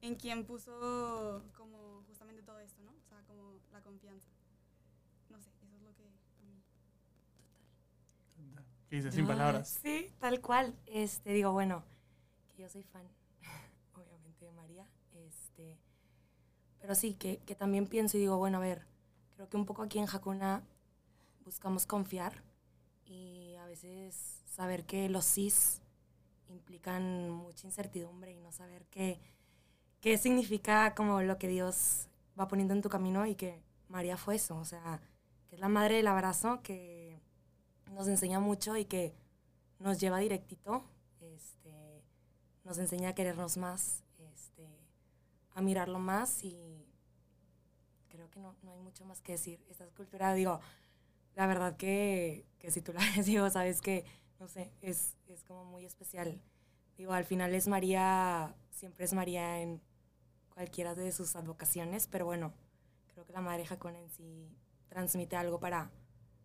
en 0.00 0.14
quién 0.16 0.44
puso 0.44 1.42
como 1.56 2.02
justamente 2.06 2.42
todo 2.42 2.58
esto, 2.60 2.82
¿no? 2.82 2.92
O 2.92 3.08
sea, 3.08 3.22
como 3.26 3.60
la 3.72 3.82
confianza. 3.82 4.28
No 5.30 5.40
sé, 5.40 5.50
eso 5.62 5.76
es 5.76 5.82
lo 5.82 5.94
que 5.94 6.04
a 6.04 6.44
mí. 6.44 6.62
¿Qué 8.88 8.96
dice? 8.96 9.12
Sin 9.12 9.22
Ay, 9.22 9.26
palabras. 9.26 9.68
Sí, 9.82 10.12
tal 10.18 10.40
cual. 10.40 10.74
Este, 10.86 11.32
digo, 11.32 11.52
bueno, 11.52 11.84
que 12.54 12.62
yo 12.62 12.68
soy 12.68 12.82
fan, 12.82 13.06
obviamente, 13.94 14.44
de 14.44 14.52
María. 14.52 14.86
Este, 15.12 15.78
pero 16.80 16.94
sí, 16.94 17.14
que, 17.14 17.38
que 17.40 17.54
también 17.54 17.86
pienso 17.86 18.16
y 18.16 18.20
digo, 18.20 18.38
bueno, 18.38 18.58
a 18.58 18.60
ver, 18.60 18.86
creo 19.34 19.48
que 19.48 19.56
un 19.56 19.66
poco 19.66 19.82
aquí 19.82 19.98
en 19.98 20.08
Hakuna 20.08 20.62
buscamos 21.44 21.86
confiar 21.86 22.42
y 23.08 23.56
a 23.56 23.64
veces 23.66 24.42
saber 24.44 24.84
que 24.84 25.08
los 25.08 25.24
sís 25.24 25.80
implican 26.48 27.30
mucha 27.30 27.66
incertidumbre 27.66 28.32
y 28.32 28.40
no 28.40 28.52
saber 28.52 28.84
qué, 28.86 29.20
qué 30.00 30.18
significa 30.18 30.94
como 30.94 31.22
lo 31.22 31.38
que 31.38 31.48
Dios 31.48 32.08
va 32.38 32.48
poniendo 32.48 32.74
en 32.74 32.82
tu 32.82 32.88
camino 32.88 33.26
y 33.26 33.34
que 33.34 33.62
María 33.88 34.16
fue 34.16 34.36
eso, 34.36 34.56
o 34.58 34.64
sea, 34.64 35.00
que 35.48 35.56
es 35.56 35.60
la 35.60 35.68
madre 35.68 35.96
del 35.96 36.06
abrazo, 36.06 36.60
que 36.62 37.20
nos 37.90 38.06
enseña 38.08 38.38
mucho 38.40 38.76
y 38.76 38.84
que 38.84 39.14
nos 39.78 39.98
lleva 39.98 40.18
directito, 40.18 40.84
este, 41.20 42.04
nos 42.64 42.78
enseña 42.78 43.10
a 43.10 43.14
querernos 43.14 43.56
más, 43.56 44.04
este, 44.18 44.68
a 45.54 45.62
mirarlo 45.62 45.98
más 45.98 46.44
y 46.44 46.86
creo 48.08 48.30
que 48.30 48.40
no, 48.40 48.54
no 48.62 48.72
hay 48.72 48.80
mucho 48.80 49.04
más 49.04 49.22
que 49.22 49.32
decir. 49.32 49.64
Esta 49.68 49.84
escultura, 49.84 50.34
digo, 50.34 50.60
la 51.38 51.46
verdad 51.46 51.76
que, 51.76 52.44
que 52.58 52.72
si 52.72 52.82
tú 52.82 52.92
la 52.92 52.98
ves, 53.16 53.26
digo, 53.26 53.48
sabes 53.48 53.80
que, 53.80 54.04
no 54.40 54.48
sé, 54.48 54.72
es, 54.82 55.16
es 55.28 55.44
como 55.44 55.64
muy 55.64 55.84
especial. 55.84 56.42
Digo, 56.96 57.12
al 57.12 57.24
final 57.24 57.54
es 57.54 57.68
María, 57.68 58.56
siempre 58.70 59.04
es 59.04 59.12
María 59.12 59.60
en 59.60 59.80
cualquiera 60.48 60.96
de 60.96 61.12
sus 61.12 61.36
advocaciones, 61.36 62.08
pero 62.08 62.24
bueno, 62.24 62.52
creo 63.06 63.24
que 63.24 63.32
la 63.32 63.40
Madre 63.40 63.64
Hakuna 63.70 64.00
en 64.00 64.10
sí 64.10 64.52
transmite 64.88 65.36
algo 65.36 65.60
para, 65.60 65.92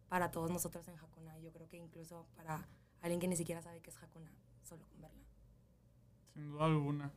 para 0.09 0.29
todos 0.29 0.51
nosotros 0.51 0.87
en 0.87 0.95
Hakuna. 0.95 1.39
Yo 1.39 1.51
creo 1.51 1.67
que 1.67 1.77
incluso 1.77 2.27
para 2.35 2.67
alguien 3.01 3.19
que 3.19 3.27
ni 3.27 3.35
siquiera 3.35 3.63
sabe 3.63 3.81
qué 3.81 3.89
es 3.89 3.97
Hakuna, 3.97 4.31
solo 4.61 4.85
con 4.85 5.01
verla. 5.01 5.23
Sin 6.35 6.49
duda 6.51 6.65
alguna. 6.65 7.11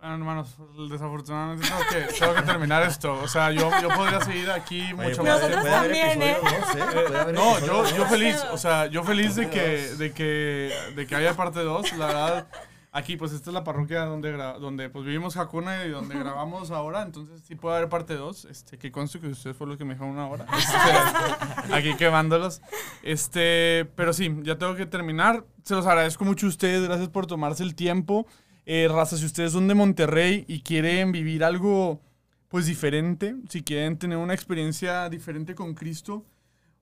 Bueno, 0.00 0.16
hermanos, 0.16 0.56
desafortunadamente 0.90 1.66
tengo 1.66 1.80
que, 1.90 2.14
tengo 2.18 2.34
que 2.34 2.42
terminar 2.42 2.82
esto. 2.82 3.14
O 3.22 3.28
sea, 3.28 3.50
yo, 3.52 3.70
yo 3.80 3.88
podría 3.88 4.20
seguir 4.20 4.50
aquí 4.50 4.80
Oye, 4.92 4.94
mucho 4.94 5.24
más. 5.24 5.40
Nosotros 5.40 5.60
puede 5.60 5.74
haber 5.74 5.90
también, 5.90 6.22
¿eh? 6.22 6.32
¿eh? 6.32 7.06
Puede 7.06 7.18
haber 7.18 7.34
No, 7.34 7.58
yo, 7.60 7.96
yo 7.96 8.06
feliz, 8.06 8.36
o 8.52 8.58
sea, 8.58 8.86
yo 8.86 9.02
feliz 9.02 9.34
de 9.34 9.48
que, 9.48 9.94
de 9.96 10.12
que, 10.12 10.72
de 10.94 11.06
que 11.06 11.16
haya 11.16 11.34
parte 11.34 11.60
2, 11.60 11.94
la 11.94 12.06
verdad. 12.06 12.48
Aquí, 12.96 13.16
pues, 13.16 13.32
esta 13.32 13.50
es 13.50 13.54
la 13.54 13.64
parroquia 13.64 14.04
donde, 14.04 14.30
donde 14.30 14.88
pues, 14.88 15.04
vivimos 15.04 15.36
Hakuna 15.36 15.84
y 15.84 15.90
donde 15.90 16.16
grabamos 16.16 16.70
ahora, 16.70 17.02
entonces 17.02 17.42
sí 17.44 17.56
puede 17.56 17.78
haber 17.78 17.88
parte 17.88 18.14
2, 18.14 18.44
este, 18.44 18.78
que 18.78 18.92
conste 18.92 19.18
que 19.18 19.26
ustedes 19.26 19.56
fueron 19.56 19.70
los 19.70 19.78
que 19.78 19.84
me 19.84 19.94
dijeron 19.94 20.12
una 20.12 20.28
hora. 20.28 20.46
Este, 20.56 21.72
aquí 21.74 21.96
quemándolos. 21.96 22.62
Este, 23.02 23.90
pero 23.96 24.12
sí, 24.12 24.32
ya 24.42 24.58
tengo 24.58 24.76
que 24.76 24.86
terminar. 24.86 25.44
Se 25.64 25.74
los 25.74 25.86
agradezco 25.86 26.24
mucho 26.24 26.46
a 26.46 26.50
ustedes, 26.50 26.84
gracias 26.84 27.08
por 27.08 27.26
tomarse 27.26 27.64
el 27.64 27.74
tiempo. 27.74 28.28
Eh, 28.66 28.88
raza, 28.90 29.16
si 29.16 29.26
ustedes 29.26 29.52
son 29.52 29.68
de 29.68 29.74
Monterrey 29.74 30.44
y 30.48 30.60
quieren 30.60 31.12
vivir 31.12 31.44
algo, 31.44 32.00
pues, 32.48 32.66
diferente, 32.66 33.36
si 33.48 33.62
quieren 33.62 33.98
tener 33.98 34.16
una 34.18 34.34
experiencia 34.34 35.08
diferente 35.10 35.54
con 35.54 35.74
Cristo, 35.74 36.24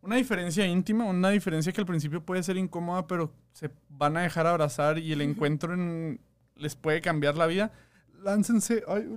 una 0.01 0.17
diferencia 0.17 0.67
íntima, 0.67 1.05
una 1.05 1.31
diferencia 1.31 1.73
que 1.73 1.81
al 1.81 1.87
principio 1.87 2.25
puede 2.25 2.43
ser 2.43 2.57
incómoda, 2.57 3.07
pero 3.07 3.33
se 3.53 3.71
van 3.89 4.17
a 4.17 4.23
dejar 4.23 4.47
abrazar 4.47 4.99
y 4.99 5.13
el 5.13 5.21
encuentro 5.23 5.75
en- 5.75 6.21
les 6.57 6.75
puede 6.77 7.01
cambiar 7.01 7.37
la 7.37 7.47
vida. 7.47 7.73
Láncense. 8.23 8.83
Ay. 8.87 9.09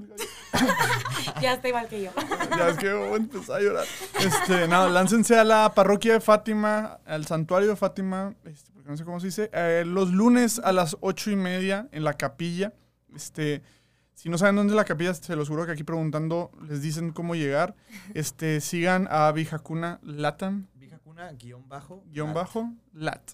Ya 1.41 1.53
está 1.55 1.67
igual 1.67 1.87
que 1.89 2.03
yo. 2.03 2.11
ya 2.57 2.69
es 2.69 2.77
que 2.77 2.93
voy 2.93 3.13
a 3.13 3.15
empezar 3.17 3.57
a 3.57 3.61
llorar. 3.61 3.85
Este, 4.19 4.67
no, 4.69 4.87
láncense 4.89 5.37
a 5.37 5.43
la 5.43 5.73
parroquia 5.73 6.13
de 6.13 6.21
Fátima, 6.21 6.99
al 7.05 7.25
santuario 7.25 7.69
de 7.69 7.75
Fátima, 7.75 8.35
este, 8.45 8.71
porque 8.71 8.89
no 8.89 8.95
sé 8.95 9.03
cómo 9.03 9.19
se 9.19 9.27
dice, 9.27 9.49
eh, 9.51 9.83
los 9.85 10.11
lunes 10.11 10.61
a 10.63 10.71
las 10.71 10.95
ocho 11.01 11.31
y 11.31 11.35
media 11.35 11.89
en 11.91 12.03
la 12.05 12.13
capilla. 12.13 12.73
Este, 13.13 13.63
si 14.13 14.29
no 14.29 14.37
saben 14.37 14.55
dónde 14.55 14.71
es 14.71 14.77
la 14.77 14.85
capilla, 14.85 15.13
se 15.13 15.35
los 15.35 15.49
juro 15.49 15.65
que 15.65 15.73
aquí 15.73 15.83
preguntando 15.83 16.51
les 16.67 16.81
dicen 16.81 17.11
cómo 17.11 17.35
llegar. 17.35 17.75
Este, 18.13 18.61
sigan 18.61 19.07
a 19.11 19.29
Vijacuna 19.33 19.99
Latam, 20.03 20.67
Vijacuna, 20.75 21.31
guion 21.33 21.67
bajo. 21.67 22.03
guion 22.07 22.27
lat. 22.27 22.35
bajo, 22.35 22.73
lat. 22.93 23.31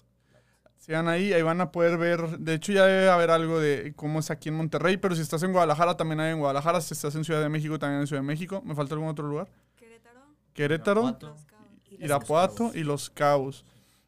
Sigan 0.82 1.06
ahí, 1.06 1.32
ahí 1.32 1.42
van 1.42 1.60
a 1.60 1.70
poder 1.70 1.96
ver, 1.96 2.40
de 2.40 2.54
hecho 2.54 2.72
ya 2.72 2.84
debe 2.84 3.08
haber 3.08 3.30
algo 3.30 3.60
de 3.60 3.92
cómo 3.94 4.18
es 4.18 4.32
aquí 4.32 4.48
en 4.48 4.56
Monterrey, 4.56 4.96
pero 4.96 5.14
si 5.14 5.22
estás 5.22 5.40
en 5.44 5.52
Guadalajara 5.52 5.96
también 5.96 6.18
hay 6.18 6.32
en 6.32 6.40
Guadalajara, 6.40 6.80
si 6.80 6.92
estás 6.92 7.14
en 7.14 7.22
Ciudad 7.22 7.40
de 7.40 7.48
México 7.48 7.78
también 7.78 8.00
en 8.00 8.08
Ciudad 8.08 8.20
de 8.20 8.26
México, 8.26 8.60
¿me 8.66 8.74
falta 8.74 8.94
algún 8.94 9.08
otro 9.08 9.28
lugar? 9.28 9.48
Querétaro, 9.76 10.20
Querétaro, 10.52 11.00
Irapuato. 11.02 11.36
Irapuato 12.00 12.72
y 12.74 12.82
Los 12.82 13.10
Cabos. 13.10 13.64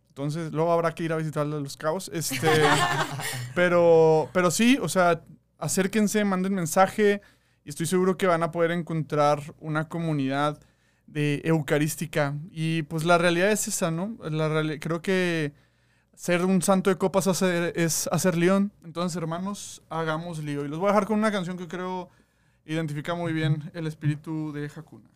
Entonces, 0.08 0.50
luego 0.50 0.72
habrá 0.72 0.92
que 0.96 1.04
ir 1.04 1.12
a 1.12 1.16
visitar 1.16 1.46
Los 1.46 1.76
Cabos. 1.76 2.10
Este, 2.12 2.48
pero, 3.54 4.28
pero 4.32 4.50
sí, 4.50 4.76
o 4.82 4.88
sea, 4.88 5.22
acérquense, 5.58 6.24
manden 6.24 6.54
mensaje 6.54 7.20
y 7.64 7.68
estoy 7.68 7.86
seguro 7.86 8.16
que 8.16 8.26
van 8.26 8.42
a 8.42 8.50
poder 8.50 8.72
encontrar 8.72 9.40
una 9.60 9.88
comunidad 9.88 10.58
de 11.06 11.40
eucarística. 11.44 12.34
Y 12.50 12.82
pues 12.82 13.04
la 13.04 13.16
realidad 13.16 13.52
es 13.52 13.68
esa, 13.68 13.92
¿no? 13.92 14.16
La 14.28 14.76
creo 14.80 15.02
que 15.02 15.52
ser 16.16 16.44
un 16.44 16.62
santo 16.62 16.90
de 16.90 16.96
copas 16.96 17.26
es 17.42 18.08
hacer 18.12 18.36
león. 18.36 18.72
Entonces, 18.84 19.16
hermanos, 19.16 19.82
hagamos 19.88 20.38
lío. 20.38 20.64
Y 20.64 20.68
los 20.68 20.78
voy 20.78 20.88
a 20.88 20.92
dejar 20.92 21.06
con 21.06 21.18
una 21.18 21.32
canción 21.32 21.56
que 21.56 21.68
creo 21.68 22.08
identifica 22.66 23.14
muy 23.14 23.32
bien 23.32 23.70
el 23.74 23.86
espíritu 23.86 24.52
de 24.52 24.70
Hakuna. 24.74 25.10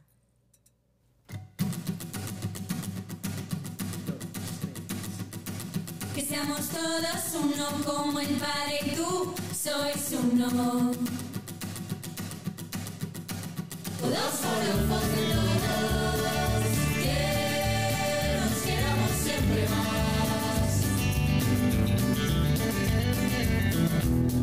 Que 6.15 6.23
seamos 6.23 6.69
todos 6.69 7.37
uno 7.43 7.67
como 7.85 8.21
el 8.21 8.37
Padre 8.37 8.79
y 8.87 8.97
tú 8.97 9.35
sois 9.55 10.15
uno. 10.21 10.93
Todos 14.01 14.33
forofos 14.41 15.03
de 15.15 16.58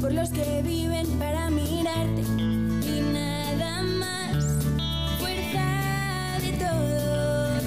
Por 0.06 0.14
los 0.14 0.30
que 0.30 0.62
viven 0.62 1.08
para 1.18 1.50
mirarte 1.50 2.22
y 2.22 3.02
nada 3.12 3.82
más. 3.82 4.46
Fuerza 5.18 6.38
de 6.42 6.52
todos, 6.60 7.64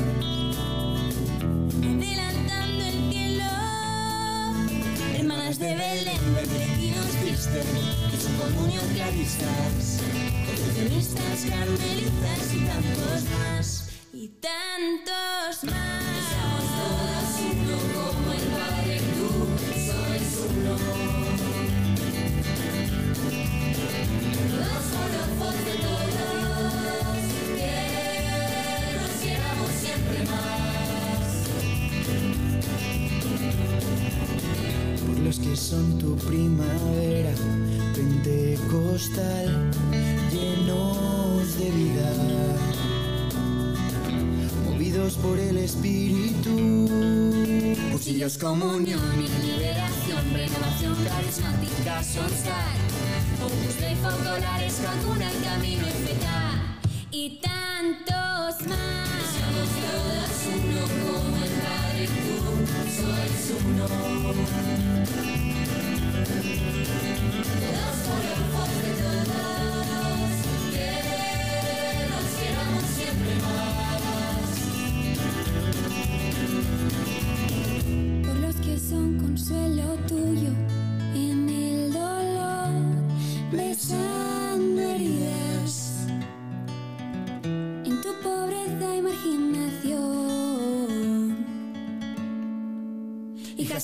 adelantando 1.83 2.85
el 2.85 3.11
cielo. 3.11 3.51
Hermanas 5.17 5.59
de 5.59 5.75
Belén, 5.75 6.35
benedictinos 6.37 7.13
viste, 7.25 7.65
y 8.15 8.17
su 8.17 8.31
comunión 8.41 8.87
claristas, 8.95 10.01
concepcionistas, 10.47 11.45
carmelitas 11.51 12.55
y 12.55 12.61
tantos 12.67 13.25
más. 13.33 13.89
Y 14.13 14.29
tantos 14.29 15.65
más. 15.65 16.58
Espíritu. 45.79 46.57
Cuchillos, 47.93 48.37
comunión 48.39 49.01
y 49.15 49.29
liberación, 49.47 50.25
renovación 50.33 50.97
carismática, 51.05 52.03
Sonstar. 52.03 52.75
Opus 53.45 53.79
Dei, 53.79 53.95
focolares, 53.95 54.81
Hakuna, 54.81 55.31
el 55.31 55.43
camino 55.45 55.87
eficaz. 55.87 56.57
Y 57.13 57.39
tantos 57.41 58.67
más. 58.67 59.09
Somos 59.39 59.71
todos 59.85 60.33
uno 60.57 60.83
como 61.05 61.37
el 61.45 61.55
Padre, 61.63 62.05
tú 62.09 62.37
sois 62.97 63.45
uno. 63.65 64.88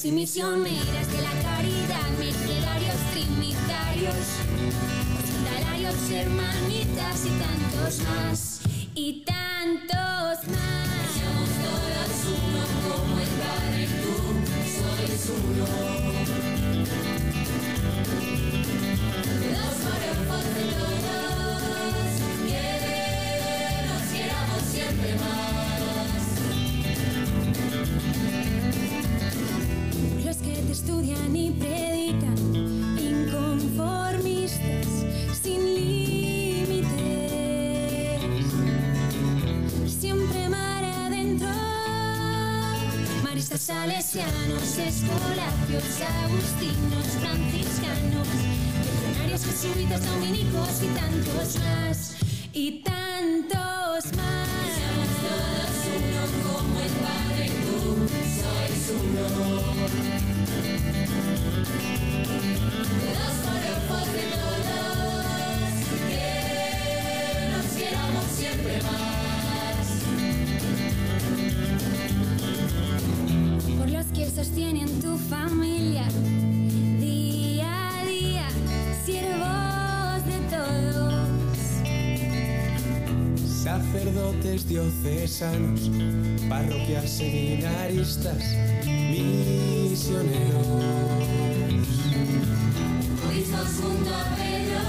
Hijas 0.05 0.13
y 0.13 0.13
misioneras 0.13 1.13
de 1.13 1.23
la 1.23 1.31
caridad, 1.43 2.11
mercedarios, 2.19 2.97
trinitarios, 3.13 4.17
hospitalarios, 5.19 6.11
hermanitas 6.11 7.25
y 7.25 7.31
tantos 7.39 8.01
más. 8.11 8.61
Salesianos, 44.15 44.79
escolapios, 44.79 46.01
agustinos, 46.23 47.07
franciscanos, 47.21 48.29
legionarios, 48.79 49.45
jesuitas, 49.45 50.07
dominicos 50.07 50.83
y 50.83 50.87
tantos 50.95 51.59
más. 51.59 52.15
Y 52.53 52.83
tantos 52.83 54.05
más. 54.17 54.49
Somos 54.79 55.11
todos 55.25 55.75
uno 55.97 56.23
como 56.45 56.81
el 56.81 56.93
Padre, 57.03 57.51
tú 57.65 57.79
sois 58.39 58.85
uno. 59.03 59.25
Los 63.11 63.35
forofos 63.43 64.07
de 64.13 64.25
todos, 64.39 65.75
que 66.09 66.29
nos 67.51 67.67
queramos 67.77 68.27
siempre 68.33 68.75
más. 68.83 69.14
Sostienen 74.45 75.01
tu 75.01 75.17
familia 75.17 76.05
día 77.01 77.99
a 77.99 78.05
día, 78.05 78.47
siervos 79.07 80.23
de 80.27 80.39
todos. 80.55 81.31
Sacerdotes 83.63 84.69
diocesanos, 84.69 85.91
parroquias 86.47 87.11
seminaristas, 87.11 88.45
misioneros. 88.85 90.29
Obispos 93.27 93.71
junto 93.81 94.11
a 94.15 94.25
Pedro, 94.37 94.83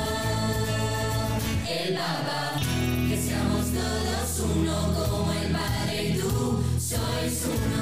el 1.70 1.94
Papa, 1.96 2.60
que 3.08 3.18
seamos 3.18 3.66
todos 3.72 4.28
uno 4.54 4.76
como 5.00 5.32
el 5.32 5.48
Padre 5.54 6.10
y 6.10 6.12
tú 6.20 6.62
sois 6.78 7.46
uno. 7.46 7.75